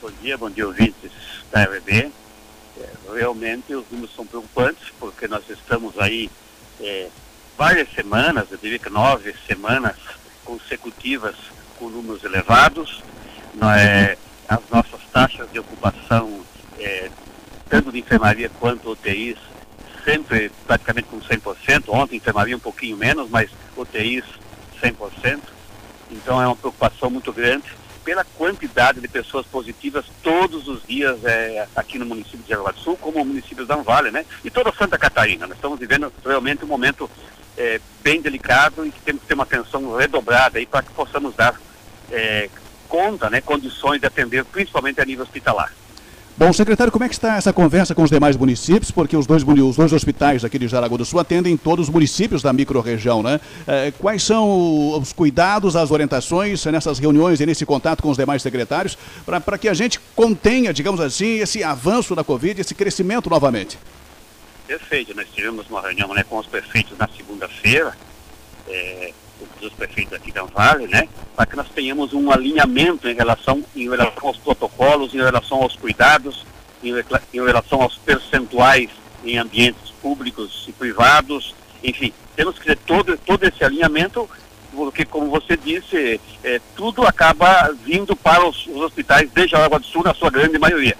Bom 0.00 0.10
dia, 0.22 0.38
bom 0.38 0.50
dia, 0.50 0.66
ouvintes 0.66 1.10
da 1.50 1.64
RB. 1.64 2.10
É, 2.80 2.88
realmente 3.16 3.74
os 3.74 3.84
números 3.90 4.14
são 4.14 4.24
preocupantes 4.24 4.92
porque 5.00 5.26
nós 5.26 5.42
estamos 5.50 5.98
aí 5.98 6.30
é, 6.80 7.08
várias 7.58 7.88
semanas, 7.92 8.46
eu 8.52 8.58
diria 8.58 8.78
que 8.78 8.88
nove 8.88 9.34
semanas 9.46 9.96
consecutivas 10.52 11.34
com 11.78 11.88
números 11.88 12.22
elevados. 12.24 13.02
É, 13.78 14.16
as 14.48 14.60
nossas 14.70 15.00
taxas 15.12 15.50
de 15.50 15.58
ocupação, 15.58 16.40
é, 16.78 17.10
tanto 17.68 17.90
de 17.90 17.98
enfermaria 17.98 18.50
quanto 18.60 18.90
UTIs, 18.90 19.38
sempre 20.04 20.50
praticamente 20.66 21.08
com 21.08 21.20
100%. 21.20 21.84
Ontem 21.88 22.16
enfermaria 22.16 22.56
um 22.56 22.60
pouquinho 22.60 22.96
menos, 22.96 23.30
mas 23.30 23.50
UTIs 23.76 24.24
100%. 24.82 25.40
Então 26.10 26.42
é 26.42 26.46
uma 26.46 26.56
preocupação 26.56 27.08
muito 27.08 27.32
grande 27.32 27.64
pela 28.04 28.24
quantidade 28.24 29.00
de 29.00 29.08
pessoas 29.08 29.46
positivas 29.46 30.04
todos 30.22 30.66
os 30.66 30.82
dias 30.82 31.24
é, 31.24 31.66
aqui 31.76 31.98
no 31.98 32.04
município 32.04 32.40
de 32.40 32.48
Jaraguá 32.48 32.72
do 32.72 32.80
Sul, 32.80 32.96
como 32.96 33.22
o 33.22 33.24
município 33.24 33.64
de 33.64 33.82
Vale, 33.84 34.10
né? 34.10 34.26
E 34.44 34.50
toda 34.50 34.72
Santa 34.72 34.98
Catarina. 34.98 35.46
Nós 35.46 35.56
estamos 35.56 35.78
vivendo 35.78 36.12
realmente 36.24 36.64
um 36.64 36.68
momento 36.68 37.08
é, 37.56 37.80
bem 38.02 38.20
delicado 38.20 38.86
e 38.86 38.90
que 38.90 39.00
temos 39.00 39.22
que 39.22 39.28
ter 39.28 39.34
uma 39.34 39.44
atenção 39.44 39.94
redobrada 39.96 40.58
aí 40.58 40.66
para 40.66 40.82
que 40.82 40.92
possamos 40.92 41.34
dar 41.34 41.60
é, 42.10 42.48
conta, 42.88 43.30
né, 43.30 43.40
condições 43.40 44.00
de 44.00 44.06
atender, 44.06 44.44
principalmente 44.44 45.00
a 45.00 45.04
nível 45.04 45.24
hospitalar. 45.24 45.72
Bom, 46.34 46.50
secretário, 46.50 46.90
como 46.90 47.04
é 47.04 47.08
que 47.08 47.14
está 47.14 47.36
essa 47.36 47.52
conversa 47.52 47.94
com 47.94 48.02
os 48.02 48.10
demais 48.10 48.36
municípios? 48.36 48.90
Porque 48.90 49.14
os 49.16 49.26
dois, 49.26 49.44
os 49.44 49.76
dois 49.76 49.92
hospitais 49.92 50.44
aqui 50.44 50.58
de 50.58 50.66
Jaraguá 50.66 50.96
do 50.96 51.04
Sul 51.04 51.20
atendem 51.20 51.56
todos 51.58 51.88
os 51.88 51.92
municípios 51.92 52.42
da 52.42 52.52
microrregião, 52.54 53.22
né? 53.22 53.38
É, 53.66 53.92
quais 53.98 54.22
são 54.22 54.98
os 54.98 55.12
cuidados, 55.12 55.76
as 55.76 55.90
orientações 55.90 56.64
nessas 56.66 56.98
reuniões 56.98 57.40
e 57.40 57.46
nesse 57.46 57.66
contato 57.66 58.02
com 58.02 58.10
os 58.10 58.16
demais 58.16 58.40
secretários 58.40 58.96
para 59.26 59.58
que 59.58 59.68
a 59.68 59.74
gente 59.74 60.00
contenha, 60.16 60.72
digamos 60.72 61.00
assim, 61.00 61.38
esse 61.38 61.62
avanço 61.62 62.14
da 62.14 62.24
Covid, 62.24 62.60
esse 62.60 62.74
crescimento 62.74 63.28
novamente? 63.28 63.78
Perfeito, 64.72 65.14
nós 65.14 65.26
tivemos 65.34 65.68
uma 65.68 65.82
reunião 65.82 66.14
né, 66.14 66.24
com 66.24 66.38
os 66.38 66.46
prefeitos 66.46 66.96
na 66.96 67.06
segunda-feira, 67.06 67.94
é, 68.66 69.12
os 69.60 69.70
prefeitos 69.74 70.14
aqui 70.14 70.32
da 70.32 70.44
Vale, 70.44 70.86
né, 70.86 71.06
para 71.36 71.44
que 71.44 71.56
nós 71.56 71.68
tenhamos 71.68 72.14
um 72.14 72.30
alinhamento 72.30 73.06
em 73.06 73.14
relação, 73.14 73.62
em 73.76 73.90
relação 73.90 74.28
aos 74.28 74.38
protocolos, 74.38 75.14
em 75.14 75.18
relação 75.18 75.62
aos 75.62 75.76
cuidados, 75.76 76.46
em, 76.82 76.88
em 77.34 77.44
relação 77.44 77.82
aos 77.82 77.98
percentuais 77.98 78.88
em 79.22 79.36
ambientes 79.36 79.90
públicos 80.00 80.64
e 80.66 80.72
privados, 80.72 81.54
enfim, 81.84 82.10
temos 82.34 82.58
que 82.58 82.64
ter 82.64 82.78
todo, 82.78 83.18
todo 83.18 83.44
esse 83.44 83.62
alinhamento, 83.62 84.26
porque, 84.74 85.04
como 85.04 85.28
você 85.28 85.54
disse, 85.54 86.18
é, 86.42 86.58
tudo 86.74 87.06
acaba 87.06 87.76
vindo 87.84 88.16
para 88.16 88.48
os, 88.48 88.66
os 88.68 88.80
hospitais 88.80 89.30
de 89.30 89.46
Jaraguá 89.46 89.76
do 89.76 89.84
Sul, 89.84 90.02
na 90.02 90.14
sua 90.14 90.30
grande 90.30 90.58
maioria. 90.58 90.96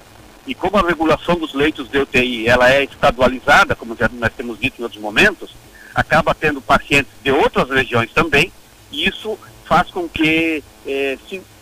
E 0.46 0.54
como 0.54 0.76
a 0.76 0.86
regulação 0.86 1.36
dos 1.36 1.54
leitos 1.54 1.88
de 1.88 1.98
UTI 1.98 2.48
ela 2.48 2.70
é 2.70 2.84
estadualizada, 2.84 3.76
como 3.76 3.96
já 3.96 4.10
nós 4.12 4.32
temos 4.36 4.58
dito 4.58 4.80
em 4.80 4.82
outros 4.82 5.00
momentos, 5.00 5.54
acaba 5.94 6.34
tendo 6.34 6.60
pacientes 6.60 7.12
de 7.22 7.30
outras 7.30 7.68
regiões 7.70 8.10
também, 8.12 8.52
e 8.90 9.08
isso 9.08 9.38
faz 9.64 9.90
com 9.90 10.08
que 10.08 10.62
eh, 10.86 11.16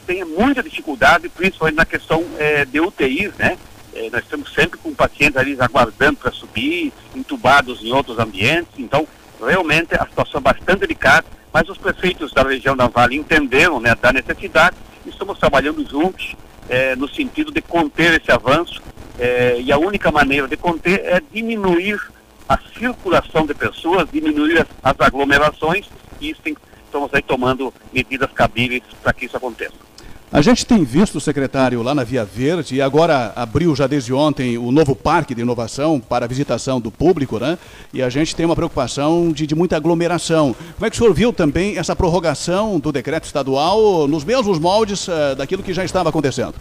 tenha 0.07 0.25
muita 0.25 0.63
dificuldade, 0.63 1.29
principalmente 1.29 1.77
na 1.77 1.85
questão 1.85 2.25
eh, 2.39 2.65
de 2.65 2.81
UTIs, 2.81 3.35
né? 3.37 3.59
Eh, 3.95 4.09
nós 4.11 4.23
estamos 4.23 4.53
sempre 4.55 4.79
com 4.79 4.95
pacientes 4.95 5.37
ali 5.37 5.57
aguardando 5.61 6.17
para 6.19 6.33
subir, 6.33 6.93
entubados 7.15 7.83
em 7.83 7.93
outros 7.93 8.19
ambientes, 8.19 8.73
então 8.79 9.07
realmente 9.41 9.95
a 9.95 10.07
situação 10.07 10.39
é 10.39 10.43
bastante 10.43 10.81
delicada, 10.81 11.27
mas 11.53 11.69
os 11.69 11.79
prefeitos 11.79 12.33
da 12.33 12.43
região 12.43 12.77
da 12.77 12.87
Vale 12.87 13.17
entenderam 13.17 13.81
né, 13.81 13.95
da 14.01 14.13
necessidade 14.13 14.77
e 15.05 15.11
estamos 15.11 15.39
trabalhando 15.39 15.87
juntos 15.89 16.35
é, 16.71 16.95
no 16.95 17.09
sentido 17.09 17.51
de 17.51 17.61
conter 17.61 18.21
esse 18.21 18.31
avanço, 18.31 18.81
é, 19.19 19.61
e 19.61 19.71
a 19.73 19.77
única 19.77 20.11
maneira 20.11 20.47
de 20.47 20.57
conter 20.57 21.01
é 21.05 21.21
diminuir 21.33 22.01
a 22.49 22.57
circulação 22.79 23.45
de 23.45 23.53
pessoas, 23.53 24.09
diminuir 24.11 24.61
as, 24.61 24.67
as 24.83 25.01
aglomerações, 25.01 25.87
e 26.21 26.31
isso 26.31 26.41
tem, 26.41 26.57
estamos 26.85 27.13
aí 27.13 27.23
tomando 27.23 27.75
medidas 27.93 28.31
cabíveis 28.33 28.85
para 29.03 29.13
que 29.13 29.27
isso 29.27 29.37
aconteça. 29.37 29.90
A 30.33 30.41
gente 30.43 30.65
tem 30.65 30.85
visto, 30.85 31.19
secretário, 31.19 31.83
lá 31.83 31.93
na 31.93 32.05
Via 32.05 32.25
Verde, 32.25 32.77
e 32.77 32.81
agora 32.81 33.33
abriu 33.35 33.75
já 33.75 33.89
desde 33.89 34.13
ontem 34.13 34.57
o 34.57 34.71
novo 34.71 34.95
parque 34.95 35.35
de 35.35 35.41
inovação 35.41 35.99
para 35.99 36.29
visitação 36.29 36.81
do 36.81 36.89
público, 36.89 37.41
né? 37.41 37.59
E 37.93 38.01
a 38.01 38.09
gente 38.09 38.37
tem 38.37 38.47
uma 38.47 38.55
preocupação 38.55 39.33
de, 39.33 39.45
de 39.45 39.57
muita 39.57 39.77
aglomeração. 39.77 40.55
Como 40.77 40.87
é 40.87 40.89
que 40.89 40.95
o 40.95 40.99
senhor 40.99 41.13
viu 41.13 41.33
também 41.33 41.77
essa 41.77 41.97
prorrogação 41.97 42.79
do 42.79 42.93
decreto 42.93 43.25
estadual 43.25 44.07
nos 44.07 44.23
mesmos 44.23 44.61
moldes 44.61 45.09
uh, 45.09 45.35
daquilo 45.37 45.65
que 45.65 45.75
já 45.75 45.85
estava 45.85 46.11
acontecendo? 46.11 46.55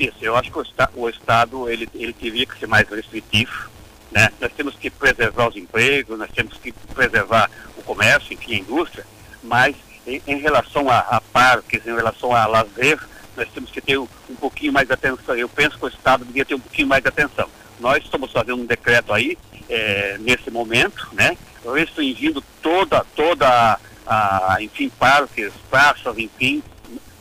Isso, 0.00 0.16
eu 0.20 0.34
acho 0.34 0.50
que 0.50 0.58
o, 0.58 0.64
o 0.96 1.08
Estado 1.08 1.68
ele, 1.68 1.88
ele 1.94 2.12
teria 2.12 2.44
que 2.44 2.58
ser 2.58 2.66
mais 2.66 2.88
restritivo, 2.88 3.70
né? 4.10 4.30
Nós 4.40 4.50
temos 4.52 4.74
que 4.74 4.90
preservar 4.90 5.48
os 5.48 5.56
empregos, 5.56 6.18
nós 6.18 6.30
temos 6.34 6.54
que 6.54 6.72
preservar 6.92 7.48
o 7.78 7.82
comércio, 7.84 8.34
enfim, 8.34 8.54
a 8.54 8.58
indústria, 8.58 9.06
mas 9.44 9.76
em, 10.06 10.22
em 10.26 10.38
relação 10.38 10.88
a, 10.90 10.98
a, 10.98 11.20
parques, 11.20 11.86
em 11.86 11.94
relação 11.94 12.34
a 12.34 12.46
lazer, 12.46 12.98
nós 13.36 13.48
temos 13.52 13.70
que 13.70 13.80
ter 13.80 13.98
um, 13.98 14.08
um 14.28 14.34
pouquinho 14.36 14.72
mais 14.72 14.86
de 14.86 14.94
atenção. 14.94 15.34
Eu 15.34 15.48
penso 15.48 15.78
que 15.78 15.84
o 15.84 15.88
Estado 15.88 16.24
devia 16.24 16.44
ter 16.44 16.54
um 16.54 16.60
pouquinho 16.60 16.88
mais 16.88 17.02
de 17.02 17.08
atenção. 17.08 17.48
Nós 17.80 18.04
estamos 18.04 18.30
fazendo 18.30 18.62
um 18.62 18.66
decreto 18.66 19.12
aí, 19.12 19.36
é, 19.68 20.16
nesse 20.20 20.50
momento, 20.50 21.08
né, 21.12 21.36
restringindo 21.74 22.42
toda, 22.62 23.04
toda 23.16 23.78
a, 24.06 24.56
enfim, 24.60 24.88
parques, 24.90 25.52
praças, 25.70 26.16
enfim, 26.18 26.62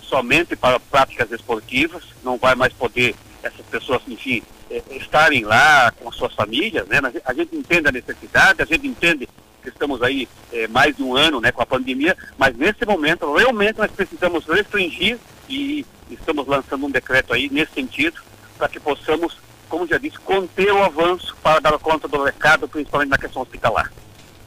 somente 0.02 0.56
para 0.56 0.80
práticas 0.80 1.32
esportivas, 1.32 2.04
não 2.24 2.38
vai 2.38 2.56
mais 2.56 2.74
poder 2.74 3.16
essas 3.42 3.66
pessoas, 3.66 4.02
enfim, 4.08 4.44
é, 4.70 4.82
estarem 4.92 5.44
lá 5.44 5.92
com 5.92 6.10
as 6.10 6.16
suas 6.16 6.34
famílias, 6.34 6.88
né? 6.88 7.00
A 7.26 7.34
gente 7.34 7.56
entende 7.56 7.88
a 7.88 7.92
necessidade, 7.92 8.62
a 8.62 8.66
gente 8.66 8.88
entende 8.88 9.28
que 9.64 9.70
estamos 9.70 10.02
aí 10.04 10.28
é, 10.52 10.68
mais 10.68 10.96
de 10.96 11.02
um 11.02 11.16
ano 11.16 11.40
né, 11.42 11.52
com 11.52 11.62
a 11.62 11.66
pandemia, 11.66 12.16
mas 12.38 12.56
nesse 12.56 12.86
momento 12.86 13.34
realmente 13.34 13.78
nós 13.78 13.92
precisamos 13.92 14.46
restringir 14.46 15.18
e 15.50 15.86
estamos 16.12 16.46
lançando 16.46 16.86
um 16.86 16.92
decreto 16.92 17.34
aí 17.34 17.50
nesse 17.50 17.74
sentido 17.74 18.22
para 18.58 18.68
que 18.68 18.80
possamos, 18.80 19.38
como 19.68 19.88
já 19.88 19.98
disse, 19.98 20.20
conter 20.20 20.72
o 20.72 20.84
avanço 20.84 21.36
para 21.42 21.60
dar 21.60 21.80
conta 21.80 22.08
do 22.08 22.24
recado, 22.24 22.68
principalmente 22.68 23.10
na 23.10 23.18
questão 23.18 23.42
hospitalar. 23.42 23.92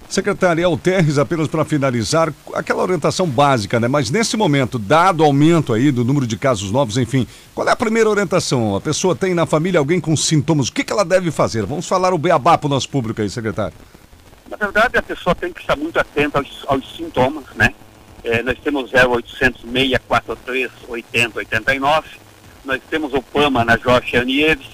Secretário 0.08 0.64
Alterres, 0.64 1.18
apenas 1.18 1.48
para 1.48 1.64
finalizar, 1.64 2.32
aquela 2.54 2.82
orientação 2.82 3.26
básica, 3.26 3.80
né? 3.80 3.88
Mas 3.88 4.08
nesse 4.08 4.36
momento, 4.36 4.78
dado 4.78 5.20
o 5.20 5.24
aumento 5.24 5.72
aí 5.72 5.90
do 5.90 6.04
número 6.04 6.26
de 6.26 6.36
casos 6.36 6.70
novos, 6.70 6.96
enfim, 6.96 7.26
qual 7.54 7.68
é 7.68 7.72
a 7.72 7.76
primeira 7.76 8.08
orientação? 8.08 8.76
A 8.76 8.80
pessoa 8.80 9.16
tem 9.16 9.34
na 9.34 9.46
família 9.46 9.80
alguém 9.80 10.00
com 10.00 10.16
sintomas, 10.16 10.68
o 10.68 10.72
que, 10.72 10.84
que 10.84 10.92
ela 10.92 11.04
deve 11.04 11.32
fazer? 11.32 11.66
Vamos 11.66 11.88
falar 11.88 12.14
o 12.14 12.18
beabá 12.18 12.56
para 12.56 12.66
o 12.68 12.70
nosso 12.70 12.88
público 12.88 13.20
aí, 13.20 13.28
secretário. 13.28 13.74
Na 14.48 14.56
verdade, 14.56 14.96
a 14.96 15.02
pessoa 15.02 15.34
tem 15.34 15.52
que 15.52 15.60
estar 15.60 15.76
muito 15.76 15.98
atenta 15.98 16.38
aos, 16.38 16.64
aos 16.66 16.96
sintomas, 16.96 17.44
né? 17.54 17.74
É, 18.22 18.42
nós 18.42 18.58
temos 18.58 18.90
0800 18.92 19.60
643 19.62 20.70
8089, 20.88 22.08
nós 22.64 22.80
temos 22.88 23.12
o 23.12 23.22
PAMA 23.22 23.64
na 23.64 23.76
Jorge 23.76 24.16
Anieves, 24.16 24.66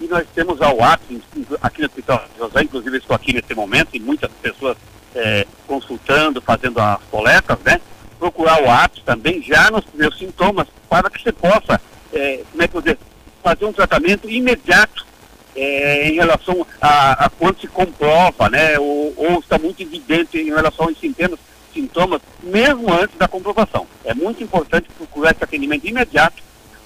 e 0.00 0.08
nós 0.08 0.26
temos 0.34 0.60
a 0.60 0.72
UAP 0.72 1.22
aqui 1.62 1.80
no 1.80 1.86
Hospital 1.86 2.24
José, 2.36 2.62
inclusive 2.62 2.98
estou 2.98 3.14
aqui 3.14 3.32
nesse 3.32 3.54
momento, 3.54 3.90
e 3.94 4.00
muitas 4.00 4.30
pessoas 4.40 4.76
é, 5.14 5.46
consultando, 5.66 6.40
fazendo 6.40 6.80
as 6.80 7.00
coletas, 7.10 7.58
né? 7.64 7.80
Procurar 8.18 8.62
o 8.62 8.70
APS 8.70 9.02
também 9.04 9.42
já 9.42 9.70
nos 9.70 9.84
primeiros 9.84 10.18
sintomas, 10.18 10.66
para 10.88 11.08
que 11.08 11.22
você 11.22 11.32
possa, 11.32 11.80
é, 12.12 12.42
como 12.50 12.62
é 12.62 12.68
que 12.68 12.76
eu 12.76 12.98
fazer 13.42 13.64
um 13.64 13.72
tratamento 13.72 14.28
imediato 14.30 15.06
é, 15.54 16.08
em 16.08 16.14
relação 16.14 16.66
a, 16.80 17.26
a 17.26 17.30
quando 17.30 17.60
se 17.60 17.66
comprova, 17.66 18.48
né, 18.48 18.78
ou, 18.78 19.12
ou 19.16 19.38
está 19.38 19.58
muito 19.58 19.82
evidente 19.82 20.38
em 20.38 20.46
relação 20.46 20.86
aos 20.86 20.98
sintomas, 20.98 21.38
sintomas, 21.72 22.20
mesmo 22.42 22.92
antes 22.92 23.16
da 23.16 23.28
comprovação. 23.28 23.86
É 24.04 24.14
muito 24.14 24.42
importante 24.42 24.88
procurar 24.96 25.32
esse 25.32 25.44
atendimento 25.44 25.86
imediato 25.86 26.42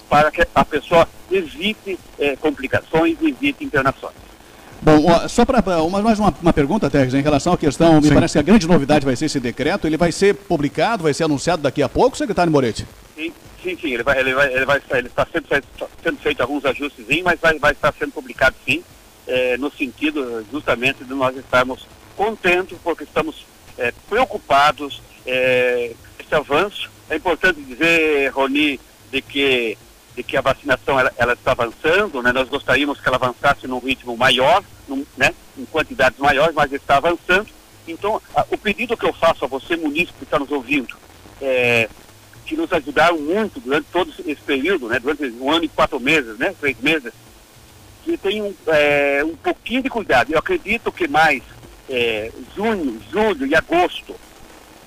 para 0.09 0.31
que 0.31 0.45
a 0.55 0.65
pessoa 0.65 1.07
evite 1.29 1.99
é, 2.17 2.35
complicações, 2.37 3.17
evite 3.21 3.63
internações. 3.63 4.15
Bom, 4.81 5.27
só 5.27 5.43
para 5.43 5.61
mais 5.89 6.19
uma, 6.19 6.33
uma 6.41 6.53
pergunta, 6.53 6.89
Teres, 6.89 7.13
em 7.13 7.21
relação 7.21 7.53
à 7.53 7.57
questão, 7.57 7.99
me 7.99 8.07
Sim. 8.07 8.13
parece 8.13 8.33
que 8.33 8.39
a 8.39 8.43
grande 8.43 8.67
novidade 8.67 9.05
vai 9.05 9.15
ser 9.15 9.25
esse 9.25 9.39
decreto, 9.39 9.87
ele 9.87 9.97
vai 9.97 10.11
ser 10.11 10.35
publicado, 10.35 11.03
vai 11.03 11.13
ser 11.13 11.23
anunciado 11.23 11.61
daqui 11.61 11.81
a 11.81 11.89
pouco, 11.89 12.15
secretário 12.15 12.51
Moretti? 12.51 12.85
Sim, 13.63 13.77
sim, 13.81 13.93
ele 13.93 14.03
vai, 14.03 14.19
ele 14.19 14.33
vai, 14.33 14.53
ele 14.53 14.65
vai, 14.65 14.81
ele 14.91 15.07
está 15.07 15.25
sendo, 15.31 15.47
sendo 16.03 16.17
feito 16.19 16.41
alguns 16.41 16.63
ajustes, 16.65 17.05
mas 17.23 17.39
vai, 17.39 17.57
vai 17.57 17.71
estar 17.71 17.93
sendo 17.97 18.11
publicado 18.11 18.55
sim, 18.65 18.83
eh, 19.27 19.57
no 19.57 19.71
sentido 19.71 20.45
justamente 20.51 21.03
de 21.03 21.13
nós 21.13 21.35
estarmos 21.35 21.87
contentes, 22.15 22.77
porque 22.83 23.03
estamos 23.03 23.45
eh, 23.77 23.91
preocupados 24.07 25.01
eh, 25.25 25.93
com 26.17 26.23
esse 26.23 26.35
avanço. 26.35 26.89
É 27.09 27.15
importante 27.15 27.59
dizer, 27.61 28.29
Roni, 28.29 28.79
de 29.11 29.21
que 29.21 29.77
de 30.15 30.23
que 30.23 30.35
a 30.35 30.41
vacinação 30.41 30.99
ela, 30.99 31.13
ela 31.15 31.33
está 31.33 31.51
avançando, 31.51 32.23
né? 32.23 32.31
Nós 32.31 32.49
gostaríamos 32.49 32.99
que 32.99 33.07
ela 33.07 33.17
avançasse 33.17 33.67
num 33.67 33.77
ritmo 33.77 34.17
maior, 34.17 34.63
num, 34.87 35.05
né? 35.15 35.31
Em 35.55 35.63
quantidades 35.65 36.17
maiores, 36.17 36.55
mas 36.55 36.73
está 36.73 36.97
avançando. 36.97 37.45
Então, 37.87 38.19
a- 38.35 38.43
o 38.49 38.57
pedido 38.57 38.97
que 38.97 39.05
eu 39.05 39.13
faço 39.13 39.45
a 39.45 39.47
você, 39.47 39.75
munícipe 39.77 40.17
que 40.17 40.23
está 40.23 40.39
nos 40.39 40.49
ouvindo, 40.51 40.95
é, 41.39 41.87
que 42.47 42.55
nos 42.55 42.71
ajudaram 42.71 43.19
muito 43.19 43.59
durante 43.59 43.87
todo 43.91 44.11
esse 44.25 44.41
período, 44.41 44.87
né? 44.87 44.99
Durante 44.99 45.25
um 45.25 45.51
ano 45.51 45.65
e 45.65 45.67
quatro 45.67 45.99
meses, 45.99 46.37
né? 46.37 46.55
Três 46.59 46.79
meses, 46.79 47.11
que 48.03 48.17
tenham 48.17 48.53
é, 48.67 49.21
um 49.23 49.35
pouquinho 49.35 49.83
de 49.83 49.89
cuidado. 49.89 50.31
Eu 50.31 50.39
acredito 50.39 50.91
que 50.91 51.07
mais 51.07 51.43
é, 51.89 52.31
junho, 52.55 52.99
julho 53.11 53.45
e 53.45 53.53
agosto, 53.53 54.15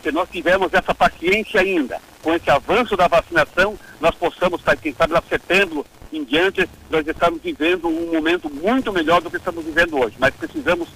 se 0.02 0.11
nós 0.11 0.28
tivermos 0.30 0.72
essa 0.72 0.94
paciência 0.94 1.61
ainda, 1.61 2.00
com 2.22 2.34
esse 2.34 2.50
avanço 2.50 2.96
da 2.96 3.06
vacinação, 3.06 3.78
nós 4.00 4.14
possamos, 4.14 4.62
quem 4.80 4.94
sabe 4.94 5.12
lá 5.12 5.22
setembro 5.28 5.84
em 6.11 6.24
diante, 6.24 6.68
nós 6.90 7.06
estamos 7.06 7.40
vivendo 7.42 7.88
um 7.88 8.12
momento 8.12 8.50
muito 8.50 8.92
melhor 8.92 9.20
do 9.20 9.30
que 9.30 9.36
estamos 9.36 9.64
vivendo 9.64 9.98
hoje. 9.98 10.16
Mas 10.18 10.34
precisamos 10.34 10.88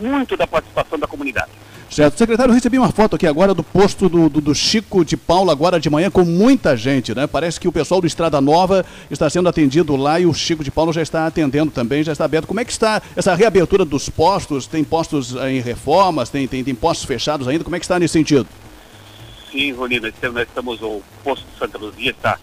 muito 0.00 0.36
da 0.36 0.46
participação 0.46 0.98
da 0.98 1.06
comunidade. 1.06 1.50
Certo. 1.90 2.16
Secretário, 2.16 2.52
eu 2.52 2.54
recebi 2.54 2.78
uma 2.78 2.92
foto 2.92 3.16
aqui 3.16 3.26
agora 3.26 3.52
do 3.52 3.64
posto 3.64 4.08
do, 4.08 4.28
do, 4.28 4.40
do 4.40 4.54
Chico 4.54 5.04
de 5.04 5.16
Paula, 5.16 5.50
agora 5.50 5.80
de 5.80 5.90
manhã, 5.90 6.08
com 6.08 6.24
muita 6.24 6.76
gente, 6.76 7.12
né? 7.12 7.26
Parece 7.26 7.58
que 7.58 7.66
o 7.66 7.72
pessoal 7.72 8.00
do 8.00 8.06
Estrada 8.06 8.40
Nova 8.40 8.86
está 9.10 9.28
sendo 9.28 9.48
atendido 9.48 9.96
lá 9.96 10.20
e 10.20 10.24
o 10.24 10.32
Chico 10.32 10.62
de 10.62 10.70
Paula 10.70 10.92
já 10.92 11.02
está 11.02 11.26
atendendo 11.26 11.72
também, 11.72 12.04
já 12.04 12.12
está 12.12 12.24
aberto. 12.24 12.46
Como 12.46 12.60
é 12.60 12.64
que 12.64 12.70
está 12.70 13.02
essa 13.16 13.34
reabertura 13.34 13.84
dos 13.84 14.08
postos? 14.08 14.68
Tem 14.68 14.84
postos 14.84 15.34
eh, 15.34 15.54
em 15.54 15.60
reformas, 15.60 16.30
tem, 16.30 16.46
tem, 16.46 16.62
tem 16.62 16.76
postos 16.76 17.06
fechados 17.06 17.48
ainda? 17.48 17.64
Como 17.64 17.74
é 17.74 17.80
que 17.80 17.84
está 17.84 17.98
nesse 17.98 18.12
sentido? 18.12 18.46
Sim, 19.50 19.72
Rony, 19.72 19.98
nós 19.98 20.14
estamos 20.14 20.80
o 20.82 21.02
posto 21.24 21.44
de 21.52 21.58
Santa 21.58 21.76
Luzia 21.76 22.12
está, 22.12 22.38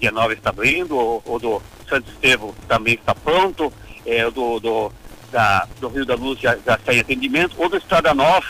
dia 0.00 0.12
9 0.12 0.34
está 0.34 0.50
abrindo, 0.50 0.96
o, 0.96 1.20
o 1.26 1.38
do 1.40 1.60
Santo 1.88 2.08
Estevão 2.12 2.54
também 2.68 2.94
está 2.94 3.12
pronto, 3.12 3.72
é, 4.06 4.24
o 4.24 4.30
do, 4.30 4.60
do, 4.60 4.92
da, 5.32 5.66
do 5.80 5.88
Rio 5.88 6.06
da 6.06 6.14
Luz 6.14 6.38
já, 6.38 6.56
já 6.64 6.76
está 6.76 6.94
em 6.94 7.00
atendimento, 7.00 7.56
o 7.58 7.68
do 7.68 7.76
Estrada 7.76 8.14
Nova, 8.14 8.46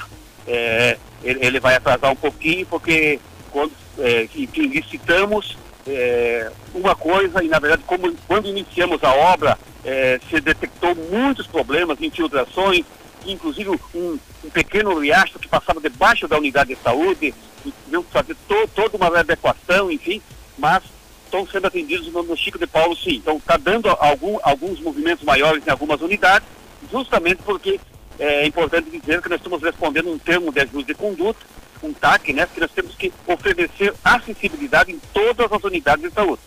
é, 0.48 0.96
ele, 1.22 1.46
ele 1.46 1.60
vai 1.60 1.76
atrasar 1.76 2.10
um 2.10 2.16
pouquinho, 2.16 2.66
porque 2.66 3.20
quando 3.50 3.72
é, 3.98 4.26
que 4.26 4.46
licitamos 4.66 5.56
é, 5.86 6.50
uma 6.74 6.94
coisa, 6.94 7.42
e 7.42 7.48
na 7.48 7.58
verdade, 7.58 7.82
como, 7.86 8.12
quando 8.26 8.48
iniciamos 8.48 9.02
a 9.04 9.12
obra, 9.12 9.58
é, 9.84 10.18
se 10.28 10.40
detectou 10.40 10.94
muitos 10.94 11.46
problemas, 11.46 12.00
infiltrações, 12.00 12.84
inclusive 13.26 13.70
um, 13.70 14.18
um 14.44 14.50
pequeno 14.50 14.98
riacho 14.98 15.38
que 15.38 15.48
passava 15.48 15.80
debaixo 15.80 16.26
da 16.26 16.38
unidade 16.38 16.74
de 16.74 16.82
saúde, 16.82 17.34
e 17.64 17.72
tivemos 17.84 18.06
que 18.06 18.12
fazer 18.12 18.36
to, 18.46 18.68
toda 18.74 18.96
uma 18.96 19.18
adequação, 19.18 19.90
enfim, 19.90 20.22
mas 20.56 20.82
estão 21.24 21.46
sendo 21.46 21.66
atendidos 21.66 22.10
no, 22.12 22.22
no 22.22 22.36
Chico 22.36 22.58
de 22.58 22.66
Paulo, 22.66 22.96
sim. 22.96 23.16
Então 23.16 23.36
está 23.36 23.56
dando 23.56 23.88
algum, 23.88 24.38
alguns 24.42 24.80
movimentos 24.80 25.24
maiores 25.24 25.66
em 25.66 25.70
algumas 25.70 26.00
unidades, 26.00 26.48
justamente 26.90 27.42
porque 27.42 27.78
é 28.18 28.46
importante 28.46 28.90
dizer 28.90 29.22
que 29.22 29.28
nós 29.28 29.38
estamos 29.38 29.62
respondendo 29.62 30.10
um 30.10 30.18
termo 30.18 30.52
de 30.52 30.60
ajuste 30.60 30.88
de 30.88 30.94
conduta, 30.94 31.40
um 31.82 31.92
TAC, 31.92 32.32
né, 32.32 32.46
que 32.52 32.60
nós 32.60 32.70
temos 32.72 32.94
que 32.94 33.12
oferecer 33.26 33.94
acessibilidade 34.02 34.92
em 34.92 35.00
todas 35.12 35.50
as 35.50 35.62
unidades 35.62 36.04
de 36.04 36.10
saúde. 36.12 36.42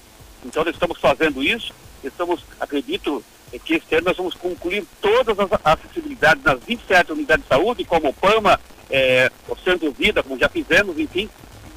Então 0.46 0.64
nós 0.64 0.74
estamos 0.74 1.00
fazendo 1.00 1.42
isso, 1.44 1.74
estamos, 2.04 2.44
acredito 2.60 3.24
é 3.54 3.60
que 3.60 3.76
este 3.76 3.96
ano 3.96 4.06
nós 4.06 4.18
vamos 4.18 4.34
concluir 4.34 4.86
todas 5.02 5.38
as 5.38 5.50
acessibilidades 5.64 6.44
nas 6.44 6.60
27 6.64 7.12
unidades 7.12 7.44
de 7.44 7.50
saúde, 7.50 7.84
como 7.84 8.10
o 8.10 8.14
PAMA, 8.14 8.60
é, 8.90 9.30
o 9.48 9.56
Centro 9.58 9.92
Vida, 9.92 10.24
como 10.24 10.40
já 10.40 10.48
fizemos, 10.48 10.98
enfim, 10.98 11.30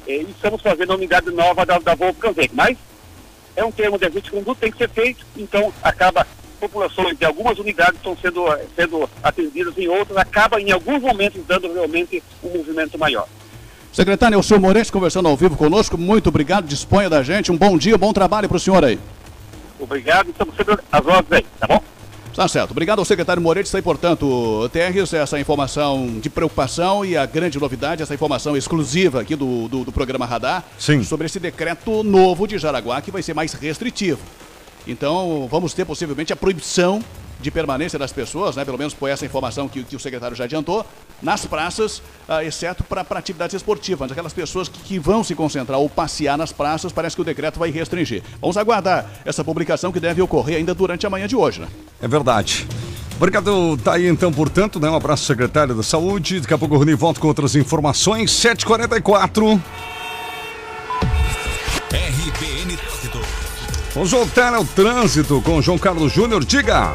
é, 0.07 0.17
e 0.17 0.31
estamos 0.31 0.61
fazendo 0.61 0.93
a 0.93 0.95
unidade 0.95 1.29
nova 1.31 1.65
da, 1.65 1.77
da 1.79 1.93
Wolfgang 1.93 2.33
Mas 2.53 2.77
é 3.55 3.63
um 3.63 3.71
termo 3.71 3.97
de 3.97 4.05
ajuste 4.05 4.29
de 4.29 4.37
conduta, 4.37 4.61
tem 4.61 4.71
que 4.71 4.77
ser 4.77 4.89
feito, 4.89 5.25
então 5.35 5.73
acaba 5.83 6.25
populações 6.55 7.17
de 7.17 7.25
algumas 7.25 7.57
unidades 7.59 7.95
estão 7.95 8.17
sendo, 8.17 8.45
sendo 8.75 9.09
atendidas 9.23 9.77
em 9.77 9.87
outras, 9.87 10.17
acaba 10.17 10.59
em 10.59 10.71
alguns 10.71 11.01
momentos 11.01 11.41
dando 11.47 11.71
realmente 11.71 12.21
um 12.43 12.57
movimento 12.57 12.97
maior. 12.97 13.27
Secretário, 13.91 14.35
é 14.35 14.37
o 14.37 14.43
senhor 14.43 14.59
Moretti 14.59 14.91
conversando 14.91 15.29
ao 15.29 15.37
vivo 15.37 15.55
conosco, 15.55 15.97
muito 15.97 16.27
obrigado, 16.27 16.65
disponha 16.65 17.09
da 17.09 17.23
gente, 17.23 17.51
um 17.51 17.57
bom 17.57 17.77
dia, 17.77 17.97
bom 17.97 18.11
trabalho 18.11 18.47
para 18.47 18.57
o 18.57 18.59
senhor 18.59 18.83
aí. 18.83 18.99
Obrigado, 19.79 20.29
estamos 20.29 20.55
sempre 20.55 20.77
às 20.91 21.05
ordens 21.05 21.31
aí, 21.31 21.45
tá 21.59 21.67
bom? 21.67 21.81
Tá 22.35 22.49
certo. 22.49 22.71
Obrigado 22.71 22.99
ao 22.99 23.05
secretário 23.05 23.41
Moretti. 23.41 23.67
Está 23.67 23.77
aí, 23.77 23.81
portanto, 23.81 24.69
Terres, 24.73 25.13
essa 25.13 25.39
informação 25.39 26.19
de 26.19 26.29
preocupação 26.29 27.05
e 27.05 27.15
a 27.15 27.25
grande 27.25 27.57
novidade, 27.57 28.03
essa 28.03 28.13
informação 28.13 28.57
exclusiva 28.57 29.21
aqui 29.21 29.37
do, 29.37 29.69
do, 29.69 29.85
do 29.85 29.91
programa 29.91 30.25
Radar, 30.25 30.65
Sim. 30.77 31.01
sobre 31.01 31.27
esse 31.27 31.39
decreto 31.39 32.03
novo 32.03 32.45
de 32.45 32.57
Jaraguá 32.57 33.01
que 33.01 33.09
vai 33.09 33.23
ser 33.23 33.33
mais 33.33 33.53
restritivo. 33.53 34.19
Então, 34.87 35.47
vamos 35.49 35.73
ter 35.73 35.85
possivelmente 35.85 36.31
a 36.31 36.35
proibição 36.35 37.03
de 37.39 37.51
permanência 37.51 37.99
das 37.99 38.11
pessoas, 38.11 38.55
né, 38.55 38.65
pelo 38.65 38.77
menos 38.77 38.93
por 38.93 39.09
essa 39.09 39.25
informação 39.25 39.67
que, 39.67 39.83
que 39.83 39.95
o 39.95 39.99
secretário 39.99 40.35
já 40.35 40.45
adiantou, 40.45 40.85
nas 41.21 41.45
praças, 41.45 42.01
ah, 42.27 42.43
exceto 42.43 42.83
para 42.83 43.01
atividades 43.01 43.55
esportivas. 43.55 44.11
Aquelas 44.11 44.33
pessoas 44.33 44.67
que, 44.67 44.79
que 44.79 44.99
vão 44.99 45.23
se 45.23 45.35
concentrar 45.35 45.79
ou 45.79 45.89
passear 45.89 46.37
nas 46.37 46.51
praças, 46.51 46.91
parece 46.91 47.15
que 47.15 47.21
o 47.21 47.25
decreto 47.25 47.59
vai 47.59 47.69
restringir. 47.69 48.23
Vamos 48.41 48.57
aguardar 48.57 49.05
essa 49.23 49.43
publicação 49.43 49.91
que 49.91 49.99
deve 49.99 50.21
ocorrer 50.21 50.57
ainda 50.57 50.73
durante 50.73 51.05
a 51.05 51.09
manhã 51.09 51.27
de 51.27 51.35
hoje, 51.35 51.61
né? 51.61 51.67
É 52.01 52.07
verdade. 52.07 52.67
Obrigado, 53.17 53.77
tá 53.77 53.93
aí 53.93 54.07
então, 54.07 54.31
portanto, 54.31 54.79
né? 54.79 54.89
Um 54.89 54.95
abraço, 54.95 55.25
secretário 55.25 55.73
da 55.73 55.83
Saúde. 55.83 56.41
Daqui 56.41 56.53
a 56.53 56.57
pouco 56.57 56.75
o 56.75 56.77
Rony 56.77 56.95
volta 56.95 57.19
com 57.19 57.27
outras 57.27 57.55
informações. 57.55 58.31
7h44. 58.31 59.61
RBN. 61.91 62.94
Vamos 63.95 64.11
voltar 64.11 64.53
ao 64.53 64.63
trânsito 64.65 65.41
com 65.41 65.61
João 65.61 65.77
Carlos 65.77 66.11
Júnior. 66.11 66.43
Diga! 66.43 66.91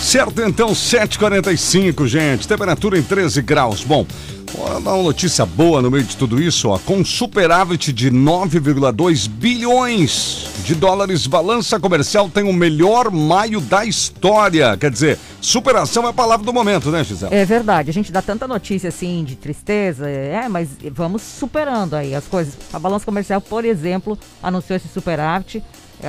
Certo, 0.03 0.42
então, 0.42 0.70
7h45, 0.70 2.07
gente. 2.07 2.48
Temperatura 2.48 2.98
em 2.98 3.03
13 3.03 3.40
graus. 3.40 3.84
Bom, 3.84 4.05
uma 4.59 4.96
notícia 5.00 5.46
boa 5.46 5.80
no 5.80 5.92
meio 5.92 6.03
de 6.03 6.16
tudo 6.16 6.42
isso, 6.42 6.68
ó. 6.68 6.78
Com 6.78 7.05
superávit 7.05 7.92
de 7.92 8.11
9,2 8.11 9.28
bilhões 9.28 10.48
de 10.64 10.74
dólares, 10.74 11.26
balança 11.26 11.78
comercial 11.78 12.28
tem 12.28 12.42
o 12.42 12.53
melhor 12.53 13.12
maio 13.12 13.61
da 13.61 13.84
história. 13.86 14.76
Quer 14.76 14.90
dizer, 14.90 15.18
superação 15.40 16.05
é 16.05 16.11
a 16.11 16.12
palavra 16.12 16.44
do 16.44 16.53
momento, 16.53 16.90
né, 16.90 17.05
Gisele? 17.05 17.34
É 17.34 17.44
verdade, 17.44 17.88
a 17.88 17.92
gente 17.92 18.12
dá 18.12 18.20
tanta 18.20 18.46
notícia 18.46 18.88
assim 18.88 19.22
de 19.24 19.36
tristeza, 19.36 20.11
é, 20.11 20.48
mas 20.48 20.68
vamos 20.90 21.22
superando 21.22 21.94
aí 21.94 22.12
as 22.14 22.24
coisas. 22.26 22.55
A 22.72 22.78
balança 22.78 23.05
comercial, 23.05 23.40
por 23.40 23.64
exemplo, 23.64 24.18
anunciou 24.42 24.76
esse 24.76 24.88
superávit. 24.88 25.62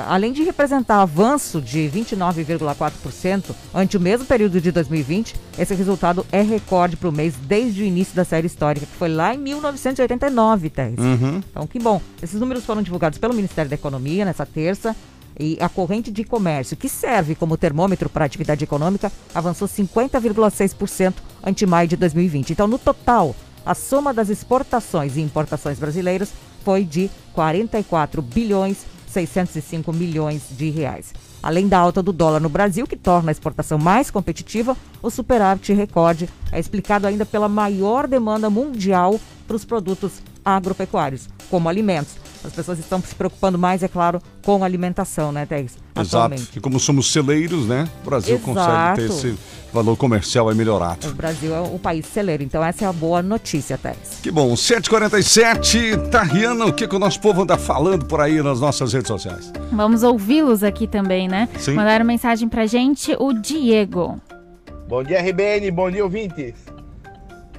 Além 0.07 0.33
de 0.33 0.43
representar 0.43 1.01
avanço 1.01 1.61
de 1.61 1.89
29,4% 1.93 3.55
ante 3.73 3.95
o 3.95 3.99
mesmo 3.99 4.25
período 4.25 4.59
de 4.59 4.71
2020, 4.71 5.35
esse 5.57 5.75
resultado 5.75 6.25
é 6.31 6.41
recorde 6.41 6.97
para 6.97 7.09
o 7.09 7.11
mês 7.11 7.35
desde 7.35 7.83
o 7.83 7.85
início 7.85 8.15
da 8.15 8.25
série 8.25 8.47
histórica, 8.47 8.85
que 8.85 8.95
foi 8.97 9.09
lá 9.09 9.35
em 9.35 9.37
1989, 9.37 10.69
Tess. 10.69 10.97
Uhum. 10.97 11.41
Então, 11.51 11.67
que 11.67 11.77
bom. 11.77 12.01
Esses 12.21 12.39
números 12.39 12.65
foram 12.65 12.81
divulgados 12.81 13.19
pelo 13.19 13.33
Ministério 13.33 13.69
da 13.69 13.75
Economia 13.75 14.25
nessa 14.25 14.45
terça. 14.45 14.95
E 15.39 15.57
a 15.59 15.67
corrente 15.67 16.11
de 16.11 16.23
comércio, 16.23 16.77
que 16.77 16.87
serve 16.87 17.33
como 17.33 17.57
termômetro 17.57 18.07
para 18.07 18.23
a 18.23 18.27
atividade 18.27 18.63
econômica, 18.63 19.11
avançou 19.33 19.67
50,6% 19.67 21.15
ante 21.43 21.65
maio 21.65 21.87
de 21.87 21.95
2020. 21.95 22.51
Então, 22.51 22.67
no 22.67 22.77
total, 22.77 23.35
a 23.65 23.73
soma 23.73 24.13
das 24.13 24.29
exportações 24.29 25.17
e 25.17 25.21
importações 25.21 25.79
brasileiras 25.79 26.31
foi 26.63 26.83
de 26.83 27.09
44 27.33 28.21
bilhões 28.21 28.85
605 29.13 29.93
milhões 29.93 30.43
de 30.51 30.69
reais. 30.69 31.13
Além 31.41 31.67
da 31.67 31.77
alta 31.77 32.01
do 32.01 32.11
dólar 32.11 32.39
no 32.39 32.49
Brasil, 32.49 32.87
que 32.87 32.95
torna 32.95 33.29
a 33.29 33.33
exportação 33.33 33.77
mais 33.77 34.09
competitiva, 34.09 34.75
o 35.01 35.09
superávit 35.09 35.73
recorde 35.73 36.27
é 36.51 36.59
explicado 36.59 37.05
ainda 37.05 37.25
pela 37.25 37.47
maior 37.47 38.07
demanda 38.07 38.49
mundial 38.49 39.19
para 39.47 39.55
os 39.55 39.63
produtos 39.63 40.13
agropecuários, 40.43 41.29
como 41.49 41.69
alimentos. 41.69 42.15
As 42.43 42.51
pessoas 42.51 42.77
estão 42.79 43.01
se 43.01 43.15
preocupando 43.15 43.57
mais, 43.57 43.83
é 43.83 43.87
claro, 43.87 44.21
com 44.43 44.63
a 44.63 44.65
alimentação, 44.65 45.31
né, 45.31 45.45
Thais? 45.45 45.77
Exato. 45.95 46.35
E 46.55 46.59
como 46.59 46.79
somos 46.79 47.11
celeiros, 47.11 47.65
né? 47.67 47.87
O 48.01 48.09
Brasil 48.09 48.37
consegue 48.39 48.67
Exato. 48.67 48.99
ter 48.99 49.09
esse 49.09 49.37
valor 49.71 49.95
comercial 49.95 50.49
aí 50.49 50.55
melhorado. 50.55 51.07
O 51.07 51.13
Brasil 51.13 51.55
é 51.55 51.61
o 51.61 51.79
país 51.79 52.05
celeiro, 52.05 52.43
então 52.43 52.63
essa 52.63 52.85
é 52.85 52.87
a 52.87 52.93
boa 52.93 53.21
notícia, 53.21 53.77
Thais. 53.77 54.19
Que 54.21 54.29
bom, 54.29 54.53
7h47, 54.53 56.09
Tariana, 56.09 56.65
o 56.65 56.73
que, 56.73 56.87
que 56.87 56.95
o 56.95 56.99
nosso 56.99 57.19
povo 57.19 57.41
anda 57.41 57.57
falando 57.57 58.05
por 58.05 58.21
aí 58.21 58.41
nas 58.41 58.59
nossas 58.59 58.93
redes 58.93 59.07
sociais? 59.07 59.51
Vamos 59.71 60.03
ouvi-los 60.03 60.63
aqui 60.63 60.85
também, 60.85 61.27
né? 61.27 61.49
Sim. 61.57 61.73
Mandaram 61.73 62.05
mensagem 62.05 62.47
pra 62.47 62.65
gente 62.65 63.15
o 63.19 63.33
Diego. 63.33 64.21
Bom 64.87 65.03
dia, 65.03 65.21
RBN, 65.21 65.71
bom 65.71 65.89
dia, 65.89 66.03
ouvintes. 66.03 66.53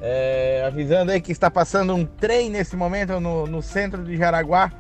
É, 0.06 0.62
avisando 0.66 1.12
aí 1.12 1.18
que 1.18 1.32
está 1.32 1.50
passando 1.50 1.94
um 1.94 2.04
trem 2.04 2.50
nesse 2.50 2.76
momento 2.76 3.18
no, 3.18 3.46
no 3.46 3.62
centro 3.62 4.04
de 4.04 4.18
Jaraguá, 4.18 4.70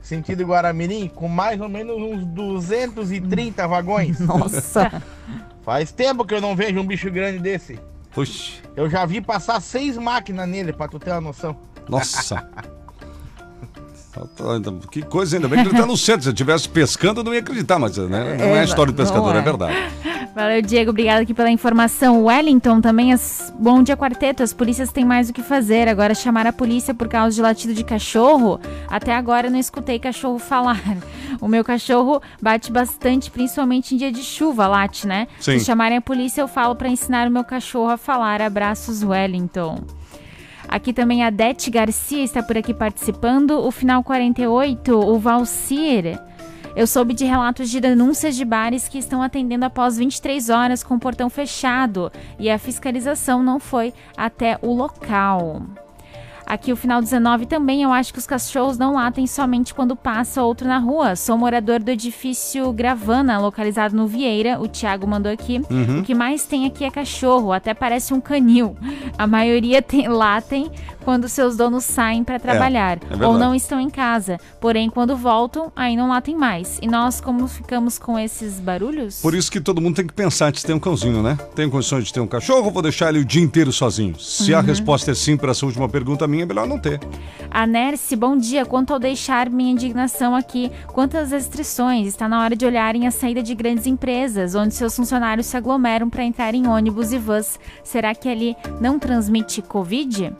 sentido 0.00 0.46
Guaramirim, 0.46 1.08
com 1.08 1.28
mais 1.28 1.60
ou 1.60 1.68
menos 1.68 1.94
uns 2.00 2.24
230 2.24 3.68
vagões. 3.68 4.18
Nossa! 4.24 5.02
Faz 5.60 5.92
tempo 5.92 6.24
que 6.24 6.32
eu 6.32 6.40
não 6.40 6.56
vejo 6.56 6.80
um 6.80 6.86
bicho 6.86 7.10
grande 7.10 7.38
desse. 7.38 7.78
Puxa. 8.12 8.62
Eu 8.74 8.88
já 8.88 9.04
vi 9.04 9.20
passar 9.20 9.60
seis 9.60 9.98
máquinas 9.98 10.48
nele, 10.48 10.72
pra 10.72 10.88
tu 10.88 10.98
ter 10.98 11.10
uma 11.10 11.20
noção. 11.20 11.54
Nossa. 11.86 12.48
Que 14.90 15.02
coisa, 15.02 15.36
ainda 15.36 15.48
bem 15.48 15.62
que 15.62 15.70
ele 15.70 15.78
tá 15.78 15.86
no 15.86 15.96
centro. 15.96 16.22
Se 16.22 16.28
eu 16.28 16.32
estivesse 16.32 16.68
pescando, 16.68 17.20
eu 17.20 17.24
não 17.24 17.32
ia 17.32 17.40
acreditar, 17.40 17.78
mas 17.78 17.96
né, 17.96 18.36
não 18.38 18.44
é, 18.44 18.60
a 18.60 18.64
história 18.64 18.92
do 18.92 18.96
pescador, 18.96 19.34
é. 19.34 19.38
é. 19.38 19.42
verdade. 19.42 19.74
Valeu, 20.34 20.62
Diego. 20.62 20.90
Obrigada 20.90 21.22
aqui 21.22 21.32
pela 21.32 21.50
informação. 21.50 22.24
Wellington 22.24 22.80
também. 22.80 23.12
As... 23.12 23.52
Bom 23.58 23.82
dia, 23.82 23.96
quarteto. 23.96 24.42
As 24.42 24.52
polícias 24.52 24.90
têm 24.92 25.04
mais 25.04 25.30
o 25.30 25.32
que 25.32 25.42
fazer. 25.42 25.88
Agora, 25.88 26.14
chamar 26.14 26.46
a 26.46 26.52
polícia 26.52 26.94
por 26.94 27.08
causa 27.08 27.34
de 27.34 27.42
latido 27.42 27.74
de 27.74 27.84
cachorro. 27.84 28.60
Até 28.88 29.14
agora 29.14 29.46
eu 29.46 29.50
não 29.50 29.58
escutei 29.58 29.98
cachorro 29.98 30.38
falar. 30.40 30.80
O 31.40 31.48
meu 31.48 31.64
cachorro 31.64 32.20
bate 32.40 32.70
bastante, 32.70 33.30
principalmente 33.30 33.94
em 33.94 33.98
dia 33.98 34.12
de 34.12 34.22
chuva, 34.22 34.66
late, 34.66 35.06
né? 35.06 35.26
Sim. 35.40 35.58
Se 35.58 35.64
chamarem 35.64 35.98
a 35.98 36.02
polícia, 36.02 36.40
eu 36.40 36.48
falo 36.48 36.74
para 36.74 36.88
ensinar 36.88 37.28
o 37.28 37.30
meu 37.30 37.44
cachorro 37.44 37.90
a 37.90 37.96
falar. 37.96 38.40
Abraços, 38.42 39.02
Wellington. 39.02 40.01
Aqui 40.72 40.90
também 40.90 41.22
a 41.22 41.28
Dete 41.28 41.70
Garcia 41.70 42.24
está 42.24 42.42
por 42.42 42.56
aqui 42.56 42.72
participando. 42.72 43.62
O 43.62 43.70
final 43.70 44.02
48, 44.02 44.98
o 44.98 45.18
Valcir. 45.18 46.18
Eu 46.74 46.86
soube 46.86 47.12
de 47.12 47.26
relatos 47.26 47.68
de 47.68 47.78
denúncias 47.78 48.34
de 48.34 48.42
bares 48.42 48.88
que 48.88 48.96
estão 48.96 49.20
atendendo 49.20 49.66
após 49.66 49.98
23 49.98 50.48
horas 50.48 50.82
com 50.82 50.94
o 50.94 50.98
portão 50.98 51.28
fechado 51.28 52.10
e 52.38 52.48
a 52.48 52.58
fiscalização 52.58 53.42
não 53.42 53.60
foi 53.60 53.92
até 54.16 54.58
o 54.62 54.72
local. 54.72 55.60
Aqui 56.52 56.70
o 56.70 56.76
final 56.76 57.00
19 57.00 57.46
também, 57.46 57.82
eu 57.82 57.90
acho 57.90 58.12
que 58.12 58.18
os 58.18 58.26
cachorros 58.26 58.76
não 58.76 58.92
latem 58.96 59.26
somente 59.26 59.72
quando 59.72 59.96
passa 59.96 60.42
outro 60.42 60.68
na 60.68 60.76
rua. 60.76 61.16
Sou 61.16 61.38
morador 61.38 61.80
do 61.80 61.90
edifício 61.90 62.70
Gravana, 62.74 63.38
localizado 63.38 63.96
no 63.96 64.06
Vieira. 64.06 64.60
O 64.60 64.68
Thiago 64.68 65.06
mandou 65.06 65.32
aqui. 65.32 65.62
Uhum. 65.70 66.00
O 66.00 66.02
que 66.02 66.14
mais 66.14 66.44
tem 66.44 66.66
aqui 66.66 66.84
é 66.84 66.90
cachorro, 66.90 67.52
até 67.54 67.72
parece 67.72 68.12
um 68.12 68.20
canil. 68.20 68.76
A 69.16 69.26
maioria 69.26 69.80
tem, 69.80 70.06
latem 70.08 70.70
quando 71.06 71.26
seus 71.26 71.56
donos 71.56 71.84
saem 71.84 72.22
para 72.22 72.38
trabalhar 72.38 72.98
é 72.98 73.06
verdade. 73.06 73.24
ou 73.24 73.38
não 73.38 73.54
estão 73.54 73.80
em 73.80 73.88
casa. 73.88 74.38
Porém, 74.60 74.90
quando 74.90 75.16
voltam, 75.16 75.72
aí 75.74 75.96
não 75.96 76.10
latem 76.10 76.36
mais. 76.36 76.78
E 76.82 76.86
nós 76.86 77.18
como 77.18 77.48
ficamos 77.48 77.98
com 77.98 78.18
esses 78.18 78.60
barulhos? 78.60 79.22
Por 79.22 79.34
isso 79.34 79.50
que 79.50 79.58
todo 79.58 79.80
mundo 79.80 79.96
tem 79.96 80.06
que 80.06 80.12
pensar 80.12 80.48
antes 80.48 80.60
de 80.60 80.66
ter 80.66 80.74
um 80.74 80.78
cãozinho, 80.78 81.22
né? 81.22 81.38
Tem 81.54 81.70
condições 81.70 82.04
de 82.04 82.12
ter 82.12 82.20
um 82.20 82.26
cachorro 82.26 82.66
ou 82.66 82.70
vou 82.70 82.82
deixar 82.82 83.08
ele 83.08 83.20
o 83.20 83.24
dia 83.24 83.42
inteiro 83.42 83.72
sozinho? 83.72 84.20
Se 84.20 84.52
a 84.54 84.58
Uhum. 84.60 84.66
resposta 84.66 85.10
é 85.10 85.14
sim 85.14 85.34
para 85.34 85.52
essa 85.52 85.64
última 85.64 85.88
pergunta 85.88 86.28
minha, 86.28 86.41
é 86.42 86.46
melhor 86.46 86.66
não 86.66 86.78
ter. 86.78 87.00
A 87.50 87.66
Nerce, 87.66 88.16
bom 88.16 88.36
dia. 88.36 88.64
Quanto 88.64 88.92
ao 88.92 88.98
deixar 88.98 89.50
minha 89.50 89.72
indignação 89.72 90.34
aqui, 90.34 90.70
quantas 90.88 91.30
restrições? 91.30 92.06
Está 92.06 92.28
na 92.28 92.42
hora 92.42 92.56
de 92.56 92.64
olharem 92.64 93.06
a 93.06 93.10
saída 93.10 93.42
de 93.42 93.54
grandes 93.54 93.86
empresas, 93.86 94.54
onde 94.54 94.74
seus 94.74 94.96
funcionários 94.96 95.46
se 95.46 95.56
aglomeram 95.56 96.08
para 96.08 96.24
entrar 96.24 96.54
em 96.54 96.66
ônibus 96.66 97.12
e 97.12 97.18
vans. 97.18 97.58
Será 97.84 98.14
que 98.14 98.28
ali 98.28 98.56
não 98.80 98.98
transmite 98.98 99.60
Covid? 99.62 100.32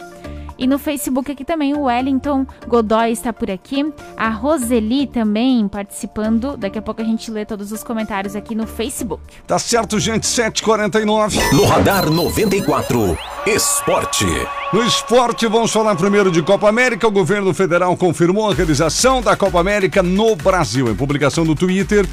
E 0.59 0.67
no 0.67 0.79
Facebook 0.79 1.33
aqui 1.33 1.45
também 1.45 1.75
o 1.75 1.83
Wellington 1.83 2.47
Godoy 2.69 3.11
está 3.11 3.33
por 3.33 3.51
aqui. 3.51 3.93
A 4.17 4.29
Roseli 4.29 5.09
também 5.09 5.67
participando. 5.67 6.57
Daqui 6.57 6.79
a 6.79 6.83
pouco 6.83 7.03
a 7.03 7.05
gente 7.05 7.31
lê 7.31 7.45
todos 7.45 7.73
os 7.73 7.83
comentários 7.83 8.37
aqui 8.37 8.55
no 8.55 8.67
Facebook. 8.67 9.23
Tá 9.45 9.59
certo, 9.59 9.99
gente, 9.99 10.25
7h49. 10.25 11.53
No 11.53 11.65
Radar 11.65 12.09
94, 12.09 13.19
Esporte. 13.47 14.27
No 14.73 14.83
esporte, 14.83 15.47
vamos 15.47 15.71
falar 15.71 15.95
primeiro 15.97 16.31
de 16.31 16.41
Copa 16.41 16.67
América. 16.67 17.07
O 17.07 17.11
governo 17.11 17.53
federal 17.53 17.95
confirmou 17.95 18.51
a 18.51 18.55
realização 18.55 19.21
da 19.21 19.37
Copa 19.37 19.61
América 19.61 20.03
no 20.03 20.35
Brasil. 20.35 20.91
Em 20.91 20.95
publicação 20.95 21.45
no 21.45 21.55
Twitter, 21.55 22.07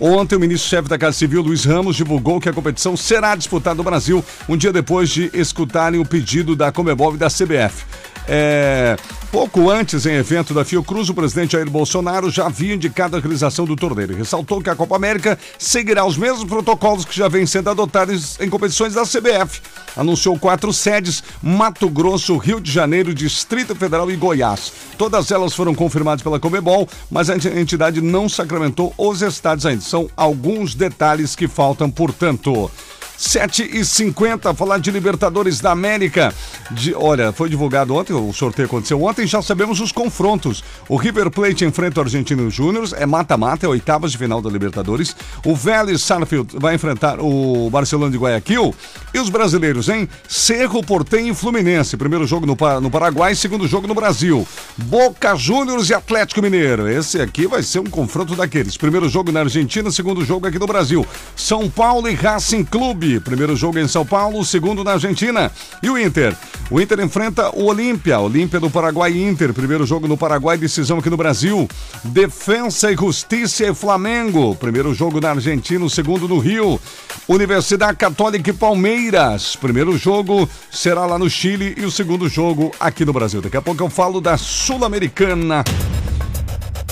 ontem 0.00 0.34
o 0.34 0.40
ministro-chefe 0.40 0.88
da 0.88 0.96
Casa 0.96 1.18
Civil, 1.18 1.42
Luiz 1.42 1.66
Ramos, 1.66 1.94
divulgou 1.94 2.40
que 2.40 2.48
a 2.48 2.54
competição 2.54 2.96
será 2.96 3.36
disputada 3.36 3.76
no 3.76 3.84
Brasil 3.84 4.24
um 4.48 4.56
dia 4.56 4.72
depois 4.72 5.10
de 5.10 5.30
escutarem 5.34 6.00
o 6.00 6.06
pedido 6.06 6.56
da 6.56 6.72
Comebol 6.72 7.14
e 7.14 7.18
da 7.18 7.28
CBF. 7.28 7.84
É, 8.28 8.96
pouco 9.30 9.70
antes, 9.70 10.04
em 10.04 10.14
evento 10.14 10.52
da 10.52 10.64
Fiocruz, 10.64 11.08
o 11.08 11.14
presidente 11.14 11.52
Jair 11.52 11.70
Bolsonaro 11.70 12.28
já 12.30 12.46
havia 12.46 12.74
indicado 12.74 13.16
a 13.16 13.20
realização 13.20 13.64
do 13.64 13.76
torneio. 13.76 14.16
Ressaltou 14.16 14.60
que 14.60 14.68
a 14.68 14.74
Copa 14.74 14.96
América 14.96 15.38
seguirá 15.58 16.04
os 16.04 16.16
mesmos 16.16 16.44
protocolos 16.44 17.04
que 17.04 17.16
já 17.16 17.28
vêm 17.28 17.46
sendo 17.46 17.70
adotados 17.70 18.38
em 18.40 18.50
competições 18.50 18.94
da 18.94 19.02
CBF. 19.02 19.60
Anunciou 19.96 20.38
quatro 20.38 20.72
sedes: 20.72 21.22
Mato 21.42 21.88
Grosso, 21.88 22.36
Rio 22.36 22.60
de 22.60 22.70
Janeiro, 22.70 23.14
Distrito 23.14 23.74
Federal 23.76 24.10
e 24.10 24.16
Goiás. 24.16 24.72
Todas 24.98 25.30
elas 25.30 25.54
foram 25.54 25.74
confirmadas 25.74 26.22
pela 26.22 26.40
Comebol, 26.40 26.88
mas 27.10 27.30
a 27.30 27.36
entidade 27.36 28.00
não 28.00 28.28
sacramentou 28.28 28.92
os 28.98 29.22
estádios 29.22 29.66
ainda. 29.66 29.82
São 29.82 30.10
alguns 30.16 30.74
detalhes 30.74 31.36
que 31.36 31.46
faltam, 31.46 31.90
portanto. 31.90 32.70
7 33.16 33.70
e 33.72 33.84
50 33.84 34.54
falar 34.54 34.78
de 34.78 34.90
Libertadores 34.90 35.60
da 35.60 35.72
América. 35.72 36.34
De, 36.70 36.94
olha, 36.94 37.32
foi 37.32 37.48
divulgado 37.48 37.94
ontem, 37.94 38.12
o 38.12 38.32
sorteio 38.32 38.66
aconteceu 38.66 39.02
ontem, 39.02 39.26
já 39.26 39.40
sabemos 39.40 39.80
os 39.80 39.92
confrontos. 39.92 40.62
O 40.88 40.96
River 40.96 41.30
Plate 41.30 41.64
enfrenta 41.64 42.00
o 42.00 42.04
Argentino 42.04 42.50
Júnior, 42.50 42.88
é 42.96 43.06
mata-mata, 43.06 43.66
é 43.66 43.68
oitavas 43.68 44.12
de 44.12 44.18
final 44.18 44.42
da 44.42 44.50
Libertadores. 44.50 45.16
O 45.44 45.54
Vélez 45.54 46.02
Sarfield 46.02 46.56
vai 46.58 46.74
enfrentar 46.74 47.18
o 47.20 47.70
Barcelona 47.70 48.10
de 48.10 48.18
Guayaquil. 48.18 48.74
E 49.14 49.18
os 49.18 49.30
brasileiros, 49.30 49.88
hein? 49.88 50.08
Cerro, 50.28 50.82
Portenho 50.82 51.32
e 51.32 51.34
Fluminense. 51.34 51.96
Primeiro 51.96 52.26
jogo 52.26 52.46
no, 52.46 52.56
no 52.80 52.90
Paraguai, 52.90 53.34
segundo 53.34 53.66
jogo 53.66 53.86
no 53.86 53.94
Brasil. 53.94 54.46
Boca 54.76 55.34
Juniors 55.36 55.88
e 55.88 55.94
Atlético 55.94 56.42
Mineiro. 56.42 56.88
Esse 56.88 57.20
aqui 57.20 57.46
vai 57.46 57.62
ser 57.62 57.78
um 57.78 57.84
confronto 57.84 58.34
daqueles. 58.34 58.76
Primeiro 58.76 59.08
jogo 59.08 59.32
na 59.32 59.40
Argentina, 59.40 59.90
segundo 59.90 60.24
jogo 60.24 60.46
aqui 60.46 60.58
no 60.58 60.66
Brasil. 60.66 61.06
São 61.34 61.70
Paulo 61.70 62.08
e 62.08 62.14
Racing 62.14 62.64
Clube. 62.64 63.05
Primeiro 63.20 63.54
jogo 63.54 63.78
em 63.78 63.86
São 63.86 64.04
Paulo, 64.04 64.44
segundo 64.44 64.82
na 64.82 64.92
Argentina. 64.92 65.50
E 65.82 65.88
o 65.88 65.98
Inter? 65.98 66.36
O 66.70 66.80
Inter 66.80 67.00
enfrenta 67.00 67.50
o 67.56 67.66
Olímpia. 67.66 68.18
Olímpia 68.18 68.58
do 68.58 68.68
Paraguai 68.68 69.16
Inter. 69.16 69.54
Primeiro 69.54 69.86
jogo 69.86 70.08
no 70.08 70.16
Paraguai, 70.16 70.58
decisão 70.58 70.98
aqui 70.98 71.08
no 71.08 71.16
Brasil. 71.16 71.68
Defensa 72.04 72.90
e 72.90 72.96
Justiça 72.96 73.64
e 73.64 73.74
Flamengo. 73.74 74.54
Primeiro 74.56 74.92
jogo 74.92 75.20
na 75.20 75.30
Argentina, 75.30 75.84
o 75.84 75.90
segundo 75.90 76.26
no 76.26 76.38
Rio. 76.38 76.80
Universidade 77.28 77.96
Católica 77.96 78.50
e 78.50 78.52
Palmeiras. 78.52 79.56
Primeiro 79.56 79.96
jogo 79.96 80.48
será 80.70 81.06
lá 81.06 81.18
no 81.18 81.30
Chile 81.30 81.74
e 81.76 81.84
o 81.84 81.90
segundo 81.90 82.28
jogo 82.28 82.72
aqui 82.80 83.04
no 83.04 83.12
Brasil. 83.12 83.40
Daqui 83.40 83.56
a 83.56 83.62
pouco 83.62 83.82
eu 83.82 83.88
falo 83.88 84.20
da 84.20 84.36
Sul-Americana. 84.36 85.62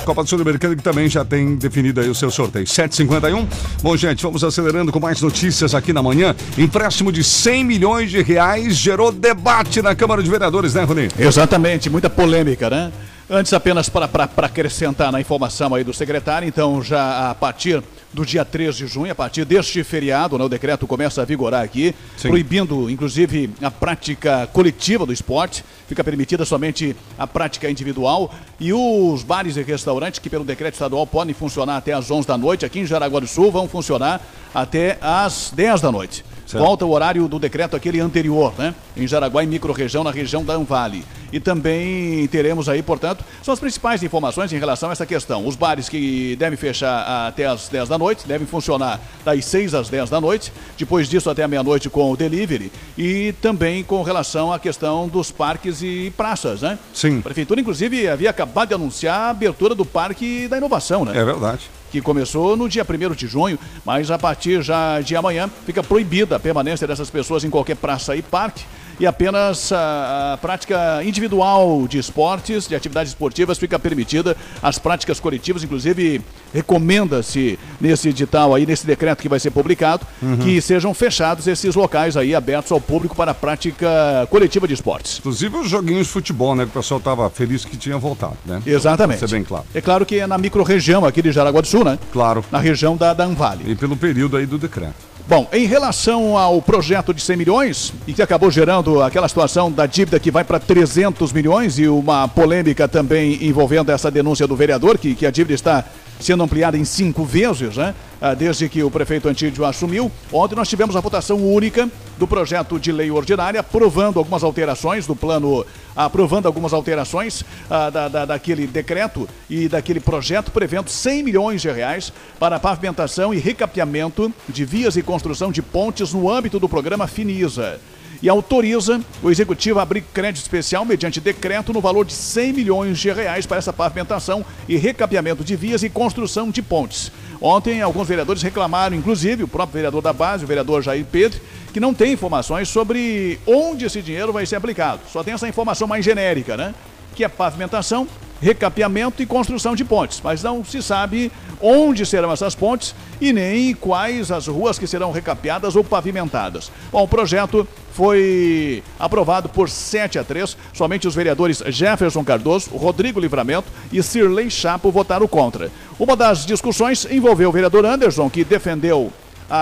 Copa 0.05 0.23
do 0.23 0.29
Sul-Americana 0.29 0.77
que 0.77 0.83
também 0.83 1.09
já 1.09 1.25
tem 1.25 1.57
definido 1.57 2.01
aí 2.01 2.09
o 2.09 2.15
seu 2.15 2.31
sorteio. 2.31 2.67
751. 2.67 3.47
Bom, 3.83 3.97
gente, 3.97 4.23
vamos 4.23 4.45
acelerando 4.45 4.93
com 4.93 5.01
mais 5.01 5.21
notícias 5.21 5.75
aqui 5.75 5.93
na 5.93 6.03
manhã. 6.03 6.35
Empréstimo 6.59 7.11
de 7.11 7.25
100 7.25 7.65
milhões 7.65 8.11
de 8.11 8.23
reais 8.23 8.77
gerou 8.77 9.11
debate 9.11 9.81
na 9.81 9.95
Câmara 9.95 10.23
de 10.23 10.31
Vereadores, 10.31 10.75
né, 10.75 10.85
Rony? 10.85 11.09
Exatamente, 11.19 11.89
muita 11.89 12.11
polêmica, 12.11 12.69
né? 12.69 12.93
Antes, 13.29 13.55
apenas 13.55 13.89
para 13.89 14.29
acrescentar 14.37 15.11
na 15.11 15.19
informação 15.19 15.75
aí 15.75 15.83
do 15.83 15.95
secretário, 15.95 16.47
então, 16.47 16.83
já 16.83 17.31
a 17.31 17.35
partir 17.35 17.83
do 18.13 18.25
dia 18.25 18.45
3 18.45 18.77
de 18.77 18.87
junho, 18.87 19.11
a 19.11 19.15
partir 19.15 19.47
deste 19.47 19.83
feriado, 19.83 20.37
né, 20.37 20.45
o 20.45 20.49
decreto 20.49 20.87
começa 20.87 21.23
a 21.23 21.25
vigorar 21.25 21.65
aqui, 21.65 21.95
Sim. 22.19 22.29
proibindo, 22.29 22.91
inclusive, 22.91 23.49
a 23.63 23.71
prática 23.71 24.47
coletiva 24.53 25.07
do 25.07 25.13
esporte, 25.13 25.65
fica 25.89 26.05
permitida 26.05 26.45
somente 26.45 26.95
a 27.19 27.27
prática 27.27 27.71
individual, 27.71 28.33
e 28.61 28.75
os 28.75 29.23
bares 29.23 29.57
e 29.57 29.63
restaurantes, 29.63 30.19
que 30.19 30.29
pelo 30.29 30.45
decreto 30.45 30.75
estadual 30.75 31.07
podem 31.07 31.35
funcionar 31.35 31.79
até 31.79 31.95
às 31.95 32.11
11 32.11 32.29
da 32.29 32.37
noite, 32.37 32.67
aqui 32.67 32.81
em 32.81 32.87
Jaraguá 32.87 33.21
do 33.21 33.27
Sul, 33.27 33.51
vão 33.51 33.67
funcionar 33.67 34.21
até 34.55 34.99
às 35.01 35.51
10 35.51 35.81
da 35.81 35.91
noite. 35.91 36.23
Certo. 36.47 36.63
Volta 36.63 36.85
o 36.85 36.91
horário 36.91 37.27
do 37.27 37.39
decreto 37.39 37.75
aquele 37.75 38.01
anterior, 38.01 38.53
né? 38.59 38.75
Em 38.97 39.07
Jaraguá 39.07 39.43
e 39.43 39.47
microrregião, 39.47 40.05
na 40.05 40.11
região 40.11 40.45
da 40.45 40.55
Anvale. 40.55 41.05
E 41.33 41.41
também 41.41 42.27
teremos 42.29 42.69
aí, 42.69 42.83
portanto, 42.83 43.25
são 43.43 43.53
as 43.53 43.59
principais 43.59 44.03
informações 44.03 44.53
em 44.53 44.59
relação 44.59 44.91
a 44.91 44.93
essa 44.93 45.05
questão. 45.05 45.47
Os 45.47 45.57
bares 45.57 45.89
que 45.89 46.37
devem 46.37 46.57
fechar 46.57 47.27
até 47.27 47.47
as 47.47 47.69
10 47.69 47.89
da 47.89 47.99
noite, 47.99 48.27
devem 48.27 48.47
funcionar 48.47 49.01
das 49.25 49.45
6 49.47 49.75
às 49.75 49.89
10 49.89 50.11
da 50.11 50.21
noite, 50.21 50.53
depois 50.79 51.09
disso 51.09 51.29
até 51.29 51.43
a 51.43 51.49
meia-noite 51.49 51.91
com 51.91 52.13
o 52.13 52.17
delivery, 52.17 52.71
e 52.97 53.33
também 53.41 53.83
com 53.83 54.03
relação 54.03 54.53
à 54.53 54.59
questão 54.59 55.09
dos 55.09 55.33
parques 55.33 55.83
e 55.83 56.13
praças, 56.17 56.63
né? 56.63 56.79
Sim. 56.93 57.19
A 57.19 57.23
prefeitura, 57.23 57.61
inclusive, 57.61 58.07
havia 58.07 58.31
acabado 58.31 58.69
de 58.69 58.75
anunciar 58.75 59.19
a 59.19 59.31
abertura 59.31 59.75
do 59.75 59.85
Parque 59.85 60.47
da 60.47 60.57
Inovação, 60.57 61.05
né? 61.05 61.19
É 61.19 61.25
verdade. 61.25 61.69
Que 61.95 62.01
começou 62.01 62.57
no 62.57 62.69
dia 62.69 62.85
1 62.85 63.15
de 63.15 63.29
junho, 63.29 63.57
mas 63.85 64.11
a 64.11 64.19
partir 64.19 64.61
já 64.63 65.01
de 65.01 65.15
amanhã 65.15 65.49
fica 65.65 65.81
proibida 65.81 66.35
a 66.35 66.41
permanência 66.41 66.89
dessas 66.89 67.09
pessoas 67.09 67.45
em 67.45 67.51
qualquer 67.51 67.77
praça 67.77 68.17
e 68.17 68.23
parque 68.23 68.65
e 68.99 69.07
apenas 69.07 69.73
a, 69.73 70.35
a 70.35 70.37
prática 70.39 71.03
individual 71.05 71.87
de 71.89 71.99
esportes, 71.99 72.67
de 72.69 72.75
atividades 72.75 73.11
esportivas 73.13 73.59
fica 73.59 73.79
permitida, 73.79 74.37
as 74.63 74.79
práticas 74.79 75.19
coletivas, 75.21 75.63
inclusive 75.65 76.21
recomenda-se 76.53 77.59
nesse 77.81 78.09
edital 78.09 78.55
aí, 78.55 78.67
nesse 78.67 78.87
decreto 78.87 79.21
que 79.23 79.29
vai 79.29 79.39
ser 79.41 79.51
publicado, 79.51 80.07
Uhum. 80.23 80.39
que 80.39 80.61
sejam 80.61 80.93
fechados 80.95 81.47
esses 81.47 81.75
locais 81.75 82.17
aí 82.17 82.35
abertos 82.35 82.73
ao 82.73 82.81
público 82.81 83.15
para 83.15 83.31
a 83.33 83.35
prática 83.35 84.27
coletiva 84.31 84.67
de 84.67 84.75
esportes. 84.75 85.19
Inclusive 85.19 85.57
os 85.59 85.69
joguinhos 85.69 86.07
de 86.07 86.13
futebol, 86.13 86.55
né? 86.55 86.65
Que 86.65 86.71
o 86.71 86.81
pessoal 86.81 87.01
tava 87.01 87.29
feliz 87.31 87.65
que 87.65 87.77
tinha 87.77 87.99
voltado, 87.99 88.37
né? 88.45 88.63
Exatamente. 88.67 89.19
Pra 89.19 89.29
ser 89.29 89.35
bem 89.35 89.45
claro. 89.45 89.65
É 89.75 89.81
claro 89.81 90.07
que 90.07 90.19
é 90.19 90.27
na 90.27 90.39
microrregião 90.39 91.05
aqui 91.05 91.21
de 91.23 91.31
Jaraguá 91.33 91.61
do 91.61 91.67
Sul, 91.67 91.85
né? 91.85 91.99
Claro. 92.13 92.45
Na 92.51 92.59
região 92.59 92.97
da, 92.97 93.13
da 93.13 93.25
Anvale. 93.25 93.65
E 93.71 93.75
pelo 93.75 93.97
período 93.97 94.37
aí 94.37 94.47
do 94.47 94.59
decreto. 94.59 94.95
Bom, 95.27 95.49
em 95.55 95.65
relação 95.65 96.37
ao 96.37 96.61
projeto 96.61 97.15
de 97.15 97.23
100 97.23 97.37
milhões, 97.37 97.95
e 98.07 98.13
que 98.13 98.21
acabou 98.21 98.51
gerando 98.51 99.03
aquela 99.03 99.27
situação 99.27 99.73
da 99.73 99.87
dívida 99.87 100.21
que 100.21 100.31
vai 100.31 100.45
para 100.45 100.61
300 100.61 101.33
milhões, 101.33 101.79
e 101.79 101.89
uma 101.89 102.29
polêmica 102.29 102.87
também 102.87 103.43
envolvendo 103.43 103.91
essa 103.91 104.11
denúncia 104.11 104.47
do 104.47 104.55
vereador, 104.55 104.99
que, 104.99 105.15
que 105.15 105.25
a 105.25 105.31
dívida 105.31 105.55
está 105.55 105.83
sendo 106.21 106.43
ampliada 106.43 106.77
em 106.79 106.85
cinco 106.85 107.25
vezes, 107.25 107.77
né? 107.77 107.95
Ah, 108.21 108.33
Desde 108.35 108.69
que 108.69 108.83
o 108.83 108.91
prefeito 108.91 109.29
Antídio 109.29 109.65
assumiu. 109.65 110.11
Ontem 110.33 110.55
nós 110.55 110.69
tivemos 110.69 110.97
a 110.97 111.01
votação 111.01 111.37
única 111.39 111.89
do 112.19 112.27
projeto 112.27 112.79
de 112.79 112.91
lei 112.93 113.11
ordinária, 113.11 113.61
aprovando 113.61 114.19
algumas 114.19 114.43
alterações 114.43 115.07
do 115.07 115.15
plano, 115.15 115.67
aprovando 115.95 116.47
algumas 116.47 116.73
alterações 116.73 117.45
ah, 117.69 117.91
da, 117.91 118.09
da- 118.09 118.25
daquele 118.25 118.67
decreto 118.67 119.29
e 119.51 119.69
daquele 119.69 120.01
projeto, 120.01 120.51
prevendo 120.51 120.89
100 120.89 121.23
milhões 121.23 121.61
de 121.63 121.71
reais 121.71 122.13
para 122.39 122.59
pavimentação 122.61 123.35
e 123.35 123.39
recapeamento 123.39 124.33
de 124.49 124.65
vias 124.65 124.97
e 124.97 125.03
construção 125.03 125.51
de 125.53 125.61
pontes 125.61 126.13
no 126.13 126.31
âmbito 126.31 126.59
do 126.59 126.69
programa 126.69 127.07
Finisa 127.07 127.79
e 128.25 128.29
autoriza 128.31 129.03
o 129.23 129.31
executivo 129.31 129.79
a 129.79 129.83
abrir 129.83 130.01
crédito 130.01 130.41
especial 130.41 130.83
mediante 130.83 131.21
decreto 131.21 131.75
no 131.75 131.81
valor 131.83 132.07
de 132.07 132.15
100 132.15 132.55
milhões 132.55 132.99
de 132.99 133.13
reais 133.13 133.45
para 133.45 133.59
essa 133.59 133.71
pavimentação 133.71 134.43
e 134.67 134.79
recapeamento 134.79 135.45
de 135.45 135.55
vias 135.55 135.83
e 135.83 135.91
construção 135.91 136.51
de 136.51 136.63
pontes. 136.63 137.13
Ontem, 137.39 137.83
alguns 137.83 138.09
vereadores 138.09 138.41
reclamaram, 138.41 138.97
inclusive 138.97 139.43
o 139.45 139.49
próprio 139.49 139.75
vereador 139.75 140.01
da 140.01 140.11
base, 140.11 140.43
o 140.43 140.47
vereador 140.47 140.83
Jair 140.83 141.05
Pedro, 141.05 141.39
que 141.71 141.79
não 141.79 141.93
tem 141.93 142.15
informações 142.15 142.67
sobre 142.71 143.39
onde 143.47 143.85
esse 143.85 144.01
dinheiro 144.01 144.33
vai 144.33 144.47
ser 144.47 144.57
aplicado. 144.57 145.03
Só 145.13 145.23
tem 145.23 145.35
essa 145.35 145.47
informação 145.47 145.87
mais 145.87 146.03
genérica, 146.03 146.57
né? 146.57 146.75
Que 147.15 147.25
é 147.25 147.29
pavimentação, 147.29 148.09
recapeamento 148.41 149.23
e 149.23 149.27
construção 149.27 149.75
de 149.75 149.85
pontes, 149.85 150.21
mas 150.23 150.43
não 150.43 150.65
se 150.65 150.83
sabe 150.83 151.31
onde 151.61 152.05
serão 152.05 152.31
essas 152.33 152.55
pontes 152.55 152.95
e 153.21 153.33
nem 153.33 153.75
quais 153.75 154.31
as 154.31 154.47
ruas 154.47 154.79
que 154.79 154.87
serão 154.87 155.13
recapeadas 155.13 155.77
ou 155.77 155.85
pavimentadas. 155.85 156.71
Bom, 156.93 157.03
o 157.03 157.09
projeto 157.09 157.67
foi 157.93 158.83
aprovado 158.99 159.49
por 159.49 159.71
7 159.71 160.19
a 160.19 160.25
3. 160.25 160.57
Somente 160.73 161.07
os 161.07 161.15
vereadores 161.15 161.63
Jefferson 161.69 162.25
Cardoso, 162.25 162.71
Rodrigo 162.71 163.21
Livramento 163.21 163.69
e 163.93 164.03
Sirlei 164.03 164.51
Chapo 164.51 164.91
votaram 164.91 165.29
contra. 165.29 165.71
Uma 165.99 166.17
das 166.17 166.45
discussões 166.45 167.07
envolveu 167.09 167.49
o 167.49 167.53
vereador 167.53 167.87
Anderson, 167.87 168.29
que 168.29 168.45
defendeu 168.45 169.13
a, 169.49 169.57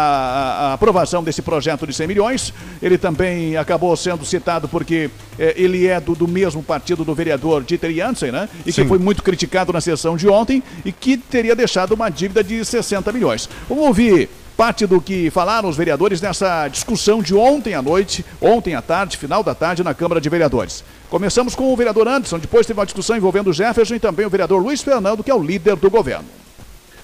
a- 0.71 0.73
aprovação 0.75 1.23
desse 1.23 1.43
projeto 1.43 1.87
de 1.87 1.93
100 1.93 2.07
milhões. 2.07 2.53
Ele 2.81 2.97
também 2.99 3.57
acabou 3.57 3.97
sendo 3.97 4.25
citado 4.25 4.69
porque 4.69 5.11
eh, 5.39 5.55
ele 5.57 5.87
é 5.87 6.01
do, 6.01 6.15
do 6.15 6.27
mesmo 6.29 6.63
partido 6.63 7.05
do 7.05 7.15
vereador 7.15 7.63
Dieter 7.63 7.93
Jansen, 7.95 8.33
né? 8.33 8.49
E 8.61 8.73
que 8.73 8.83
Sim. 8.83 8.89
foi 8.89 8.99
muito 8.99 9.23
criticado 9.23 9.73
na 9.73 9.81
sessão 9.81 10.17
de 10.17 10.29
ontem 10.29 10.63
e 10.85 10.93
que 10.93 11.17
teria 11.17 11.55
deixado 11.57 11.93
uma 11.93 12.09
dívida 12.11 12.43
de 12.43 12.65
60 12.65 13.13
milhões. 13.13 13.49
Vamos 13.69 13.85
ouvir 13.87 14.29
parte 14.57 14.87
do 14.87 15.01
que 15.01 15.31
falaram 15.31 15.69
os 15.69 15.77
vereadores 15.77 16.21
nessa 16.21 16.69
discussão 16.69 17.23
de 17.23 17.35
ontem 17.35 17.75
à 17.75 17.81
noite, 17.83 18.25
ontem 18.41 18.75
à 18.75 18.83
tarde, 18.83 19.17
final 19.17 19.43
da 19.43 19.55
tarde, 19.55 19.83
na 19.83 19.95
Câmara 19.95 20.21
de 20.21 20.29
Vereadores. 20.29 20.85
Começamos 21.09 21.55
com 21.55 21.73
o 21.73 21.77
vereador 21.77 22.07
Anderson, 22.07 22.39
depois 22.39 22.67
teve 22.67 22.79
uma 22.79 22.85
discussão 22.87 23.17
envolvendo 23.17 23.49
o 23.49 23.53
Jefferson 23.53 23.95
e 23.95 23.99
também 23.99 24.25
o 24.27 24.31
vereador 24.31 24.63
Luiz 24.63 24.83
Fernando, 24.83 25.25
que 25.25 25.31
é 25.31 25.35
o 25.35 25.43
líder 25.43 25.77
do 25.77 25.91
governo. 25.91 26.25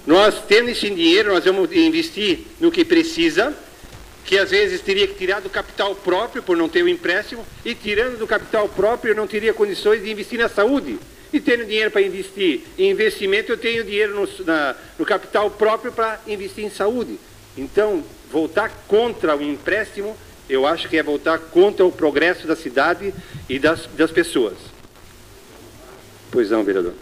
Nós 0.08 0.42
tendo 0.48 0.70
esse 0.70 0.88
dinheiro, 0.88 1.34
nós 1.34 1.44
vamos 1.44 1.70
investir 1.70 2.38
no 2.58 2.72
que 2.72 2.82
precisa, 2.82 3.54
que 4.24 4.38
às 4.38 4.50
vezes 4.50 4.80
teria 4.80 5.06
que 5.06 5.12
tirar 5.12 5.40
do 5.42 5.50
capital 5.50 5.94
próprio 5.94 6.42
por 6.42 6.56
não 6.56 6.66
ter 6.66 6.82
o 6.82 6.88
empréstimo, 6.88 7.44
e 7.62 7.74
tirando 7.74 8.18
do 8.18 8.26
capital 8.26 8.66
próprio 8.70 9.12
eu 9.12 9.14
não 9.14 9.26
teria 9.26 9.52
condições 9.52 10.02
de 10.02 10.10
investir 10.10 10.38
na 10.38 10.48
saúde. 10.48 10.98
E 11.30 11.38
tendo 11.38 11.66
dinheiro 11.66 11.90
para 11.90 12.00
investir 12.00 12.62
em 12.78 12.90
investimento, 12.90 13.52
eu 13.52 13.58
tenho 13.58 13.84
dinheiro 13.84 14.14
no, 14.14 14.44
na- 14.46 14.74
no 14.98 15.04
capital 15.04 15.50
próprio 15.50 15.92
para 15.92 16.18
investir 16.26 16.64
em 16.64 16.70
saúde. 16.70 17.20
Então, 17.54 18.02
voltar 18.32 18.70
contra 18.88 19.36
o 19.36 19.42
empréstimo, 19.42 20.16
eu 20.48 20.64
acho 20.64 20.88
que 20.88 20.96
é 20.96 21.02
voltar 21.02 21.38
contra 21.38 21.84
o 21.84 21.92
progresso 21.92 22.46
da 22.46 22.56
cidade 22.56 23.12
e 23.46 23.58
das, 23.58 23.86
das 23.88 24.10
pessoas. 24.10 24.54
Pois 26.30 26.50
não, 26.50 26.64
vereador. 26.64 26.94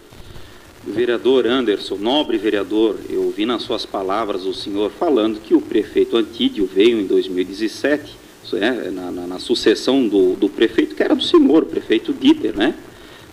Vereador 0.87 1.45
Anderson, 1.45 1.95
nobre 1.97 2.37
vereador, 2.37 2.95
eu 3.09 3.23
ouvi 3.23 3.45
nas 3.45 3.61
suas 3.63 3.85
palavras 3.85 4.45
o 4.45 4.53
senhor 4.53 4.89
falando 4.89 5.39
que 5.41 5.53
o 5.53 5.59
prefeito 5.61 6.15
Antídio 6.15 6.65
veio 6.65 6.99
em 7.01 7.05
2017, 7.05 8.15
isso 8.43 8.55
é, 8.55 8.89
na, 8.89 9.11
na- 9.11 9.27
na 9.27 9.39
sucessão 9.39 10.07
do, 10.07 10.33
do 10.35 10.47
prefeito 10.47 10.95
que 10.95 11.03
era 11.03 11.13
do 11.13 11.21
senhor, 11.23 11.65
prefeito 11.65 12.13
Dieter, 12.13 12.55
né? 12.55 12.73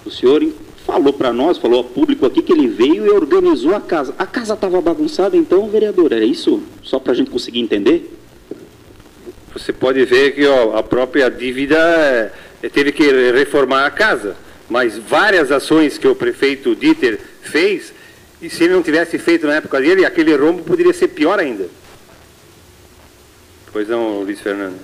O 0.04 0.10
senhor 0.10 0.44
falou 0.84 1.12
para 1.12 1.32
nós, 1.32 1.56
falou 1.56 1.78
ao 1.78 1.84
público 1.84 2.26
aqui 2.26 2.42
que 2.42 2.52
ele 2.52 2.66
veio 2.66 3.06
e 3.06 3.10
organizou 3.10 3.74
a 3.74 3.80
casa. 3.80 4.14
A 4.18 4.26
casa 4.26 4.54
estava 4.54 4.80
bagunçada 4.80 5.36
então, 5.36 5.68
vereador, 5.68 6.12
era 6.12 6.24
isso? 6.24 6.60
Só 6.82 6.98
para 6.98 7.12
a 7.12 7.14
gente 7.16 7.30
conseguir 7.30 7.60
entender? 7.60 8.10
você 9.56 9.72
pode 9.72 10.04
ver 10.04 10.34
que 10.34 10.44
ó, 10.46 10.76
a 10.76 10.82
própria 10.82 11.30
dívida 11.30 11.78
é, 12.60 12.68
teve 12.68 12.90
que 12.90 13.04
reformar 13.30 13.86
a 13.86 13.90
casa. 13.90 14.36
Mas 14.68 14.98
várias 14.98 15.52
ações 15.52 15.96
que 15.96 16.08
o 16.08 16.14
prefeito 16.16 16.74
Dieter 16.74 17.20
fez, 17.44 17.92
e 18.42 18.50
se 18.50 18.64
ele 18.64 18.74
não 18.74 18.82
tivesse 18.82 19.18
feito 19.18 19.46
na 19.46 19.54
época 19.54 19.80
dele, 19.80 20.04
aquele 20.04 20.34
rombo 20.36 20.62
poderia 20.62 20.92
ser 20.92 21.08
pior 21.08 21.38
ainda. 21.38 21.68
Pois 23.72 23.88
não, 23.88 24.22
Luiz 24.22 24.40
Fernando. 24.40 24.78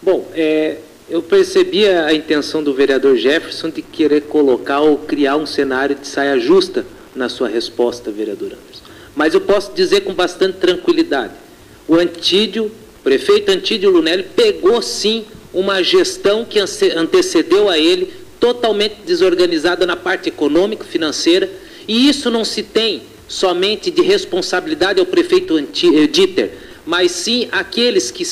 Bom, 0.00 0.30
é, 0.34 0.78
eu 1.08 1.22
percebi 1.22 1.86
a 1.86 2.12
intenção 2.12 2.62
do 2.62 2.72
vereador 2.72 3.16
Jefferson 3.16 3.70
de 3.70 3.82
querer 3.82 4.22
colocar 4.22 4.80
ou 4.80 4.98
criar 4.98 5.36
um 5.36 5.46
cenário 5.46 5.94
de 5.94 6.06
saia 6.06 6.38
justa 6.38 6.84
na 7.14 7.28
sua 7.28 7.48
resposta, 7.48 8.10
vereador 8.10 8.52
Anderson. 8.52 8.84
Mas 9.14 9.34
eu 9.34 9.40
posso 9.40 9.72
dizer 9.74 10.02
com 10.02 10.14
bastante 10.14 10.58
tranquilidade: 10.58 11.34
o 11.86 11.96
Antídio, 11.96 12.66
o 12.66 13.02
prefeito 13.02 13.50
Antídio 13.50 13.90
Lunelli, 13.90 14.22
pegou 14.22 14.80
sim 14.80 15.24
uma 15.52 15.82
gestão 15.82 16.44
que 16.44 16.58
antecedeu 16.58 17.68
a 17.68 17.78
ele, 17.78 18.12
totalmente 18.40 18.96
desorganizada 19.04 19.84
na 19.84 19.96
parte 19.96 20.28
econômica, 20.28 20.84
financeira, 20.84 21.48
e 21.86 22.08
isso 22.08 22.30
não 22.30 22.44
se 22.44 22.62
tem 22.62 23.02
somente 23.28 23.90
de 23.90 24.02
responsabilidade 24.02 25.00
ao 25.00 25.06
prefeito 25.06 25.58
eh, 25.58 26.06
Dieter, 26.06 26.52
mas 26.84 27.12
sim 27.12 27.48
aqueles 27.50 28.10
que 28.10 28.24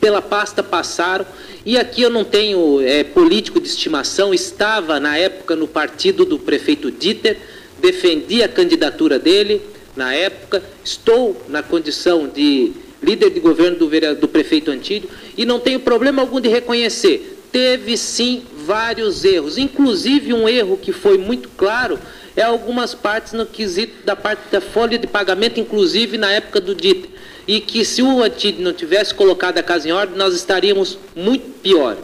pela 0.00 0.20
pasta 0.20 0.62
passaram. 0.62 1.24
E 1.64 1.78
aqui 1.78 2.02
eu 2.02 2.10
não 2.10 2.24
tenho 2.24 2.80
é, 2.82 3.04
político 3.04 3.58
de 3.58 3.68
estimação, 3.68 4.34
estava 4.34 5.00
na 5.00 5.16
época 5.16 5.56
no 5.56 5.66
partido 5.66 6.24
do 6.26 6.38
prefeito 6.38 6.90
Dieter, 6.90 7.38
defendi 7.80 8.42
a 8.42 8.48
candidatura 8.48 9.18
dele 9.18 9.62
na 9.96 10.12
época, 10.12 10.62
estou 10.84 11.40
na 11.48 11.62
condição 11.62 12.26
de 12.28 12.72
líder 13.02 13.30
de 13.30 13.40
governo 13.40 13.78
do, 13.78 13.88
vereador, 13.88 14.20
do 14.20 14.28
prefeito 14.28 14.70
Antídio 14.70 15.08
e 15.36 15.44
não 15.44 15.60
tenho 15.60 15.78
problema 15.78 16.22
algum 16.22 16.40
de 16.40 16.48
reconhecer. 16.48 17.38
Teve 17.52 17.96
sim 17.96 18.42
vários 18.66 19.24
erros, 19.24 19.58
inclusive 19.58 20.32
um 20.32 20.48
erro 20.48 20.76
que 20.76 20.90
foi 20.90 21.16
muito 21.18 21.48
claro 21.50 21.98
é 22.36 22.42
algumas 22.42 22.94
partes 22.94 23.32
no 23.32 23.46
quesito 23.46 24.04
da 24.04 24.16
parte 24.16 24.50
da 24.50 24.60
folha 24.60 24.98
de 24.98 25.06
pagamento, 25.06 25.60
inclusive 25.60 26.18
na 26.18 26.30
época 26.30 26.60
do 26.60 26.74
Dieter 26.74 27.10
e 27.46 27.60
que 27.60 27.84
se 27.84 28.02
o 28.02 28.22
Antide 28.22 28.62
não 28.62 28.72
tivesse 28.72 29.14
colocado 29.14 29.58
a 29.58 29.62
casa 29.62 29.88
em 29.88 29.92
ordem, 29.92 30.16
nós 30.16 30.34
estaríamos 30.34 30.98
muito 31.14 31.46
pior. 31.60 31.96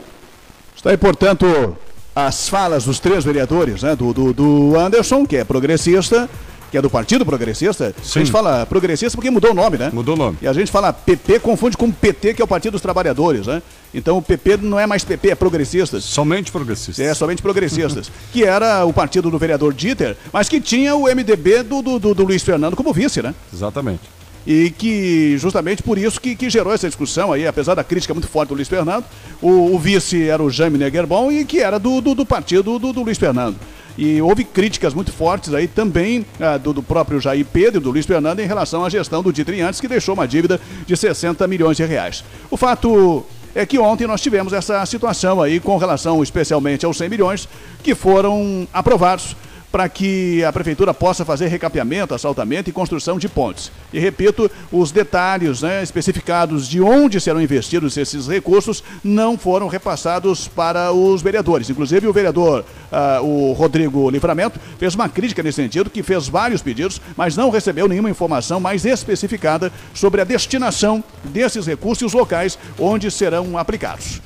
Está 0.77 0.91
aí, 0.91 0.97
portanto, 0.97 1.77
as 2.15 2.49
falas 2.49 2.85
dos 2.85 3.01
três 3.01 3.25
vereadores, 3.25 3.83
né? 3.83 3.97
Do, 3.97 4.13
do, 4.13 4.33
do 4.33 4.79
Anderson, 4.79 5.27
que 5.27 5.37
é 5.37 5.45
progressista, 5.45 6.29
que 6.71 6.79
é 6.79 6.83
do 6.83 6.89
Partido 6.89 7.27
Progressista. 7.27 7.95
Sim. 8.03 8.21
A 8.21 8.23
gente 8.23 8.33
fala 8.33 8.65
progressista 8.67 9.17
porque 9.17 9.31
mudou 9.31 9.51
o 9.51 9.55
nome, 9.55 9.77
né? 9.77 9.91
Mudou 9.93 10.15
o 10.15 10.19
nome. 10.19 10.39
E 10.41 10.49
a 10.49 10.53
gente 10.53 10.71
fala 10.71 10.93
PP, 10.93 11.41
confunde 11.41 11.77
com 11.77 11.91
PT, 11.91 12.35
que 12.35 12.43
é 12.43 12.45
o 12.45 12.49
Partido 12.49 12.73
dos 12.73 12.81
Trabalhadores, 12.81 13.47
né? 13.47 13.63
Então 13.93 14.17
o 14.17 14.23
PP 14.23 14.59
não 14.59 14.79
é 14.79 14.87
mais 14.87 15.03
PP, 15.05 15.31
é 15.31 15.35
progressistas. 15.35 16.05
Somente 16.05 16.53
progressistas. 16.53 17.05
É, 17.05 17.13
somente 17.13 17.43
progressistas. 17.43 18.11
que 18.33 18.45
era 18.45 18.85
o 18.85 18.93
partido 18.93 19.31
do 19.31 19.39
vereador 19.39 19.75
Dieter, 19.75 20.17
mas 20.33 20.49
que 20.49 20.61
tinha 20.61 20.95
o 20.95 21.05
MDB 21.05 21.63
do, 21.65 21.83
do, 21.83 21.99
do, 21.99 22.15
do 22.15 22.25
Luiz 22.25 22.43
Fernando 22.43 22.77
como 22.77 22.93
vice, 22.93 23.21
né? 23.21 23.35
Exatamente 23.53 24.21
e 24.47 24.71
que 24.71 25.37
justamente 25.39 25.83
por 25.83 25.99
isso 25.99 26.21
que, 26.21 26.35
que, 26.35 26.49
gerou 26.49 26.73
essa 26.73 26.87
discussão 26.87 27.33
aí, 27.33 27.47
apesar 27.47 27.75
da 27.75 27.85
crítica 27.85 28.15
muito 28.15 28.29
forte 28.29 28.49
do 28.49 28.55
Luiz 28.55 28.69
Fernando, 28.69 29.05
o, 29.41 29.75
o 29.75 29.79
vice 29.79 30.29
era 30.29 30.43
o 30.43 30.51
Jaime 30.51 30.79
Negerbon 30.79 31.31
e 31.31 31.45
que 31.45 31.61
era 31.61 31.79
do, 31.79 32.01
do, 32.01 32.15
do 32.15 32.27
partido 32.27 32.79
do, 32.79 32.93
do, 32.93 33.03
Luiz 33.03 33.19
Fernando. 33.19 33.57
E 33.97 34.21
houve 34.21 34.45
críticas 34.45 34.95
muito 34.95 35.13
fortes 35.13 35.53
aí 35.53 35.67
também 35.67 36.25
ah, 36.41 36.57
do, 36.57 36.73
do, 36.73 36.83
próprio 36.83 37.21
Jair 37.21 37.45
Pedro 37.45 37.81
do 37.81 37.91
Luiz 37.91 38.07
Fernando 38.07 38.41
em 38.41 38.47
relação 38.47 38.85
à 38.85 38.89
gestão 38.89 39.23
do 39.23 39.33
Dieter 39.33 39.65
antes, 39.67 39.81
que 39.81 39.89
deixou 39.89 40.15
uma 40.15 40.27
dívida 40.27 40.61
de 40.87 40.97
60 40.97 41.47
milhões 41.47 41.77
de 41.77 41.85
reais. 41.85 42.25
O 42.51 42.57
fato 42.57 43.25
é 43.55 43.67
que 43.67 43.79
ontem 43.79 44.07
nós 44.07 44.21
tivemos 44.21 44.53
essa 44.53 44.85
situação 44.87 45.43
aí 45.43 45.59
com 45.59 45.77
relação 45.77 46.23
especialmente 46.23 46.87
aos 46.87 46.97
100 46.97 47.09
milhões 47.09 47.49
que 47.83 47.95
foram 47.95 48.67
aprovados 48.73 49.37
para 49.71 49.89
que 49.89 50.45
a 50.45 50.53
prefeitura 50.53 50.93
possa 50.93 51.25
fazer 51.25 51.49
recapeamento, 51.49 52.15
assaltamento 52.15 52.69
e 52.69 52.73
construção 52.73 53.19
de 53.19 53.29
pontes. 53.29 53.71
E 53.93 53.99
repito, 53.99 54.51
os 54.73 54.91
detalhes 54.91 55.63
né, 55.63 55.83
especificados 55.83 56.69
de 56.69 56.81
onde 56.81 57.21
serão 57.21 57.41
investidos 57.41 57.97
esses 57.97 58.27
recursos 58.27 58.83
não 59.03 59.39
foram 59.39 59.69
repassados 59.69 60.49
para 60.49 60.93
os 60.93 61.23
vereadores. 61.23 61.71
Inclusive 61.71 62.07
o 62.07 62.13
vereador, 62.13 62.65
uh, 62.91 63.25
o 63.25 63.53
Rodrigo 63.53 64.11
Livramento, 64.11 64.59
fez 64.79 64.95
uma 64.95 65.09
crítica 65.09 65.43
nesse 65.43 65.63
sentido, 65.63 65.91
que 65.91 66.03
fez 66.03 66.29
vários 66.29 66.63
pedidos, 66.63 67.01
mas 67.17 67.37
não 67.37 67.51
recebeu 67.51 67.87
nenhuma 67.87 68.11
informação 68.11 68.59
mais 68.59 68.85
especificada 68.85 69.73
sobre 69.95 70.21
a 70.21 70.25
destinação 70.25 71.03
desses 71.25 71.67
recursos 71.67 72.03
e 72.03 72.07
os 72.07 72.13
locais 72.13 72.59
onde 72.79 73.11
serão 73.11 73.57
aplicados. 73.57 74.21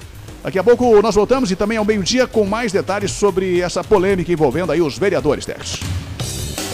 Daqui 0.45 0.59
a 0.59 0.63
pouco 0.63 1.01
nós 1.01 1.15
voltamos 1.15 1.51
e 1.51 1.57
também 1.57 1.79
ao 1.79 1.87
meio-dia 1.87 2.27
com 2.27 2.45
mais 2.45 2.71
detalhes 2.71 3.11
sobre 3.13 3.63
essa 3.63 3.83
polêmica 3.83 4.31
envolvendo 4.31 4.71
aí 4.73 4.83
os 4.83 4.99
vereadores, 4.99 5.47
Tex. 5.47 5.81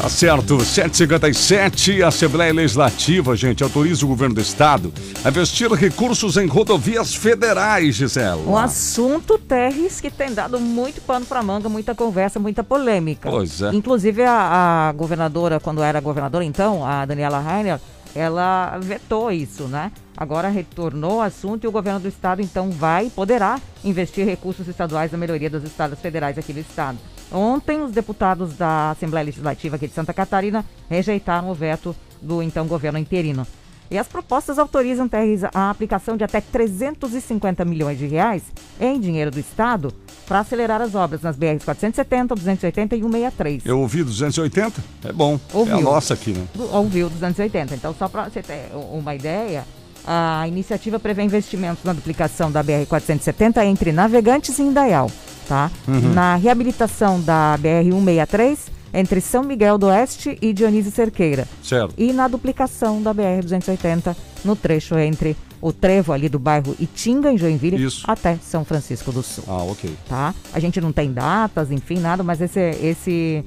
Tá 0.00 0.08
certo, 0.08 0.64
757, 0.64 2.02
Assembleia 2.02 2.52
Legislativa, 2.52 3.36
gente, 3.36 3.62
autoriza 3.62 4.04
o 4.04 4.08
governo 4.08 4.34
do 4.34 4.40
estado 4.40 4.92
a 5.22 5.28
investir 5.28 5.70
recursos 5.70 6.36
em 6.36 6.46
rodovias 6.46 7.14
federais, 7.14 7.96
Gisela. 7.96 8.42
Um 8.44 8.56
assunto, 8.56 9.38
Terres, 9.38 10.00
que 10.00 10.10
tem 10.10 10.32
dado 10.32 10.58
muito 10.58 11.00
pano 11.02 11.26
para 11.26 11.42
manga, 11.42 11.68
muita 11.68 11.94
conversa, 11.94 12.40
muita 12.40 12.64
polêmica. 12.64 13.30
Pois 13.30 13.60
é. 13.60 13.70
Inclusive 13.74 14.22
a, 14.22 14.88
a 14.88 14.92
governadora, 14.92 15.60
quando 15.60 15.82
era 15.82 16.00
governadora 16.00 16.44
então, 16.44 16.84
a 16.84 17.04
Daniela 17.04 17.38
Rainer, 17.38 17.78
ela 18.14 18.78
vetou 18.78 19.30
isso, 19.30 19.64
né? 19.64 19.92
Agora 20.16 20.48
retornou 20.48 21.18
o 21.18 21.20
assunto 21.20 21.64
e 21.64 21.68
o 21.68 21.72
governo 21.72 22.00
do 22.00 22.08
estado 22.08 22.42
então 22.42 22.70
vai 22.70 23.10
poderá 23.10 23.60
investir 23.84 24.26
recursos 24.26 24.66
estaduais 24.68 25.12
na 25.12 25.18
melhoria 25.18 25.48
dos 25.48 25.64
estados 25.64 25.98
federais 25.98 26.36
aqui 26.36 26.52
do 26.52 26.60
estado. 26.60 26.98
Ontem 27.32 27.80
os 27.80 27.92
deputados 27.92 28.56
da 28.56 28.90
Assembleia 28.90 29.24
Legislativa 29.24 29.76
aqui 29.76 29.86
de 29.86 29.94
Santa 29.94 30.12
Catarina 30.12 30.64
rejeitaram 30.88 31.48
o 31.50 31.54
veto 31.54 31.94
do 32.20 32.42
então 32.42 32.66
governo 32.66 32.98
interino. 32.98 33.46
E 33.90 33.98
as 33.98 34.06
propostas 34.06 34.58
autorizam, 34.58 35.10
a 35.52 35.70
aplicação 35.70 36.16
de 36.16 36.22
até 36.22 36.40
350 36.40 37.64
milhões 37.64 37.98
de 37.98 38.06
reais 38.06 38.42
em 38.80 39.00
dinheiro 39.00 39.32
do 39.32 39.40
Estado 39.40 39.92
para 40.30 40.38
acelerar 40.38 40.80
as 40.80 40.94
obras 40.94 41.22
nas 41.22 41.34
BRs 41.34 41.64
470, 41.64 42.36
280 42.36 42.94
e 42.94 43.00
163. 43.00 43.66
Eu 43.66 43.80
ouvi 43.80 44.04
280? 44.04 44.80
É 45.06 45.12
bom. 45.12 45.40
Ouviu. 45.52 45.74
É 45.74 45.78
a 45.78 45.82
nossa 45.82 46.14
aqui, 46.14 46.30
né? 46.30 46.46
Ouviu 46.72 47.10
280. 47.10 47.74
Então, 47.74 47.92
só 47.92 48.08
para 48.08 48.30
você 48.30 48.40
ter 48.40 48.70
uma 48.92 49.12
ideia, 49.12 49.64
a 50.06 50.46
iniciativa 50.46 51.00
prevê 51.00 51.24
investimentos 51.24 51.82
na 51.82 51.92
duplicação 51.92 52.48
da 52.48 52.62
BR 52.62 52.86
470 52.88 53.64
entre 53.66 53.90
Navegantes 53.90 54.56
e 54.60 54.62
Indaial, 54.62 55.10
tá? 55.48 55.68
Uhum. 55.88 56.14
Na 56.14 56.36
reabilitação 56.36 57.20
da 57.20 57.56
BR 57.56 57.90
163 57.90 58.70
entre 58.94 59.20
São 59.20 59.42
Miguel 59.42 59.78
do 59.78 59.86
Oeste 59.86 60.38
e 60.40 60.52
Dionísio 60.52 60.92
Cerqueira. 60.92 61.48
Certo. 61.60 61.92
E 61.98 62.12
na 62.12 62.28
duplicação 62.28 63.02
da 63.02 63.12
BR-280 63.12 64.14
no 64.44 64.54
trecho 64.54 64.96
entre 64.96 65.36
o 65.60 65.72
trevo 65.72 66.12
ali 66.12 66.28
do 66.28 66.38
bairro 66.38 66.74
Itinga, 66.78 67.30
em 67.30 67.38
Joinville, 67.38 67.84
Isso. 67.84 68.04
até 68.06 68.36
São 68.36 68.64
Francisco 68.64 69.12
do 69.12 69.22
Sul. 69.22 69.44
Ah, 69.46 69.62
ok. 69.64 69.94
Tá? 70.08 70.34
A 70.52 70.60
gente 70.60 70.80
não 70.80 70.92
tem 70.92 71.12
datas, 71.12 71.70
enfim, 71.70 71.98
nada, 71.98 72.22
mas 72.22 72.40
esse, 72.40 72.60
esse, 72.60 73.44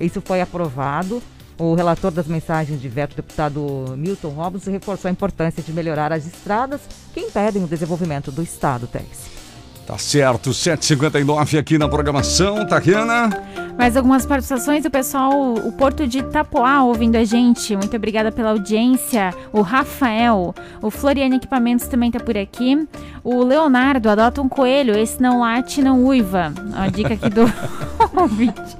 isso 0.00 0.20
foi 0.20 0.40
aprovado. 0.40 1.22
O 1.58 1.74
relator 1.74 2.10
das 2.10 2.26
mensagens 2.26 2.80
de 2.80 2.88
veto, 2.88 3.14
deputado 3.14 3.94
Milton 3.96 4.30
Robles, 4.30 4.64
reforçou 4.64 5.08
a 5.08 5.12
importância 5.12 5.62
de 5.62 5.72
melhorar 5.72 6.12
as 6.12 6.26
estradas 6.26 6.80
que 7.14 7.20
impedem 7.20 7.62
o 7.62 7.68
desenvolvimento 7.68 8.32
do 8.32 8.42
Estado, 8.42 8.86
Tex. 8.86 9.41
Tá 9.86 9.98
certo, 9.98 10.50
7h59 10.50 11.58
aqui 11.58 11.76
na 11.76 11.88
programação, 11.88 12.64
Tariana. 12.66 13.30
Mais 13.76 13.96
algumas 13.96 14.24
participações, 14.26 14.84
o 14.84 14.90
pessoal, 14.90 15.54
o 15.54 15.72
Porto 15.72 16.06
de 16.06 16.18
Itapoá 16.18 16.82
ouvindo 16.84 17.16
a 17.16 17.24
gente. 17.24 17.74
Muito 17.74 17.96
obrigada 17.96 18.30
pela 18.30 18.50
audiência. 18.50 19.34
O 19.52 19.60
Rafael, 19.60 20.54
o 20.80 20.90
Floriano 20.90 21.34
Equipamentos 21.34 21.88
também 21.88 22.10
tá 22.10 22.20
por 22.20 22.36
aqui. 22.36 22.86
O 23.24 23.42
Leonardo, 23.42 24.10
adota 24.10 24.42
um 24.42 24.48
coelho, 24.48 24.96
esse 24.96 25.20
não 25.20 25.40
late, 25.40 25.82
não 25.82 26.04
uiva. 26.04 26.52
Uma 26.64 26.88
dica 26.88 27.14
aqui 27.14 27.30
do 27.30 27.42
ouvinte. 28.20 28.76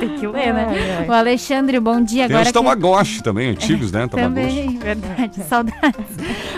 Tem 0.00 0.18
que 0.18 0.26
ler, 0.26 0.52
né? 0.52 0.66
Ai, 0.68 0.90
ai. 0.98 1.08
O 1.08 1.12
Alexandre, 1.12 1.78
bom 1.80 2.00
dia. 2.02 2.26
Tem 2.26 2.36
agora 2.36 2.46
os 2.46 2.52
Tamagotchi 2.52 3.16
que... 3.18 3.22
também, 3.22 3.50
antigos, 3.50 3.92
né? 3.92 4.06
Tamagotchi. 4.08 4.62
Também, 4.62 4.78
verdade, 4.78 5.42
saudades. 5.44 6.06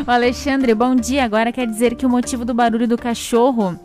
O 0.07 0.11
Alexandre, 0.11 0.75
bom 0.75 0.95
dia. 0.95 1.25
Agora 1.25 1.53
quer 1.53 1.67
dizer 1.67 1.95
que 1.95 2.07
o 2.07 2.09
motivo 2.09 2.45
do 2.45 2.55
barulho 2.55 2.89
do 2.89 2.97
cachorro 2.97 3.79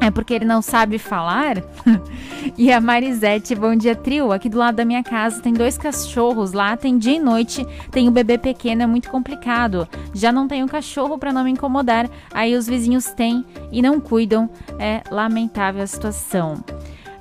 é 0.00 0.10
porque 0.10 0.34
ele 0.34 0.44
não 0.44 0.60
sabe 0.62 0.98
falar? 0.98 1.62
e 2.56 2.72
a 2.72 2.80
Marisete, 2.80 3.54
bom 3.54 3.74
dia, 3.74 3.94
trio. 3.94 4.32
Aqui 4.32 4.48
do 4.48 4.58
lado 4.58 4.76
da 4.76 4.84
minha 4.84 5.02
casa 5.02 5.40
tem 5.40 5.52
dois 5.52 5.76
cachorros 5.78 6.52
lá, 6.52 6.76
tem 6.76 6.98
dia 6.98 7.16
e 7.16 7.20
noite, 7.20 7.66
tem 7.90 8.06
o 8.06 8.10
um 8.10 8.14
bebê 8.14 8.38
pequeno, 8.38 8.82
é 8.82 8.86
muito 8.86 9.10
complicado. 9.10 9.88
Já 10.14 10.30
não 10.30 10.46
tenho 10.46 10.66
cachorro 10.66 11.18
para 11.18 11.32
não 11.32 11.44
me 11.44 11.50
incomodar, 11.50 12.08
aí 12.32 12.54
os 12.54 12.66
vizinhos 12.66 13.06
têm 13.06 13.44
e 13.72 13.82
não 13.82 14.00
cuidam. 14.00 14.48
É 14.78 15.02
lamentável 15.10 15.82
a 15.82 15.86
situação. 15.86 16.62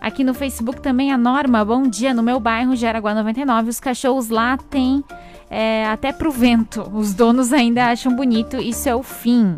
Aqui 0.01 0.23
no 0.23 0.35
Facebook 0.35 0.81
também 0.81 1.11
a 1.11 1.17
Norma, 1.17 1.65
bom 1.65 1.87
dia. 1.87 2.13
No 2.13 2.21
meu 2.21 2.39
bairro, 2.39 2.75
Jaraguá 2.75 3.15
99, 3.15 3.69
os 3.69 3.79
cachorros 3.79 4.29
lá 4.29 4.55
têm 4.55 5.03
é, 5.49 5.85
até 5.87 6.11
pro 6.11 6.31
vento. 6.31 6.87
Os 6.93 7.13
donos 7.13 7.51
ainda 7.51 7.87
acham 7.87 8.15
bonito, 8.15 8.57
isso 8.57 8.87
é 8.87 8.95
o 8.95 9.01
fim. 9.01 9.57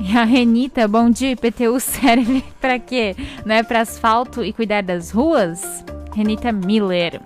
E 0.00 0.14
a 0.16 0.24
Renita, 0.24 0.86
bom 0.86 1.10
dia, 1.10 1.32
IPTU 1.32 1.78
serve 1.80 2.42
pra 2.60 2.78
quê? 2.78 3.16
Não 3.44 3.54
é 3.54 3.62
pra 3.62 3.80
asfalto 3.80 4.44
e 4.44 4.52
cuidar 4.52 4.82
das 4.82 5.10
ruas? 5.10 5.84
Renita 6.14 6.52
Miller. 6.52 7.20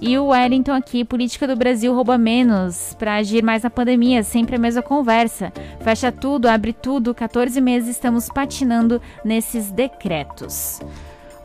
E 0.00 0.18
o 0.18 0.26
Wellington 0.26 0.72
aqui, 0.72 1.04
política 1.04 1.46
do 1.46 1.56
Brasil 1.56 1.94
rouba 1.94 2.18
menos 2.18 2.94
para 2.98 3.16
agir 3.16 3.42
mais 3.42 3.62
na 3.62 3.70
pandemia, 3.70 4.22
sempre 4.22 4.56
a 4.56 4.58
mesma 4.58 4.82
conversa. 4.82 5.52
Fecha 5.80 6.12
tudo, 6.12 6.48
abre 6.48 6.74
tudo, 6.74 7.14
14 7.14 7.60
meses 7.62 7.90
estamos 7.90 8.28
patinando 8.28 9.00
nesses 9.24 9.70
decretos. 9.70 10.80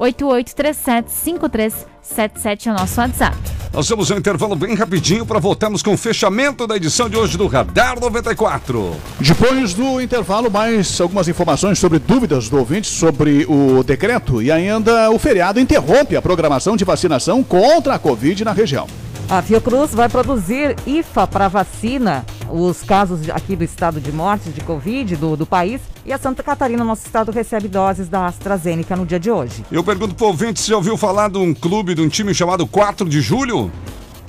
8837-5377 0.02 2.66
é 2.66 2.72
o 2.72 2.74
nosso 2.74 3.00
WhatsApp. 3.00 3.38
Nós 3.72 3.88
vamos 3.88 4.12
um 4.12 4.18
intervalo 4.18 4.54
bem 4.56 4.76
rapidinho 4.76 5.26
para 5.26 5.40
voltarmos 5.40 5.82
com 5.82 5.94
o 5.94 5.98
fechamento 5.98 6.68
da 6.68 6.76
edição 6.76 7.08
de 7.08 7.16
hoje 7.16 7.38
do 7.38 7.48
Radar 7.48 7.98
94. 8.00 8.98
Depois 9.20 9.74
do 9.74 10.02
intervalo, 10.02 10.52
mais 10.52 11.00
algumas 11.00 11.30
informações 11.30 11.80
sobre 11.80 12.00
dúvidas 12.00 12.50
do 12.50 12.58
ouvinte 12.58 12.90
sobre 12.90 13.46
o 13.48 13.82
decreto 13.84 14.42
e 14.42 14.52
ainda 14.52 15.10
o 15.12 15.20
feriado 15.20 15.60
interrompe 15.60 16.18
a 16.18 16.22
programação 16.22 16.76
de 16.76 16.84
vacinação 16.84 17.42
contra 17.44 17.94
a 17.96 18.00
Covid 18.00 18.44
na 18.44 18.52
região. 18.52 18.88
A 19.32 19.42
Fiocruz 19.42 19.94
vai 19.94 20.10
produzir 20.10 20.76
IFA 20.86 21.26
para 21.26 21.48
vacina, 21.48 22.26
os 22.50 22.84
casos 22.84 23.30
aqui 23.30 23.56
do 23.56 23.64
estado 23.64 24.02
de 24.02 24.12
morte 24.12 24.50
de 24.50 24.60
Covid 24.60 25.16
do, 25.16 25.38
do 25.38 25.46
país. 25.46 25.80
E 26.06 26.12
a 26.12 26.18
Santa 26.18 26.44
Catarina, 26.44 26.84
nosso 26.84 27.06
estado, 27.06 27.32
recebe 27.32 27.70
doses 27.70 28.10
da 28.10 28.26
AstraZeneca 28.26 28.94
no 28.94 29.06
dia 29.06 29.18
de 29.18 29.32
hoje. 29.32 29.64
Eu 29.72 29.86
pergunto 29.86 30.16
pro 30.16 30.26
ouvinte 30.26 30.60
se 30.60 30.68
já 30.68 30.76
ouviu 30.76 30.98
falar 30.98 31.30
de 31.30 31.38
um 31.38 31.54
clube, 31.54 31.96
de 31.96 32.02
um 32.02 32.10
time 32.10 32.34
chamado 32.34 32.68
4 32.68 33.08
de 33.08 33.22
Julho? 33.22 33.72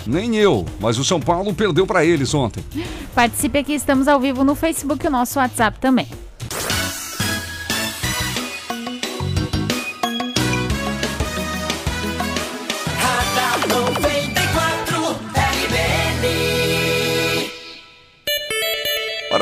Nem 0.07 0.37
eu, 0.37 0.65
mas 0.79 0.97
o 1.01 1.05
São 1.05 1.19
Paulo 1.19 1.53
perdeu 1.53 1.85
para 1.85 2.05
eles 2.05 2.33
ontem. 2.33 2.65
Participe 3.13 3.59
aqui, 3.59 3.73
estamos 3.73 4.07
ao 4.07 4.21
vivo 4.21 4.45
no 4.45 4.55
Facebook 4.55 5.05
e 5.05 5.09
o 5.09 5.11
nosso 5.11 5.41
WhatsApp 5.41 5.81
também. 5.81 6.07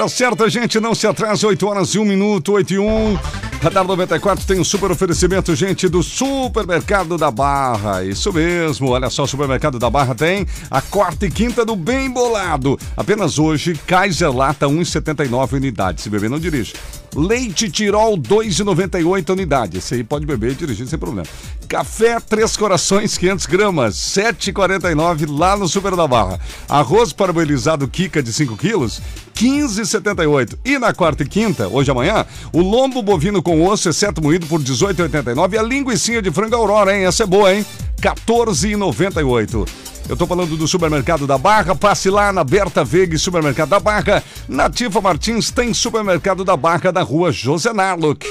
Hora 0.01 0.09
certa, 0.09 0.49
gente, 0.49 0.81
não 0.81 0.95
se 0.95 1.07
atrase, 1.07 1.45
8 1.45 1.67
horas 1.67 1.95
e 1.95 1.99
1 1.99 2.05
minuto, 2.07 2.53
8 2.53 2.73
e 2.73 2.79
1. 2.79 3.19
Radar 3.63 3.87
94 3.87 4.47
tem 4.47 4.59
um 4.59 4.65
super 4.65 4.91
oferecimento, 4.91 5.55
gente, 5.55 5.91
do 5.91 6.03
Supermercado 6.03 7.19
da 7.19 7.31
Barra. 7.31 8.03
Isso 8.03 8.33
mesmo, 8.33 8.89
olha 8.89 9.11
só, 9.11 9.25
o 9.25 9.29
Supermercado 9.29 9.79
da 9.79 9.91
Barra 9.91 10.15
tem 10.15 10.47
a 10.71 10.81
quarta 10.81 11.27
e 11.27 11.31
quinta 11.31 11.67
do 11.67 11.77
Bem 11.77 12.09
Bolado. 12.09 12.79
Apenas 12.97 13.39
hoje, 13.39 13.79
Kaiser 13.87 14.35
Lata 14.35 14.67
1,79 14.67 15.53
unidade. 15.53 16.01
Se 16.01 16.09
beber, 16.09 16.31
não 16.31 16.39
dirige. 16.39 16.73
Leite 17.15 17.71
Tirol 17.71 18.17
2,98 18.17 19.31
unidade. 19.31 19.79
Esse 19.79 19.95
aí 19.95 20.05
pode 20.05 20.27
beber 20.27 20.53
e 20.53 20.55
dirigir 20.55 20.87
sem 20.87 20.99
problema. 20.99 21.27
Café 21.69 22.19
Três 22.21 22.57
Corações 22.57 23.17
500 23.17 23.47
gramas, 23.47 23.95
7,49 23.95 25.27
lá 25.29 25.57
no 25.57 25.69
Super 25.69 25.95
da 25.95 26.07
Barra. 26.07 26.41
Arroz 26.69 27.13
parabolizado 27.13 27.87
Kika 27.87 28.23
de 28.23 28.33
5 28.33 28.57
quilos, 28.57 29.01
15,78. 29.35 30.59
E 30.65 30.79
na 30.79 30.93
quarta 30.93 31.23
e 31.23 31.27
quinta, 31.29 31.69
hoje 31.69 31.91
amanhã, 31.91 32.27
o 32.53 32.61
lombo 32.61 33.03
bovino 33.03 33.43
com 33.43 33.65
osso, 33.65 33.89
exceto 33.89 34.23
moído 34.23 34.47
por 34.47 34.61
18,89 34.61 35.55
e 35.55 35.59
a 35.59 35.63
linguiça 35.63 36.21
de 36.21 36.31
frango 36.31 36.57
Aurora, 36.57 36.97
hein? 36.97 37.05
Essa 37.05 37.23
é 37.23 37.27
boa, 37.27 37.55
hein? 37.55 37.65
14,98. 38.01 39.69
Eu 40.11 40.17
tô 40.17 40.27
falando 40.27 40.57
do 40.57 40.67
Supermercado 40.67 41.25
da 41.25 41.39
Barra, 41.39 41.73
passe 41.73 42.11
lá 42.11 42.33
na 42.33 42.43
Berta 42.43 42.83
Veiga 42.83 43.15
e 43.15 43.19
Supermercado 43.19 43.69
da 43.69 43.79
Barra. 43.79 44.25
Nativa 44.49 45.01
Martins 45.01 45.53
tem 45.53 45.73
Supermercado 45.73 46.45
da 46.45 46.57
Barra 46.57 46.91
da 46.91 47.01
rua 47.01 47.31
José 47.31 47.73
Narlock. 47.73 48.27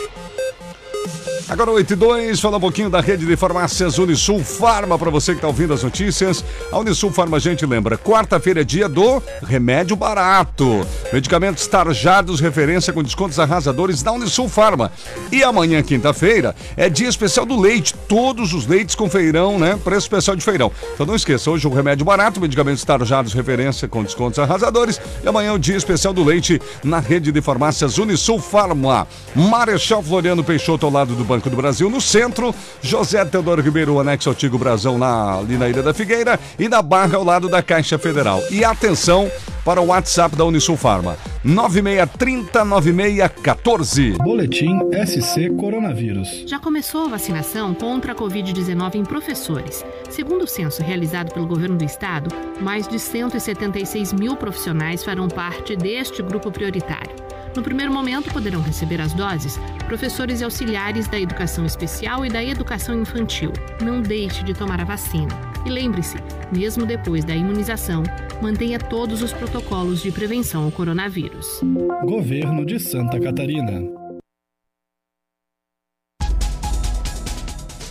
Agora 1.49 1.71
8 1.71 1.93
e 1.93 1.95
2, 1.95 2.39
fala 2.39 2.57
um 2.57 2.59
pouquinho 2.59 2.91
da 2.91 3.01
rede 3.01 3.25
de 3.25 3.35
farmácias 3.35 3.97
Unisul 3.97 4.43
Farma 4.43 4.99
para 4.99 5.09
você 5.09 5.31
que 5.31 5.39
está 5.39 5.47
ouvindo 5.47 5.73
as 5.73 5.81
notícias. 5.81 6.45
A 6.71 6.77
Unisul 6.77 7.11
Farma, 7.11 7.37
a 7.37 7.39
gente 7.39 7.65
lembra, 7.65 7.97
quarta-feira 7.97 8.61
é 8.61 8.63
dia 8.63 8.87
do 8.87 9.19
remédio 9.41 9.95
barato. 9.95 10.85
Medicamentos 11.11 11.65
tarjados, 11.65 12.39
referência 12.39 12.93
com 12.93 13.01
descontos 13.01 13.39
arrasadores 13.39 14.03
da 14.03 14.11
Unisul 14.11 14.47
Farma. 14.47 14.91
E 15.31 15.43
amanhã, 15.43 15.81
quinta-feira, 15.81 16.55
é 16.77 16.87
dia 16.87 17.09
especial 17.09 17.47
do 17.47 17.59
leite. 17.59 17.95
Todos 18.07 18.53
os 18.53 18.67
leites 18.67 18.93
com 18.93 19.09
feirão, 19.09 19.57
né? 19.57 19.75
Preço 19.83 20.05
especial 20.05 20.35
de 20.35 20.43
feirão. 20.43 20.71
Então 20.93 21.03
não 21.03 21.15
esqueça, 21.15 21.49
hoje 21.49 21.65
o 21.65 21.73
remédio 21.73 22.05
barato, 22.05 22.39
medicamentos 22.39 22.83
tarjados, 22.83 23.33
referência 23.33 23.87
com 23.87 24.03
descontos 24.03 24.37
arrasadores. 24.37 25.01
E 25.23 25.27
amanhã 25.27 25.49
é 25.49 25.53
o 25.53 25.57
dia 25.57 25.77
especial 25.77 26.13
do 26.13 26.23
leite 26.23 26.61
na 26.83 26.99
rede 26.99 27.31
de 27.31 27.41
farmácias 27.41 27.97
Unisul 27.97 28.39
Farma. 28.39 29.07
Marechal 29.35 30.03
Floriano 30.03 30.43
Peixoto 30.43 30.85
ao 30.85 30.91
lado 30.91 31.15
do 31.15 31.23
Banco 31.23 31.38
do 31.47 31.55
Brasil, 31.55 31.91
no 31.91 32.01
centro. 32.01 32.55
José 32.81 33.23
Teodoro 33.23 33.61
Ribeiro, 33.61 33.99
anexo 33.99 34.29
ao 34.29 34.33
Tigo 34.33 34.57
Brasão, 34.57 34.97
na, 34.97 35.35
ali 35.35 35.59
na 35.59 35.69
Ilha 35.69 35.83
da 35.83 35.93
Figueira. 35.93 36.39
E 36.57 36.67
na 36.67 36.81
Barra, 36.81 37.17
ao 37.17 37.23
lado 37.23 37.47
da 37.47 37.61
Caixa 37.61 37.99
Federal. 37.99 38.41
E 38.49 38.63
atenção 38.63 39.29
para 39.63 39.79
o 39.79 39.85
WhatsApp 39.87 40.35
da 40.35 40.45
Unisul 40.45 40.75
Farma. 40.75 41.15
96309614. 41.45 44.17
Boletim 44.17 44.79
SC 45.05 45.51
Coronavírus. 45.57 46.45
Já 46.47 46.57
começou 46.57 47.05
a 47.05 47.09
vacinação 47.09 47.75
contra 47.75 48.13
a 48.13 48.15
Covid-19 48.15 48.95
em 48.95 49.03
professores. 49.03 49.85
Segundo 50.09 50.45
o 50.45 50.47
censo 50.47 50.81
realizado 50.81 51.31
pelo 51.33 51.45
governo 51.45 51.77
do 51.77 51.85
estado, 51.85 52.33
mais 52.59 52.87
de 52.87 52.97
176 52.97 54.13
mil 54.13 54.35
profissionais 54.35 55.03
farão 55.03 55.27
parte 55.27 55.75
deste 55.75 56.23
grupo 56.23 56.51
prioritário. 56.51 57.15
No 57.55 57.63
primeiro 57.63 57.91
momento, 57.91 58.31
poderão 58.31 58.61
receber 58.61 59.01
as 59.01 59.13
doses 59.13 59.59
professores 59.87 60.39
e 60.39 60.43
auxiliares 60.43 61.07
da 61.07 61.19
educação 61.19 61.65
especial 61.65 62.25
e 62.25 62.29
da 62.29 62.43
educação 62.43 63.01
infantil. 63.01 63.51
Não 63.81 64.01
deixe 64.01 64.43
de 64.43 64.53
tomar 64.53 64.79
a 64.79 64.85
vacina. 64.85 65.27
E 65.65 65.69
lembre-se, 65.69 66.17
mesmo 66.55 66.85
depois 66.85 67.25
da 67.25 67.35
imunização, 67.35 68.03
mantenha 68.41 68.79
todos 68.79 69.21
os 69.21 69.33
protocolos 69.33 70.01
de 70.01 70.11
prevenção 70.11 70.65
ao 70.65 70.71
coronavírus. 70.71 71.61
Governo 72.05 72.65
de 72.65 72.79
Santa 72.79 73.19
Catarina. 73.19 73.99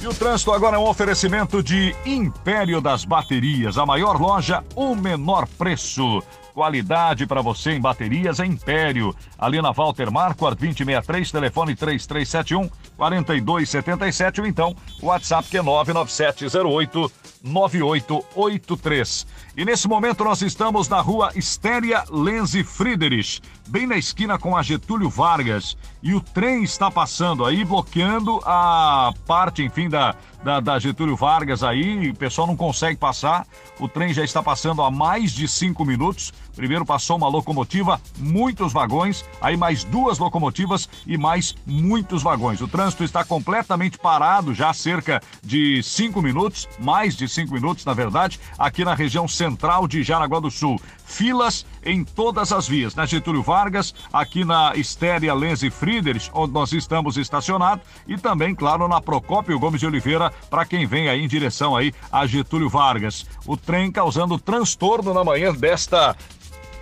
E 0.00 0.06
o 0.06 0.14
trânsito 0.14 0.52
agora 0.52 0.76
é 0.76 0.78
um 0.78 0.88
oferecimento 0.88 1.60
de 1.60 1.92
Império 2.06 2.80
das 2.80 3.04
Baterias, 3.04 3.76
a 3.76 3.84
maior 3.84 4.20
loja, 4.20 4.62
o 4.76 4.94
menor 4.94 5.48
preço. 5.58 6.22
Qualidade 6.58 7.24
para 7.24 7.40
você 7.40 7.70
em 7.70 7.80
baterias 7.80 8.40
é 8.40 8.44
Império. 8.44 9.14
Ali 9.38 9.62
na 9.62 9.70
Walter 9.70 10.10
Marquardt 10.10 10.58
2063, 10.58 11.30
telefone 11.30 11.76
3371 11.76 12.68
4277 12.96 14.40
ou 14.40 14.46
então 14.48 14.74
WhatsApp 15.00 15.48
que 15.48 15.58
é 15.58 15.62
99708 15.62 17.12
9883. 17.44 19.26
E 19.56 19.64
nesse 19.64 19.86
momento 19.86 20.24
nós 20.24 20.42
estamos 20.42 20.88
na 20.88 21.00
rua 21.00 21.30
Estéria 21.36 22.04
Lenze 22.10 22.64
Friedrich, 22.64 23.40
bem 23.68 23.86
na 23.86 23.96
esquina 23.96 24.38
com 24.38 24.56
a 24.56 24.62
Getúlio 24.62 25.08
Vargas. 25.08 25.76
E 26.02 26.14
o 26.14 26.20
trem 26.20 26.62
está 26.62 26.90
passando 26.90 27.44
aí, 27.44 27.64
bloqueando 27.64 28.40
a 28.44 29.12
parte, 29.26 29.62
enfim, 29.64 29.88
da, 29.88 30.14
da, 30.42 30.60
da 30.60 30.78
Getúlio 30.78 31.16
Vargas 31.16 31.62
aí. 31.62 32.10
O 32.10 32.14
pessoal 32.14 32.46
não 32.46 32.56
consegue 32.56 32.96
passar. 32.96 33.46
O 33.80 33.88
trem 33.88 34.14
já 34.14 34.24
está 34.24 34.42
passando 34.42 34.82
há 34.82 34.90
mais 34.90 35.32
de 35.32 35.48
cinco 35.48 35.84
minutos. 35.84 36.32
Primeiro 36.58 36.84
passou 36.84 37.16
uma 37.16 37.28
locomotiva, 37.28 38.00
muitos 38.18 38.72
vagões, 38.72 39.24
aí 39.40 39.56
mais 39.56 39.84
duas 39.84 40.18
locomotivas 40.18 40.88
e 41.06 41.16
mais 41.16 41.54
muitos 41.64 42.20
vagões. 42.20 42.60
O 42.60 42.66
trânsito 42.66 43.04
está 43.04 43.24
completamente 43.24 43.96
parado 43.96 44.52
já 44.52 44.70
há 44.70 44.74
cerca 44.74 45.22
de 45.40 45.80
cinco 45.84 46.20
minutos, 46.20 46.68
mais 46.80 47.16
de 47.16 47.28
cinco 47.28 47.54
minutos, 47.54 47.84
na 47.84 47.94
verdade, 47.94 48.40
aqui 48.58 48.84
na 48.84 48.92
região 48.92 49.28
central 49.28 49.86
de 49.86 50.02
Jaraguá 50.02 50.40
do 50.40 50.50
Sul. 50.50 50.80
Filas 51.06 51.64
em 51.84 52.02
todas 52.02 52.52
as 52.52 52.66
vias, 52.66 52.92
na 52.92 53.06
Getúlio 53.06 53.40
Vargas, 53.40 53.94
aqui 54.12 54.44
na 54.44 54.74
Estéria 54.74 55.32
Lenze 55.34 55.70
Friedrich, 55.70 56.28
onde 56.34 56.52
nós 56.52 56.72
estamos 56.72 57.16
estacionados, 57.16 57.86
e 58.04 58.18
também, 58.18 58.52
claro, 58.52 58.88
na 58.88 59.00
Procópio 59.00 59.60
Gomes 59.60 59.78
de 59.78 59.86
Oliveira, 59.86 60.32
para 60.50 60.64
quem 60.64 60.86
vem 60.86 61.08
aí 61.08 61.22
em 61.22 61.28
direção 61.28 61.76
aí 61.76 61.94
a 62.10 62.26
Getúlio 62.26 62.68
Vargas. 62.68 63.24
O 63.46 63.56
trem 63.56 63.92
causando 63.92 64.36
transtorno 64.40 65.14
na 65.14 65.22
manhã 65.22 65.54
desta 65.54 66.16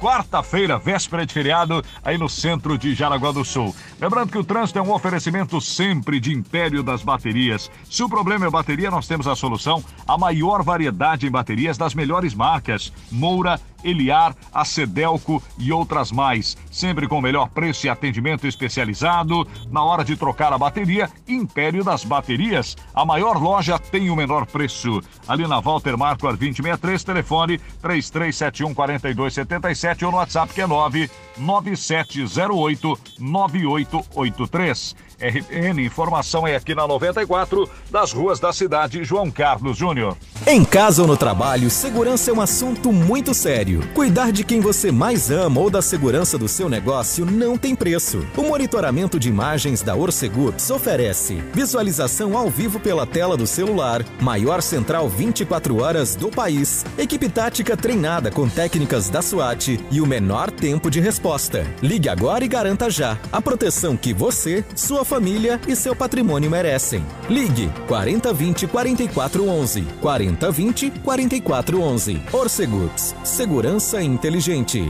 quarta-feira, 0.01 0.78
véspera 0.78 1.26
de 1.26 1.32
feriado, 1.32 1.82
aí 2.05 2.18
no 2.18 2.28
centro 2.28 2.76
de 2.78 2.94
Jaraguá 2.94 3.32
do 3.32 3.44
Sul. 3.44 3.74
Lembrando 4.01 4.30
que 4.30 4.38
o 4.38 4.44
trânsito 4.44 4.78
é 4.78 4.82
um 4.82 4.92
oferecimento 4.92 5.61
sempre 5.61 6.20
de 6.20 6.32
Império 6.32 6.82
das 6.82 7.03
Baterias. 7.03 7.70
Se 7.90 8.03
o 8.03 8.09
problema 8.09 8.47
é 8.47 8.51
bateria, 8.51 8.90
nós 8.90 9.07
temos 9.07 9.26
a 9.26 9.36
solução, 9.36 9.82
a 10.07 10.16
maior 10.18 10.62
variedade 10.62 11.26
em 11.26 11.30
baterias 11.30 11.78
das 11.78 11.94
melhores 11.94 12.34
marcas. 12.34 12.92
Moura, 13.11 13.61
Eliar, 13.89 14.34
a 14.53 14.64
Cedelco 14.64 15.41
e 15.59 15.72
outras 15.72 16.11
mais. 16.11 16.57
Sempre 16.70 17.07
com 17.07 17.18
o 17.18 17.22
melhor 17.22 17.49
preço 17.49 17.87
e 17.87 17.89
atendimento 17.89 18.47
especializado. 18.47 19.47
Na 19.70 19.82
hora 19.82 20.05
de 20.05 20.16
trocar 20.16 20.53
a 20.53 20.59
bateria, 20.59 21.09
Império 21.28 21.84
das 21.84 22.05
Baterias. 22.05 22.76
A 22.95 23.05
maior 23.05 23.41
loja 23.41 23.78
tem 23.78 24.11
o 24.11 24.16
menor 24.16 24.47
preço. 24.47 25.01
Ali 25.28 25.47
na 25.47 25.61
Walter 25.61 25.97
Marco, 25.97 26.26
2063, 26.26 27.05
telefone 27.05 27.59
3371 27.80 28.74
4277 28.74 30.05
ou 30.05 30.11
no 30.11 30.18
WhatsApp 30.18 30.53
que 30.53 30.61
é 30.61 30.66
99708 30.66 32.99
9883. 33.18 35.05
RPN, 35.20 35.82
informação 35.82 36.46
é 36.46 36.56
aqui 36.56 36.74
na 36.74 36.86
94, 36.86 37.68
das 37.90 38.12
ruas 38.12 38.38
da 38.38 38.52
cidade, 38.52 39.02
João 39.02 39.30
Carlos 39.30 39.76
Júnior. 39.76 40.16
Em 40.46 40.62
casa 40.62 41.02
ou 41.02 41.08
no 41.08 41.16
trabalho, 41.16 41.70
segurança 41.70 42.30
é 42.30 42.34
um 42.34 42.40
assunto 42.40 42.92
muito 42.92 43.32
sério. 43.32 43.80
Cuidar 43.94 44.30
de 44.30 44.44
quem 44.44 44.60
você 44.60 44.92
mais 44.92 45.30
ama 45.30 45.60
ou 45.60 45.70
da 45.70 45.80
segurança 45.80 46.36
do 46.36 46.46
seu 46.46 46.68
negócio 46.68 47.24
não 47.24 47.56
tem 47.56 47.74
preço. 47.74 48.24
O 48.36 48.42
monitoramento 48.42 49.18
de 49.18 49.30
imagens 49.30 49.80
da 49.80 49.96
Orcegups 49.96 50.70
oferece 50.70 51.42
visualização 51.54 52.36
ao 52.36 52.50
vivo 52.50 52.78
pela 52.78 53.06
tela 53.06 53.36
do 53.36 53.46
celular, 53.46 54.04
maior 54.20 54.60
central 54.60 55.08
24 55.08 55.80
horas 55.80 56.14
do 56.14 56.30
país, 56.30 56.84
equipe 56.98 57.28
tática 57.28 57.74
treinada 57.74 58.30
com 58.30 58.48
técnicas 58.48 59.08
da 59.08 59.22
SWAT 59.22 59.80
e 59.90 60.00
o 60.00 60.06
menor 60.06 60.50
tempo 60.50 60.90
de 60.90 61.00
resposta. 61.00 61.66
Ligue 61.82 62.10
agora 62.10 62.44
e 62.44 62.48
garanta 62.48 62.90
já 62.90 63.18
a 63.32 63.40
proteção 63.40 63.96
que 63.96 64.12
você, 64.12 64.62
sua 64.74 65.05
família 65.07 65.61
e 65.66 65.74
seu 65.74 65.94
patrimônio 65.96 66.50
merecem. 66.50 67.04
Ligue 67.30 67.70
4020 67.86 68.66
4411 68.66 69.82
4020 70.00 70.90
4411. 71.02 72.22
Orcegups, 72.32 73.14
segurança 73.24 74.02
inteligente. 74.02 74.84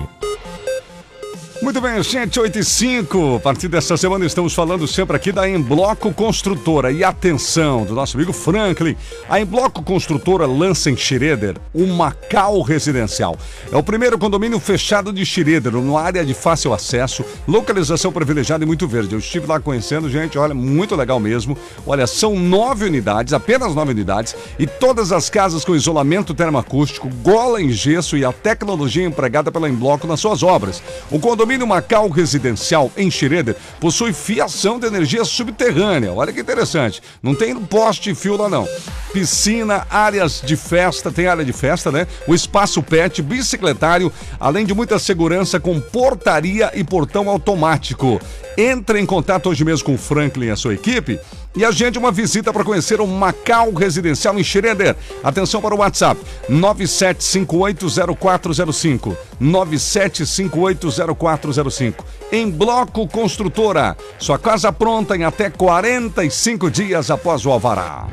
Muito 1.63 1.81
bem, 1.81 2.03
gente, 2.03 2.39
8 2.39 2.59
e 2.59 2.65
5. 2.65 3.37
A 3.37 3.41
partir 3.41 3.67
dessa 3.69 3.97
semana 3.97 4.27
estamos 4.27 4.53
falando 4.53 4.87
sempre 4.87 5.17
aqui 5.17 5.33
da 5.33 5.49
Embloco 5.49 6.13
Construtora. 6.13 6.93
E 6.93 7.03
atenção, 7.03 7.85
do 7.85 7.95
nosso 7.95 8.17
amigo 8.17 8.33
Franklin. 8.33 8.95
A 9.27 9.41
Embloco 9.41 9.83
Construtora 9.83 10.47
lança 10.47 10.91
em 10.91 10.97
Schroeder 10.97 11.57
o 11.73 11.87
Macau 11.87 12.61
Residencial. 12.61 13.39
É 13.73 13.77
o 13.77 13.83
primeiro 13.83 14.19
condomínio 14.19 14.61
fechado 14.61 15.13
de 15.13 15.25
Schroeder, 15.25 15.73
numa 15.73 16.03
área 16.03 16.27
de 16.27 16.35
fácil 16.35 16.75
acesso, 16.75 17.25
localização 17.49 18.13
privilegiada 18.13 18.63
e 18.63 18.67
muito 18.67 18.87
verde. 18.87 19.15
Eu 19.15 19.19
estive 19.19 19.47
lá 19.47 19.59
conhecendo, 19.59 20.11
gente, 20.11 20.39
olha, 20.39 20.55
muito 20.55 20.95
legal 20.95 21.19
mesmo. 21.19 21.57
Olha, 21.87 22.07
são 22.07 22.39
nove 22.39 22.85
unidades, 22.85 23.33
apenas 23.33 23.75
nove 23.75 23.93
unidades, 23.93 24.37
e 24.59 24.67
todas 24.67 25.11
as 25.11 25.31
casas 25.31 25.65
com 25.65 25.75
isolamento 25.75 26.35
termoacústico, 26.35 27.09
gola 27.23 27.63
em 27.63 27.73
gesso 27.73 28.17
e 28.17 28.27
a 28.27 28.33
tecnologia 28.33 29.07
empregada 29.07 29.51
pela 29.51 29.69
Embloco 29.69 30.07
nas 30.07 30.21
suas 30.21 30.43
obras. 30.43 30.83
O 31.11 31.19
condomínio 31.19 31.46
condomínio 31.47 31.67
Macau 31.67 32.09
Residencial 32.09 32.91
em 32.97 33.09
Schroeder 33.09 33.55
possui 33.79 34.13
fiação 34.13 34.81
de 34.81 34.87
energia 34.89 35.25
subterrânea. 35.25 36.13
Olha 36.13 36.33
que 36.33 36.41
interessante. 36.41 37.01
Não 37.23 37.37
tem 37.37 37.55
poste 37.55 38.11
e 38.11 38.15
fio 38.17 38.37
lá 38.37 38.49
não. 38.49 38.69
Piscina, 39.13 39.87
áreas 39.89 40.43
de 40.45 40.57
festa, 40.57 41.13
tem 41.13 41.29
área 41.29 41.45
de 41.45 41.53
festa, 41.53 41.93
né? 41.93 42.09
O 42.27 42.35
espaço 42.35 42.83
pet, 42.83 43.23
bicicletário, 43.23 44.13
além 44.41 44.67
de 44.67 44.75
muita 44.75 44.99
segurança 44.99 45.61
com 45.61 45.81
portaria 45.81 46.73
e 46.75 46.83
portão 46.83 47.31
automático. 47.31 48.21
Entre 48.59 48.99
em 48.99 49.07
contato 49.07 49.49
hoje 49.49 49.65
mesmo 49.65 49.85
com 49.85 49.95
o 49.95 49.99
Franklin 49.99 50.47
e 50.47 50.51
a 50.51 50.57
sua 50.57 50.75
equipe 50.75 51.21
e 51.57 51.65
agende 51.65 51.99
uma 51.99 52.13
visita 52.13 52.53
para 52.53 52.63
conhecer 52.63 53.01
o 53.01 53.07
Macau 53.07 53.73
Residencial 53.73 54.39
em 54.39 54.45
Schroeder. 54.45 54.95
Atenção 55.25 55.63
para 55.63 55.75
o 55.75 55.79
WhatsApp: 55.79 56.21
97580405. 56.51 59.17
97580405. 59.41 61.95
Em 62.31 62.51
Bloco 62.51 63.09
Construtora. 63.09 63.97
Sua 64.19 64.39
casa 64.39 64.71
pronta 64.73 65.17
em 65.17 65.25
até 65.25 65.49
45 65.51 66.71
dias 66.71 67.11
após 67.11 67.47
o 67.47 67.51
alvará. 67.51 68.07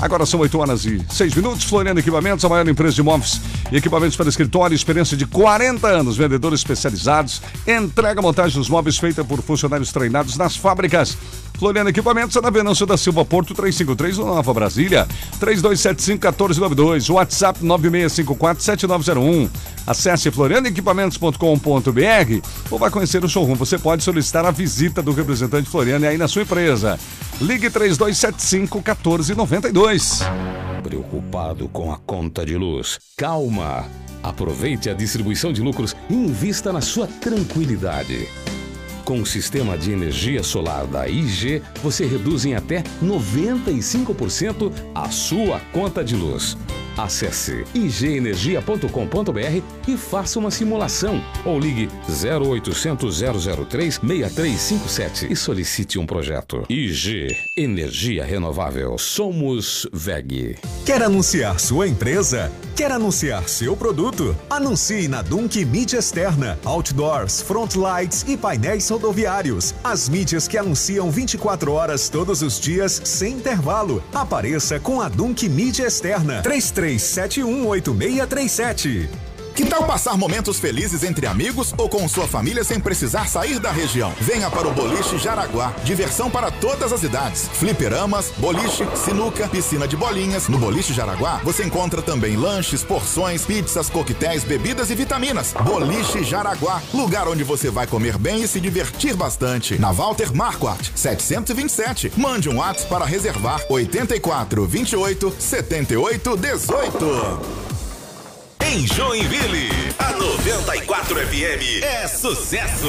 Agora 0.00 0.24
são 0.24 0.38
8 0.40 0.58
horas 0.58 0.84
e 0.84 1.04
6 1.10 1.34
minutos. 1.34 1.64
Floriano 1.64 1.98
Equipamentos, 1.98 2.44
a 2.44 2.48
maior 2.48 2.68
empresa 2.68 2.94
de 2.94 3.00
imóveis 3.00 3.40
e 3.72 3.76
equipamentos 3.76 4.16
para 4.16 4.28
escritório, 4.28 4.74
experiência 4.74 5.16
de 5.16 5.26
40 5.26 5.88
anos, 5.88 6.16
vendedores 6.16 6.60
especializados, 6.60 7.42
entrega 7.66 8.22
montagem 8.22 8.56
dos 8.56 8.68
móveis 8.68 8.96
feita 8.96 9.24
por 9.24 9.42
funcionários 9.42 9.90
treinados 9.90 10.36
nas 10.36 10.56
fábricas. 10.56 11.18
Floriano 11.58 11.90
Equipamentos 11.90 12.36
é 12.36 12.40
na 12.40 12.50
Venâncio 12.50 12.86
da 12.86 12.96
Silva 12.96 13.24
Porto 13.24 13.52
353, 13.52 14.18
Nova 14.18 14.54
Brasília, 14.54 15.08
3275-1492, 15.40 17.12
WhatsApp 17.12 17.58
9654-7901. 17.64 19.50
Acesse 19.84 20.30
florianoequipamentos.com.br 20.30 22.48
ou 22.70 22.78
vai 22.78 22.90
conhecer 22.90 23.24
o 23.24 23.28
showroom. 23.28 23.56
Você 23.56 23.76
pode 23.76 24.04
solicitar 24.04 24.46
a 24.46 24.52
visita 24.52 25.02
do 25.02 25.10
representante 25.10 25.68
Floriano 25.68 26.06
aí 26.06 26.16
na 26.16 26.28
sua 26.28 26.42
empresa. 26.42 26.96
Ligue 27.40 27.68
3275-1492. 27.70 30.22
Preocupado 30.82 31.68
com 31.68 31.92
a 31.92 31.98
conta 31.98 32.46
de 32.46 32.56
luz? 32.56 33.00
Calma! 33.16 33.84
Aproveite 34.22 34.88
a 34.90 34.94
distribuição 34.94 35.52
de 35.52 35.60
lucros 35.60 35.96
e 36.08 36.14
invista 36.14 36.72
na 36.72 36.80
sua 36.80 37.08
tranquilidade. 37.08 38.28
Com 39.08 39.22
o 39.22 39.26
sistema 39.26 39.78
de 39.78 39.90
energia 39.90 40.42
solar 40.42 40.86
da 40.86 41.08
IG, 41.08 41.62
você 41.82 42.04
reduz 42.04 42.44
em 42.44 42.52
até 42.52 42.82
95% 43.02 44.70
a 44.94 45.08
sua 45.08 45.60
conta 45.72 46.04
de 46.04 46.14
luz. 46.14 46.58
Acesse 46.98 47.64
igenergia.com.br 47.72 49.62
e 49.86 49.96
faça 49.96 50.36
uma 50.40 50.50
simulação 50.50 51.22
ou 51.44 51.56
ligue 51.56 51.88
0800 52.08 53.20
003 53.68 54.00
6357 54.04 55.32
e 55.32 55.36
solicite 55.36 55.96
um 55.96 56.04
projeto. 56.04 56.64
IG 56.68 57.36
Energia 57.56 58.24
Renovável. 58.24 58.98
Somos 58.98 59.86
VEG. 59.92 60.58
Quer 60.84 61.02
anunciar 61.02 61.60
sua 61.60 61.86
empresa? 61.86 62.50
Quer 62.74 62.92
anunciar 62.92 63.48
seu 63.48 63.76
produto? 63.76 64.36
Anuncie 64.48 65.08
na 65.08 65.20
Dunk 65.20 65.64
Mídia 65.64 65.98
Externa, 65.98 66.58
Outdoors, 66.64 67.42
Frontlights 67.42 68.24
e 68.28 68.36
painéis 68.36 68.88
rodoviários. 68.88 69.74
As 69.82 70.08
mídias 70.08 70.46
que 70.46 70.56
anunciam 70.56 71.10
24 71.10 71.72
horas 71.72 72.08
todos 72.08 72.40
os 72.40 72.60
dias 72.60 73.00
sem 73.04 73.34
intervalo. 73.34 74.02
Apareça 74.14 74.78
com 74.78 75.00
a 75.00 75.08
Dunk 75.08 75.48
Mídia 75.48 75.86
Externa. 75.86 76.40
33718637. 76.96 79.27
Que 79.58 79.66
tal 79.66 79.82
passar 79.82 80.16
momentos 80.16 80.60
felizes 80.60 81.02
entre 81.02 81.26
amigos 81.26 81.74
ou 81.76 81.88
com 81.88 82.06
sua 82.06 82.28
família 82.28 82.62
sem 82.62 82.78
precisar 82.78 83.26
sair 83.28 83.58
da 83.58 83.72
região? 83.72 84.14
Venha 84.20 84.48
para 84.48 84.68
o 84.68 84.72
Boliche 84.72 85.18
Jaraguá. 85.18 85.74
Diversão 85.82 86.30
para 86.30 86.48
todas 86.48 86.92
as 86.92 87.02
idades. 87.02 87.48
Fliperamas, 87.54 88.30
boliche, 88.38 88.86
sinuca, 88.94 89.48
piscina 89.48 89.88
de 89.88 89.96
bolinhas. 89.96 90.46
No 90.46 90.58
Boliche 90.58 90.92
Jaraguá 90.92 91.40
você 91.42 91.64
encontra 91.64 92.00
também 92.00 92.36
lanches, 92.36 92.84
porções, 92.84 93.44
pizzas, 93.44 93.90
coquetéis, 93.90 94.44
bebidas 94.44 94.90
e 94.90 94.94
vitaminas. 94.94 95.52
Boliche 95.64 96.22
Jaraguá. 96.22 96.80
Lugar 96.94 97.26
onde 97.26 97.42
você 97.42 97.68
vai 97.68 97.88
comer 97.88 98.16
bem 98.16 98.44
e 98.44 98.46
se 98.46 98.60
divertir 98.60 99.16
bastante. 99.16 99.76
Na 99.76 99.90
Walter 99.90 100.32
Marquardt, 100.32 100.92
727. 100.94 102.12
Mande 102.16 102.48
um 102.48 102.58
WhatsApp 102.58 102.88
para 102.88 103.04
reservar 103.04 103.60
84 103.68 104.64
28 104.64 105.34
78 105.36 106.36
18. 106.36 107.67
Em 108.70 108.86
Joinville, 108.86 109.70
a 109.98 110.12
94 110.12 111.16
FM 111.16 111.82
é 111.82 112.06
sucesso. 112.06 112.86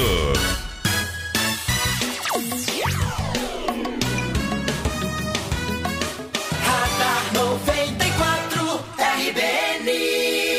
Radar 6.62 7.32
94 7.32 8.80
RBN. 8.98 9.90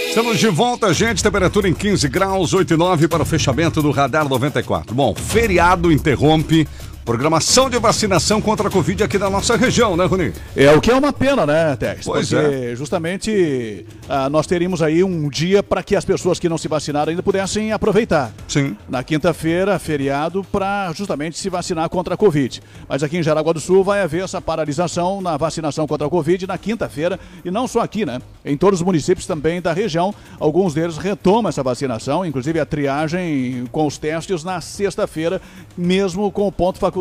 Estamos 0.09 0.39
de 0.39 0.47
volta, 0.47 0.91
gente. 0.91 1.21
Temperatura 1.21 1.69
em 1.69 1.73
15 1.75 2.07
graus, 2.07 2.55
8 2.55 2.73
e 2.73 2.77
9 2.77 3.07
para 3.07 3.21
o 3.21 3.25
fechamento 3.25 3.79
do 3.79 3.91
Radar 3.91 4.27
94. 4.27 4.95
Bom, 4.95 5.13
feriado 5.13 5.91
interrompe 5.91 6.67
programação 7.11 7.69
de 7.69 7.77
vacinação 7.77 8.39
contra 8.39 8.69
a 8.69 8.71
Covid 8.71 9.03
aqui 9.03 9.17
na 9.17 9.29
nossa 9.29 9.57
região, 9.57 9.97
né, 9.97 10.05
Rony? 10.05 10.31
É 10.55 10.71
o 10.71 10.79
que 10.79 10.89
é 10.89 10.95
uma 10.95 11.11
pena, 11.11 11.45
né, 11.45 11.75
Tex? 11.75 12.05
Pois 12.05 12.29
Porque 12.29 12.45
é. 12.71 12.73
justamente 12.73 13.85
ah, 14.07 14.29
nós 14.29 14.47
teríamos 14.47 14.81
aí 14.81 15.03
um 15.03 15.27
dia 15.27 15.61
para 15.61 15.83
que 15.83 15.93
as 15.93 16.05
pessoas 16.05 16.39
que 16.39 16.47
não 16.47 16.57
se 16.57 16.69
vacinaram 16.69 17.09
ainda 17.09 17.21
pudessem 17.21 17.73
aproveitar. 17.73 18.31
Sim. 18.47 18.77
Na 18.87 19.03
quinta-feira, 19.03 19.77
feriado, 19.77 20.41
para 20.53 20.89
justamente 20.93 21.37
se 21.37 21.49
vacinar 21.49 21.89
contra 21.89 22.13
a 22.13 22.17
Covid. 22.17 22.61
Mas 22.87 23.03
aqui 23.03 23.17
em 23.17 23.23
Jaraguá 23.23 23.51
do 23.51 23.59
Sul 23.59 23.83
vai 23.83 24.01
haver 24.01 24.23
essa 24.23 24.39
paralisação 24.39 25.19
na 25.19 25.35
vacinação 25.35 25.85
contra 25.85 26.07
a 26.07 26.09
Covid 26.09 26.47
na 26.47 26.57
quinta-feira. 26.57 27.19
E 27.43 27.51
não 27.51 27.67
só 27.67 27.81
aqui, 27.81 28.05
né? 28.05 28.21
Em 28.45 28.55
todos 28.55 28.79
os 28.79 28.85
municípios 28.85 29.27
também 29.27 29.61
da 29.61 29.73
região. 29.73 30.15
Alguns 30.39 30.73
deles 30.73 30.97
retomam 30.97 31.49
essa 31.49 31.61
vacinação, 31.61 32.25
inclusive 32.25 32.57
a 32.57 32.65
triagem 32.65 33.65
com 33.69 33.85
os 33.85 33.97
testes 33.97 34.45
na 34.45 34.61
sexta-feira, 34.61 35.41
mesmo 35.77 36.31
com 36.31 36.47
o 36.47 36.51
ponto 36.53 36.79
facultativo. 36.79 37.00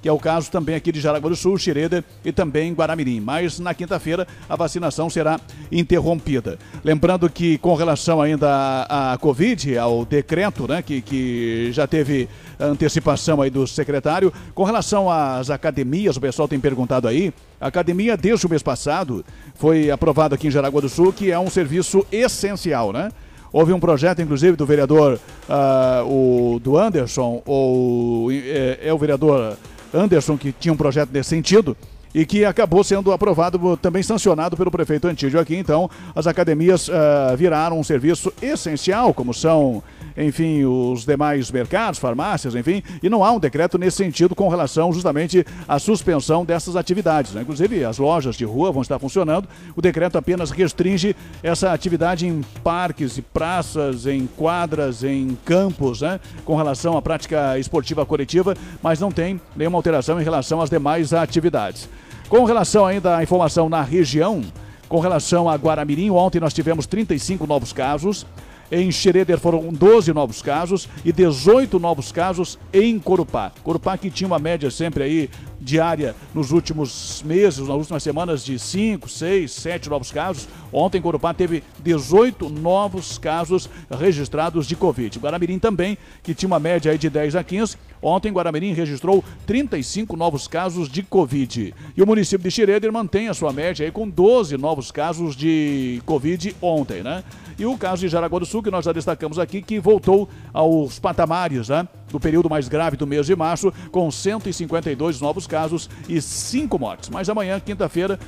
Que 0.00 0.08
é 0.08 0.12
o 0.12 0.18
caso 0.18 0.50
também 0.50 0.74
aqui 0.74 0.92
de 0.92 1.00
Jaraguá 1.00 1.28
do 1.28 1.36
Sul, 1.36 1.58
Xereda 1.58 2.04
e 2.24 2.32
também 2.32 2.72
Guaramirim. 2.72 3.20
Mas 3.20 3.58
na 3.58 3.74
quinta-feira 3.74 4.26
a 4.48 4.56
vacinação 4.56 5.10
será 5.10 5.40
interrompida. 5.70 6.58
Lembrando 6.84 7.28
que 7.28 7.58
com 7.58 7.74
relação 7.74 8.20
ainda 8.20 8.48
à, 8.48 9.12
à 9.12 9.18
Covid, 9.18 9.76
ao 9.76 10.04
decreto, 10.04 10.68
né, 10.68 10.82
que, 10.82 11.00
que 11.00 11.70
já 11.72 11.86
teve 11.86 12.28
antecipação 12.58 13.42
aí 13.42 13.50
do 13.50 13.66
secretário, 13.66 14.32
com 14.54 14.64
relação 14.64 15.10
às 15.10 15.50
academias, 15.50 16.16
o 16.16 16.20
pessoal 16.20 16.48
tem 16.48 16.60
perguntado 16.60 17.08
aí, 17.08 17.32
a 17.60 17.66
academia 17.66 18.16
desde 18.16 18.46
o 18.46 18.50
mês 18.50 18.62
passado 18.62 19.24
foi 19.54 19.90
aprovado 19.90 20.34
aqui 20.34 20.46
em 20.46 20.50
Jaraguá 20.50 20.80
do 20.80 20.88
Sul 20.88 21.12
que 21.12 21.30
é 21.30 21.38
um 21.38 21.50
serviço 21.50 22.06
essencial, 22.12 22.92
né? 22.92 23.10
Houve 23.52 23.72
um 23.72 23.80
projeto, 23.80 24.20
inclusive, 24.20 24.56
do 24.56 24.66
vereador 24.66 25.18
ah, 25.48 26.02
o, 26.06 26.60
do 26.62 26.76
Anderson, 26.76 27.42
ou 27.46 28.30
é, 28.30 28.78
é 28.82 28.92
o 28.92 28.98
vereador 28.98 29.56
Anderson 29.92 30.36
que 30.36 30.52
tinha 30.52 30.72
um 30.72 30.76
projeto 30.76 31.10
nesse 31.12 31.30
sentido 31.30 31.76
e 32.14 32.24
que 32.24 32.44
acabou 32.44 32.82
sendo 32.82 33.12
aprovado, 33.12 33.76
também 33.76 34.02
sancionado 34.02 34.56
pelo 34.56 34.70
prefeito 34.70 35.06
Antídio 35.06 35.38
aqui. 35.38 35.56
Então, 35.56 35.90
as 36.14 36.26
academias 36.26 36.88
ah, 36.90 37.34
viraram 37.36 37.78
um 37.78 37.84
serviço 37.84 38.32
essencial, 38.40 39.12
como 39.14 39.32
são, 39.32 39.82
enfim, 40.18 40.64
os 40.64 41.04
demais 41.04 41.50
mercados, 41.50 42.00
farmácias, 42.00 42.54
enfim, 42.56 42.82
e 43.00 43.08
não 43.08 43.22
há 43.22 43.30
um 43.30 43.38
decreto 43.38 43.78
nesse 43.78 43.98
sentido 43.98 44.34
com 44.34 44.48
relação 44.48 44.92
justamente 44.92 45.46
à 45.68 45.78
suspensão 45.78 46.44
dessas 46.44 46.74
atividades. 46.74 47.32
né? 47.32 47.42
Inclusive, 47.42 47.84
as 47.84 47.98
lojas 47.98 48.34
de 48.34 48.44
rua 48.44 48.72
vão 48.72 48.82
estar 48.82 48.98
funcionando, 48.98 49.48
o 49.76 49.80
decreto 49.80 50.18
apenas 50.18 50.50
restringe 50.50 51.14
essa 51.42 51.72
atividade 51.72 52.26
em 52.26 52.42
parques 52.64 53.16
e 53.16 53.22
praças, 53.22 54.06
em 54.06 54.26
quadras, 54.26 55.04
em 55.04 55.38
campos, 55.44 56.00
né? 56.00 56.18
com 56.44 56.56
relação 56.56 56.96
à 56.96 57.02
prática 57.02 57.56
esportiva 57.58 58.04
coletiva, 58.04 58.56
mas 58.82 58.98
não 58.98 59.12
tem 59.12 59.40
nenhuma 59.54 59.78
alteração 59.78 60.20
em 60.20 60.24
relação 60.24 60.60
às 60.60 60.68
demais 60.68 61.12
atividades. 61.12 61.88
Com 62.28 62.44
relação 62.44 62.84
ainda 62.84 63.16
à 63.16 63.22
informação 63.22 63.68
na 63.68 63.82
região, 63.82 64.42
com 64.88 65.00
relação 65.00 65.48
a 65.48 65.54
Guaramirim, 65.54 66.10
ontem 66.10 66.40
nós 66.40 66.52
tivemos 66.52 66.86
35 66.86 67.46
novos 67.46 67.72
casos. 67.72 68.26
Em 68.70 68.92
Xereder 68.92 69.38
foram 69.38 69.72
12 69.72 70.12
novos 70.12 70.42
casos 70.42 70.88
e 71.04 71.10
18 71.10 71.78
novos 71.78 72.12
casos 72.12 72.58
em 72.72 72.98
Corupá. 72.98 73.50
Corupá 73.62 73.96
que 73.96 74.10
tinha 74.10 74.26
uma 74.26 74.38
média 74.38 74.70
sempre 74.70 75.04
aí 75.04 75.30
diária 75.68 76.16
nos 76.34 76.50
últimos 76.50 77.22
meses, 77.22 77.60
nas 77.60 77.76
últimas 77.76 78.02
semanas 78.02 78.42
de 78.42 78.58
5, 78.58 79.06
6, 79.06 79.52
7 79.52 79.90
novos 79.90 80.10
casos. 80.10 80.48
Ontem 80.72 81.00
Corupá 81.00 81.34
teve 81.34 81.62
18 81.80 82.48
novos 82.48 83.18
casos 83.18 83.68
registrados 83.90 84.66
de 84.66 84.74
Covid. 84.74 85.18
Guaramirim 85.18 85.58
também, 85.58 85.98
que 86.22 86.34
tinha 86.34 86.46
uma 86.46 86.58
média 86.58 86.90
aí 86.90 86.96
de 86.96 87.10
10 87.10 87.36
a 87.36 87.44
15. 87.44 87.76
Ontem 88.00 88.32
Guaramirim 88.32 88.72
registrou 88.72 89.22
35 89.46 90.16
novos 90.16 90.48
casos 90.48 90.88
de 90.88 91.02
Covid. 91.02 91.74
E 91.96 92.02
o 92.02 92.06
município 92.06 92.48
de 92.48 92.50
Xereder 92.50 92.90
mantém 92.90 93.28
a 93.28 93.34
sua 93.34 93.52
média 93.52 93.84
aí 93.84 93.92
com 93.92 94.08
12 94.08 94.56
novos 94.56 94.90
casos 94.90 95.36
de 95.36 96.00
Covid 96.06 96.56
ontem, 96.62 97.02
né? 97.02 97.22
E 97.58 97.66
o 97.66 97.76
caso 97.76 98.02
de 98.02 98.08
Jaraguá 98.08 98.38
do 98.38 98.46
Sul, 98.46 98.62
que 98.62 98.70
nós 98.70 98.84
já 98.84 98.92
destacamos 98.92 99.36
aqui, 99.36 99.60
que 99.60 99.80
voltou 99.80 100.28
aos 100.52 101.00
patamares 101.00 101.68
né, 101.68 101.88
do 102.10 102.18
período 102.20 102.48
mais 102.50 102.68
grave 102.68 102.96
do 102.96 103.06
mês 103.06 103.26
de 103.26 103.36
março, 103.36 103.72
com 103.90 104.10
152 104.10 105.20
novos 105.20 105.46
casos 105.46 105.88
e 106.08 106.20
5 106.20 106.78
mortes. 106.78 107.08
Mas 107.08 107.28
amanhã, 107.28 107.60
quinta-feira, 107.60 108.18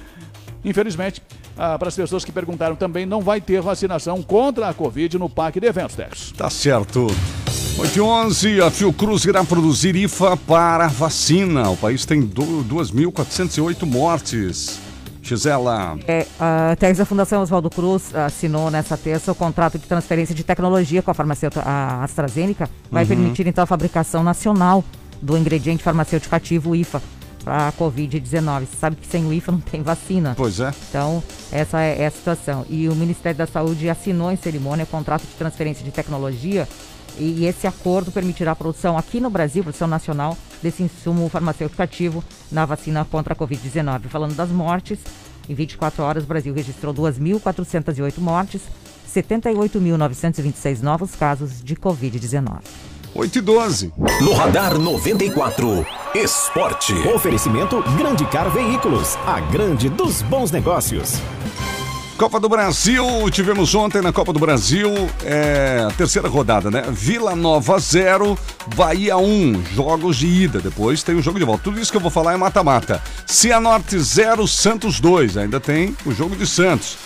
infelizmente, 0.64 1.22
ah, 1.56 1.78
para 1.78 1.88
as 1.88 1.96
pessoas 1.96 2.24
que 2.24 2.32
perguntaram 2.32 2.76
também, 2.76 3.06
não 3.06 3.20
vai 3.20 3.40
ter 3.40 3.60
vacinação 3.60 4.22
contra 4.22 4.68
a 4.68 4.74
Covid 4.74 5.18
no 5.18 5.28
Parque 5.28 5.60
de 5.60 5.66
Eventos, 5.66 5.96
Tex. 5.96 6.32
Tá 6.36 6.48
certo. 6.50 7.06
8 7.78 7.96
e 7.96 8.00
11, 8.00 8.60
a 8.60 8.70
Fiocruz 8.70 9.24
irá 9.24 9.42
produzir 9.44 9.96
IFA 9.96 10.36
para 10.36 10.86
vacina. 10.88 11.70
O 11.70 11.76
país 11.76 12.04
tem 12.04 12.20
do- 12.20 12.62
2.408 12.64 13.86
mortes. 13.86 14.78
Gisela. 15.36 15.98
É, 16.06 16.26
a 16.38 16.76
da 16.96 17.04
Fundação 17.04 17.42
Oswaldo 17.42 17.70
Cruz 17.70 18.14
assinou 18.14 18.70
nessa 18.70 18.96
terça 18.96 19.30
o 19.30 19.34
contrato 19.34 19.78
de 19.78 19.86
transferência 19.86 20.34
de 20.34 20.42
tecnologia 20.42 21.02
com 21.02 21.10
a 21.10 21.14
farmacêutica 21.14 21.62
a 21.64 22.02
AstraZeneca. 22.02 22.68
Vai 22.90 23.02
Uhum. 23.04 23.08
permitir, 23.08 23.46
então, 23.46 23.62
a 23.64 23.66
fabricação 23.66 24.22
nacional 24.22 24.84
do 25.22 25.36
ingrediente 25.36 25.82
farmacêutico 25.82 26.34
ativo 26.34 26.74
IFA 26.74 27.00
para 27.44 27.68
a 27.68 27.72
Covid-19. 27.72 28.60
Você 28.66 28.76
sabe 28.78 28.96
que 28.96 29.06
sem 29.06 29.24
o 29.24 29.32
IFA 29.32 29.52
não 29.52 29.60
tem 29.60 29.82
vacina. 29.82 30.34
Pois 30.36 30.60
é. 30.60 30.72
Então, 30.88 31.22
essa 31.50 31.80
é, 31.80 32.02
é 32.02 32.06
a 32.06 32.10
situação. 32.10 32.66
E 32.68 32.88
o 32.88 32.94
Ministério 32.94 33.38
da 33.38 33.46
Saúde 33.46 33.88
assinou 33.88 34.30
em 34.30 34.36
cerimônia 34.36 34.84
o 34.84 34.86
contrato 34.86 35.22
de 35.22 35.34
transferência 35.34 35.84
de 35.84 35.90
tecnologia 35.90 36.68
e 37.18 37.44
esse 37.46 37.66
acordo 37.66 38.10
permitirá 38.10 38.52
a 38.52 38.56
produção 38.56 38.96
aqui 38.96 39.20
no 39.20 39.30
Brasil, 39.30 39.62
produção 39.62 39.88
nacional, 39.88 40.36
desse 40.62 40.82
insumo 40.82 41.28
farmacêutico 41.28 41.82
ativo 41.82 42.24
na 42.50 42.64
vacina 42.64 43.04
contra 43.04 43.34
a 43.34 43.36
Covid-19. 43.36 44.08
Falando 44.08 44.34
das 44.34 44.50
mortes, 44.50 44.98
em 45.48 45.54
24 45.54 46.02
horas 46.02 46.24
o 46.24 46.26
Brasil 46.26 46.54
registrou 46.54 46.94
2.408 46.94 48.18
mortes, 48.18 48.62
78.926 49.12 50.80
novos 50.80 51.14
casos 51.14 51.62
de 51.62 51.74
Covid-19. 51.76 52.60
8 53.14 53.38
e 53.38 53.40
12. 53.40 53.92
No 54.22 54.32
Radar 54.32 54.78
94, 54.78 55.84
Esporte. 56.14 56.94
Oferecimento 57.08 57.82
Grande 57.98 58.24
Car 58.26 58.50
Veículos, 58.50 59.16
a 59.26 59.40
grande 59.40 59.88
dos 59.88 60.22
bons 60.22 60.50
negócios. 60.50 61.20
Copa 62.20 62.38
do 62.38 62.50
Brasil, 62.50 63.02
tivemos 63.30 63.74
ontem 63.74 64.02
na 64.02 64.12
Copa 64.12 64.30
do 64.30 64.38
Brasil, 64.38 64.92
é, 65.24 65.88
terceira 65.96 66.28
rodada, 66.28 66.70
né? 66.70 66.84
Vila 66.90 67.34
Nova 67.34 67.78
0, 67.78 68.38
Bahia 68.76 69.16
1, 69.16 69.64
jogos 69.74 70.18
de 70.18 70.26
ida. 70.26 70.60
Depois 70.60 71.02
tem 71.02 71.14
o 71.14 71.22
jogo 71.22 71.38
de 71.38 71.46
volta. 71.46 71.64
Tudo 71.64 71.80
isso 71.80 71.90
que 71.90 71.96
eu 71.96 72.00
vou 72.00 72.10
falar 72.10 72.34
é 72.34 72.36
mata-mata. 72.36 73.02
Cianorte 73.24 73.98
0, 73.98 74.46
Santos 74.46 75.00
2. 75.00 75.38
Ainda 75.38 75.58
tem 75.58 75.96
o 76.04 76.12
jogo 76.12 76.36
de 76.36 76.46
Santos. 76.46 76.98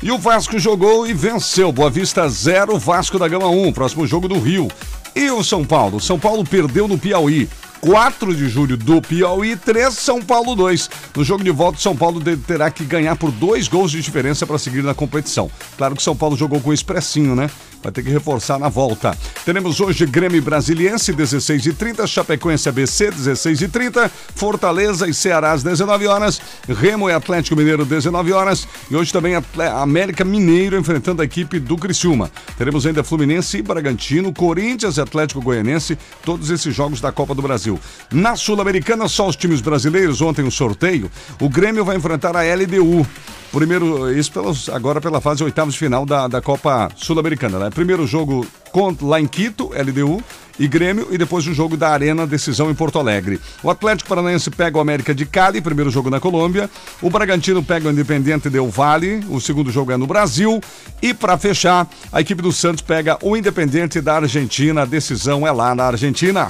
E 0.00 0.12
o 0.12 0.18
Vasco 0.18 0.56
jogou 0.56 1.04
e 1.04 1.12
venceu. 1.12 1.72
Boa 1.72 1.90
Vista 1.90 2.28
0, 2.28 2.78
Vasco 2.78 3.18
da 3.18 3.26
Gama 3.26 3.48
1. 3.48 3.72
Próximo 3.72 4.06
jogo 4.06 4.28
do 4.28 4.38
Rio. 4.38 4.68
E 5.16 5.32
o 5.32 5.42
São 5.42 5.64
Paulo? 5.64 5.98
São 5.98 6.16
Paulo 6.16 6.44
perdeu 6.44 6.86
no 6.86 6.96
Piauí. 6.96 7.48
4 7.80 8.34
de 8.34 8.48
julho 8.48 8.76
do 8.76 9.00
Piauí, 9.00 9.56
3 9.56 9.92
São 9.94 10.20
Paulo 10.20 10.54
2. 10.54 10.90
No 11.16 11.24
jogo 11.24 11.42
de 11.42 11.50
volta, 11.50 11.78
São 11.78 11.96
Paulo 11.96 12.20
terá 12.46 12.70
que 12.70 12.84
ganhar 12.84 13.16
por 13.16 13.30
dois 13.30 13.68
gols 13.68 13.90
de 13.90 14.02
diferença 14.02 14.46
para 14.46 14.58
seguir 14.58 14.82
na 14.82 14.94
competição. 14.94 15.50
Claro 15.76 15.96
que 15.96 16.02
São 16.02 16.14
Paulo 16.14 16.36
jogou 16.36 16.60
com 16.60 16.72
expressinho, 16.72 17.34
né? 17.34 17.50
Vai 17.82 17.90
ter 17.90 18.02
que 18.02 18.10
reforçar 18.10 18.58
na 18.58 18.68
volta. 18.68 19.16
Teremos 19.44 19.80
hoje 19.80 20.04
Grêmio 20.04 20.42
Brasiliense, 20.42 21.12
16 21.12 21.66
e 21.66 21.72
30 21.72 22.06
Chapecoense 22.06 22.68
ABC, 22.68 23.10
16 23.10 23.62
e 23.62 23.68
30 23.68 24.10
Fortaleza 24.34 25.08
e 25.08 25.14
Ceará 25.14 25.52
às 25.52 25.62
19 25.62 26.06
horas, 26.06 26.40
Remo 26.68 27.08
e 27.08 27.12
Atlético 27.12 27.56
Mineiro, 27.56 27.84
19 27.84 28.32
horas. 28.32 28.68
E 28.90 28.96
hoje 28.96 29.12
também 29.12 29.32
América 29.80 30.24
Mineiro 30.24 30.76
enfrentando 30.76 31.22
a 31.22 31.24
equipe 31.24 31.58
do 31.58 31.76
Criciúma. 31.76 32.30
Teremos 32.58 32.86
ainda 32.86 33.02
Fluminense 33.02 33.58
e 33.58 33.62
Bragantino, 33.62 34.32
Corinthians 34.32 34.98
e 34.98 35.00
Atlético 35.00 35.40
Goianense, 35.40 35.96
todos 36.24 36.50
esses 36.50 36.74
jogos 36.74 37.00
da 37.00 37.10
Copa 37.10 37.34
do 37.34 37.40
Brasil. 37.40 37.80
Na 38.12 38.36
Sul-Americana, 38.36 39.08
só 39.08 39.26
os 39.26 39.36
times 39.36 39.60
brasileiros, 39.60 40.20
ontem 40.20 40.44
um 40.44 40.50
sorteio. 40.50 41.10
O 41.40 41.48
Grêmio 41.48 41.84
vai 41.84 41.96
enfrentar 41.96 42.36
a 42.36 42.42
LDU. 42.42 43.06
Primeiro, 43.52 44.12
isso 44.16 44.30
pelos, 44.30 44.68
agora 44.68 45.00
pela 45.00 45.20
fase 45.20 45.42
oitavos 45.42 45.74
de 45.74 45.80
final 45.80 46.06
da, 46.06 46.28
da 46.28 46.40
Copa 46.40 46.88
Sul-Americana. 46.94 47.58
Né? 47.58 47.69
Primeiro 47.70 48.06
jogo 48.06 48.46
contra, 48.72 49.06
lá 49.06 49.20
em 49.20 49.26
Quito, 49.26 49.70
LDU 49.74 50.22
e 50.58 50.68
Grêmio, 50.68 51.08
e 51.10 51.16
depois 51.16 51.46
o 51.46 51.54
jogo 51.54 51.74
da 51.74 51.88
Arena, 51.88 52.26
decisão 52.26 52.70
em 52.70 52.74
Porto 52.74 52.98
Alegre. 52.98 53.40
O 53.62 53.70
Atlético 53.70 54.10
Paranaense 54.10 54.50
pega 54.50 54.76
o 54.76 54.80
América 54.80 55.14
de 55.14 55.24
Cali, 55.24 55.60
primeiro 55.60 55.90
jogo 55.90 56.10
na 56.10 56.20
Colômbia. 56.20 56.68
O 57.00 57.08
Bragantino 57.08 57.62
pega 57.62 57.88
o 57.88 57.90
Independente 57.90 58.50
Del 58.50 58.68
Valle, 58.68 59.24
o 59.30 59.40
segundo 59.40 59.70
jogo 59.70 59.92
é 59.92 59.96
no 59.96 60.06
Brasil. 60.06 60.60
E 61.00 61.14
para 61.14 61.38
fechar, 61.38 61.88
a 62.12 62.20
equipe 62.20 62.42
do 62.42 62.52
Santos 62.52 62.82
pega 62.82 63.18
o 63.22 63.34
Independente 63.36 64.02
da 64.02 64.16
Argentina, 64.16 64.82
a 64.82 64.84
decisão 64.84 65.46
é 65.46 65.50
lá 65.50 65.74
na 65.74 65.86
Argentina. 65.86 66.46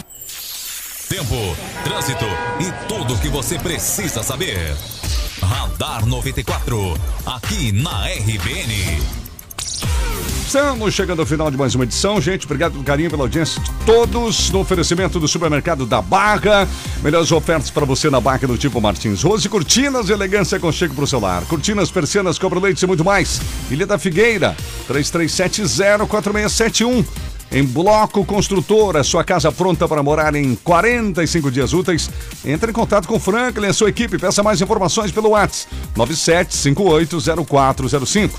Tempo, 1.09 1.57
trânsito 1.85 2.27
e 2.61 2.89
tudo 2.89 3.15
o 3.15 3.19
que 3.19 3.29
você 3.29 3.59
precisa 3.59 4.23
saber. 4.23 4.77
Radar 5.41 6.05
94, 6.05 6.95
aqui 7.27 7.73
na 7.73 8.07
RBN. 8.07 9.01
Estamos 10.51 10.93
chegando 10.93 11.21
ao 11.21 11.27
final 11.27 11.49
de 11.49 11.57
mais 11.57 11.77
uma 11.77 11.85
edição, 11.85 12.21
gente. 12.21 12.45
Obrigado 12.45 12.73
pelo 12.73 12.83
carinho, 12.83 13.09
pela 13.09 13.23
audiência 13.23 13.63
de 13.63 13.71
todos. 13.87 14.51
No 14.51 14.59
oferecimento 14.59 15.21
do 15.21 15.29
supermercado 15.29 15.87
da 15.87 16.03
Barra. 16.03 16.69
Melhores 17.05 17.31
ofertas 17.31 17.71
para 17.71 17.87
você 17.87 18.11
na 18.11 18.21
Barra 18.21 18.49
do 18.49 18.59
tipo 18.59 18.81
Martins. 18.81 19.23
Rose 19.23 19.49
Cortinas, 19.49 20.11
elegância 20.11 20.59
com 20.59 20.73
chego 20.73 20.93
para 20.93 21.05
o 21.05 21.07
celular. 21.07 21.45
Cortinas, 21.45 21.93
persianas, 21.93 22.37
cobra 22.37 22.59
leite 22.59 22.83
e 22.83 22.87
muito 22.89 23.05
mais. 23.05 23.41
Ilha 23.71 23.87
da 23.87 23.97
Figueira, 23.97 24.57
33704671. 24.89 27.05
Em 27.53 27.65
Bloco 27.65 28.25
Construtora, 28.25 29.05
sua 29.05 29.25
casa 29.25 29.51
pronta 29.51 29.89
para 29.89 30.05
morar 30.05 30.37
em 30.37 30.55
45 30.57 31.51
dias 31.51 31.73
úteis. 31.73 32.09
Entre 32.45 32.71
em 32.71 32.75
contato 32.75 33.09
com 33.09 33.17
o 33.17 33.21
Franklin 33.21 33.67
e 33.67 33.71
a 33.71 33.73
sua 33.73 33.89
equipe. 33.89 34.19
Peça 34.19 34.43
mais 34.43 34.61
informações 34.61 35.13
pelo 35.13 35.31
WhatsApp 35.31 35.73
97580405. 35.97 38.31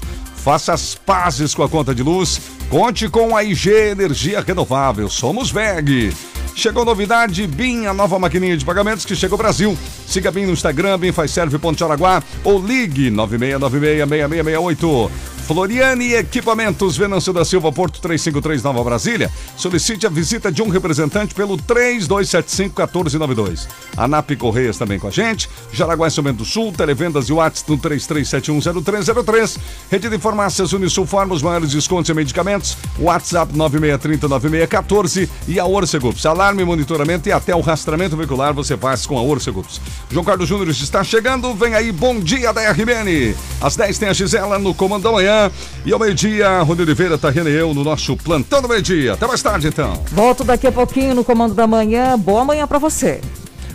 Faça 0.43 0.73
as 0.73 0.95
pazes 0.95 1.53
com 1.53 1.61
a 1.61 1.69
conta 1.69 1.93
de 1.93 2.01
luz. 2.01 2.41
Conte 2.72 3.07
com 3.10 3.35
a 3.35 3.43
IG 3.43 3.69
Energia 3.69 4.39
Renovável. 4.39 5.10
Somos 5.10 5.52
VEG. 5.52 6.14
Chegou 6.56 6.85
novidade, 6.85 7.45
BIM, 7.45 7.85
a 7.85 7.93
nova 7.93 8.18
maquininha 8.18 8.56
de 8.56 8.64
pagamentos 8.64 9.03
que 9.03 9.14
chegou 9.14 9.35
ao 9.35 9.39
Brasil. 9.39 9.77
Siga 10.07 10.31
BIM 10.31 10.45
no 10.45 10.53
Instagram, 10.53 10.98
BIMFazServe.Jaraguá 10.98 12.23
ou 12.45 12.65
ligue 12.65 13.11
96966668. 13.11 15.11
Floriane 15.52 16.14
Equipamentos, 16.14 16.95
Venâncio 16.95 17.34
da 17.34 17.43
Silva, 17.43 17.73
Porto 17.73 17.99
353, 17.99 18.64
Nova 18.64 18.81
Brasília. 18.84 19.30
Solicite 19.57 20.07
a 20.07 20.10
visita 20.10 20.49
de 20.49 20.61
um 20.61 20.69
representante 20.69 21.35
pelo 21.35 21.57
3275-1492. 21.57 23.68
ANAP 23.98 24.38
Correias 24.38 24.77
também 24.77 24.98
com 24.98 25.07
a 25.07 25.11
gente. 25.11 25.49
Jaraguá 25.73 26.07
Bento 26.23 26.38
do 26.38 26.45
Sul, 26.45 26.72
televendas 26.72 27.27
e 27.27 27.34
WhatsApp 27.34 27.69
no 27.69 27.77
33710303. 27.80 29.60
Rede 29.89 30.07
de 30.07 30.18
Farmácias 30.19 30.72
Unisul 30.72 31.06
Farma, 31.06 31.34
os 31.34 31.41
maiores 31.41 31.72
descontos 31.72 32.10
em 32.10 32.14
medicamentos. 32.14 32.60
WhatsApp 32.99 33.53
9630-9614 33.53 35.29
e 35.47 35.59
a 35.59 35.65
Orcegups. 35.65 36.25
Alarme, 36.25 36.63
monitoramento 36.63 37.29
e 37.29 37.31
até 37.31 37.55
o 37.55 37.61
rastreamento 37.61 38.17
veicular 38.17 38.53
você 38.53 38.77
faz 38.77 39.05
com 39.05 39.17
a 39.17 39.21
Orcegups. 39.21 39.81
João 40.09 40.25
Carlos 40.25 40.47
Júnior 40.47 40.69
está 40.69 41.03
chegando, 41.03 41.53
vem 41.53 41.75
aí, 41.75 41.91
bom 41.91 42.19
dia 42.19 42.51
da 42.53 42.71
RBN. 42.71 43.35
Às 43.61 43.75
10 43.75 43.97
tem 43.97 44.09
a 44.09 44.13
Gisela 44.13 44.59
no 44.59 44.73
Comando 44.73 45.03
da 45.03 45.11
Manhã. 45.11 45.51
E 45.85 45.91
ao 45.91 45.99
meio-dia, 45.99 46.61
Rony 46.61 46.81
Oliveira, 46.81 47.17
Tarrena 47.17 47.49
e 47.49 47.53
eu 47.53 47.73
no 47.73 47.83
nosso 47.83 48.15
plantão 48.17 48.61
do 48.61 48.69
meio-dia. 48.69 49.13
Até 49.13 49.27
mais 49.27 49.41
tarde, 49.41 49.67
então. 49.67 50.01
Volto 50.11 50.43
daqui 50.43 50.67
a 50.67 50.71
pouquinho 50.71 51.15
no 51.15 51.23
Comando 51.23 51.53
da 51.53 51.67
Manhã. 51.67 52.17
Boa 52.17 52.43
manhã 52.43 52.67
pra 52.67 52.79
você. 52.79 53.21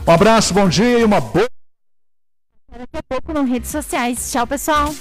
Um 0.07 0.13
abraço, 0.13 0.55
bom 0.55 0.69
dia 0.69 1.01
e 1.01 1.05
uma 1.05 1.21
boa. 1.21 1.49
Daqui 2.71 2.97
a 2.99 3.03
pouco 3.03 3.33
nas 3.33 3.49
redes 3.49 3.71
sociais. 3.71 4.31
Tchau, 4.31 4.47
pessoal. 4.47 4.95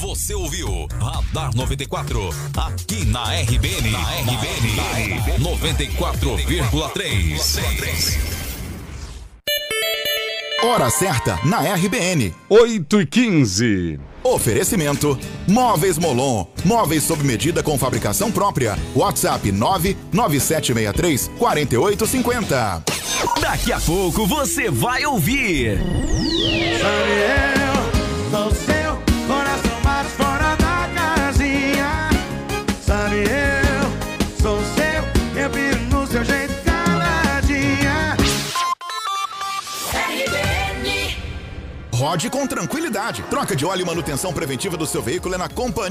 Você 0.00 0.34
ouviu 0.34 0.88
Radar 0.98 1.54
94, 1.54 2.34
aqui 2.56 3.04
na 3.04 3.22
RBN. 3.42 3.90
Na 3.90 4.00
RBN. 4.20 5.20
94,3. 5.38 8.18
Hora 10.64 10.88
certa 10.88 11.38
na 11.44 11.60
RBN. 11.74 12.34
8 12.48 13.02
e 13.02 13.06
15. 13.06 14.00
Oferecimento: 14.24 15.18
Móveis 15.46 15.98
Molon. 15.98 16.46
Móveis 16.64 17.02
sob 17.02 17.22
medida 17.22 17.62
com 17.62 17.76
fabricação 17.76 18.32
própria. 18.32 18.78
WhatsApp 18.96 19.52
99763 19.52 21.30
4850. 21.38 22.84
Daqui 23.38 23.70
a 23.70 23.80
pouco 23.80 24.26
você 24.26 24.70
vai 24.70 25.04
ouvir. 25.04 25.78
Sabe 28.30 28.69
Eu, 33.12 34.40
sou 34.40 34.58
seu, 34.74 35.42
eu 35.42 35.50
piro 35.50 35.80
no 35.90 36.06
seu 36.06 36.24
jeito 36.24 36.54
caladinha. 36.64 38.16
Rode 41.92 42.30
com 42.30 42.46
tranquilidade. 42.46 43.22
Troca 43.24 43.56
de 43.56 43.66
óleo 43.66 43.82
e 43.82 43.84
manutenção 43.84 44.32
preventiva 44.32 44.76
do 44.76 44.86
seu 44.86 45.02
veículo 45.02 45.34
é 45.34 45.38
na 45.38 45.48
companhia. 45.48 45.88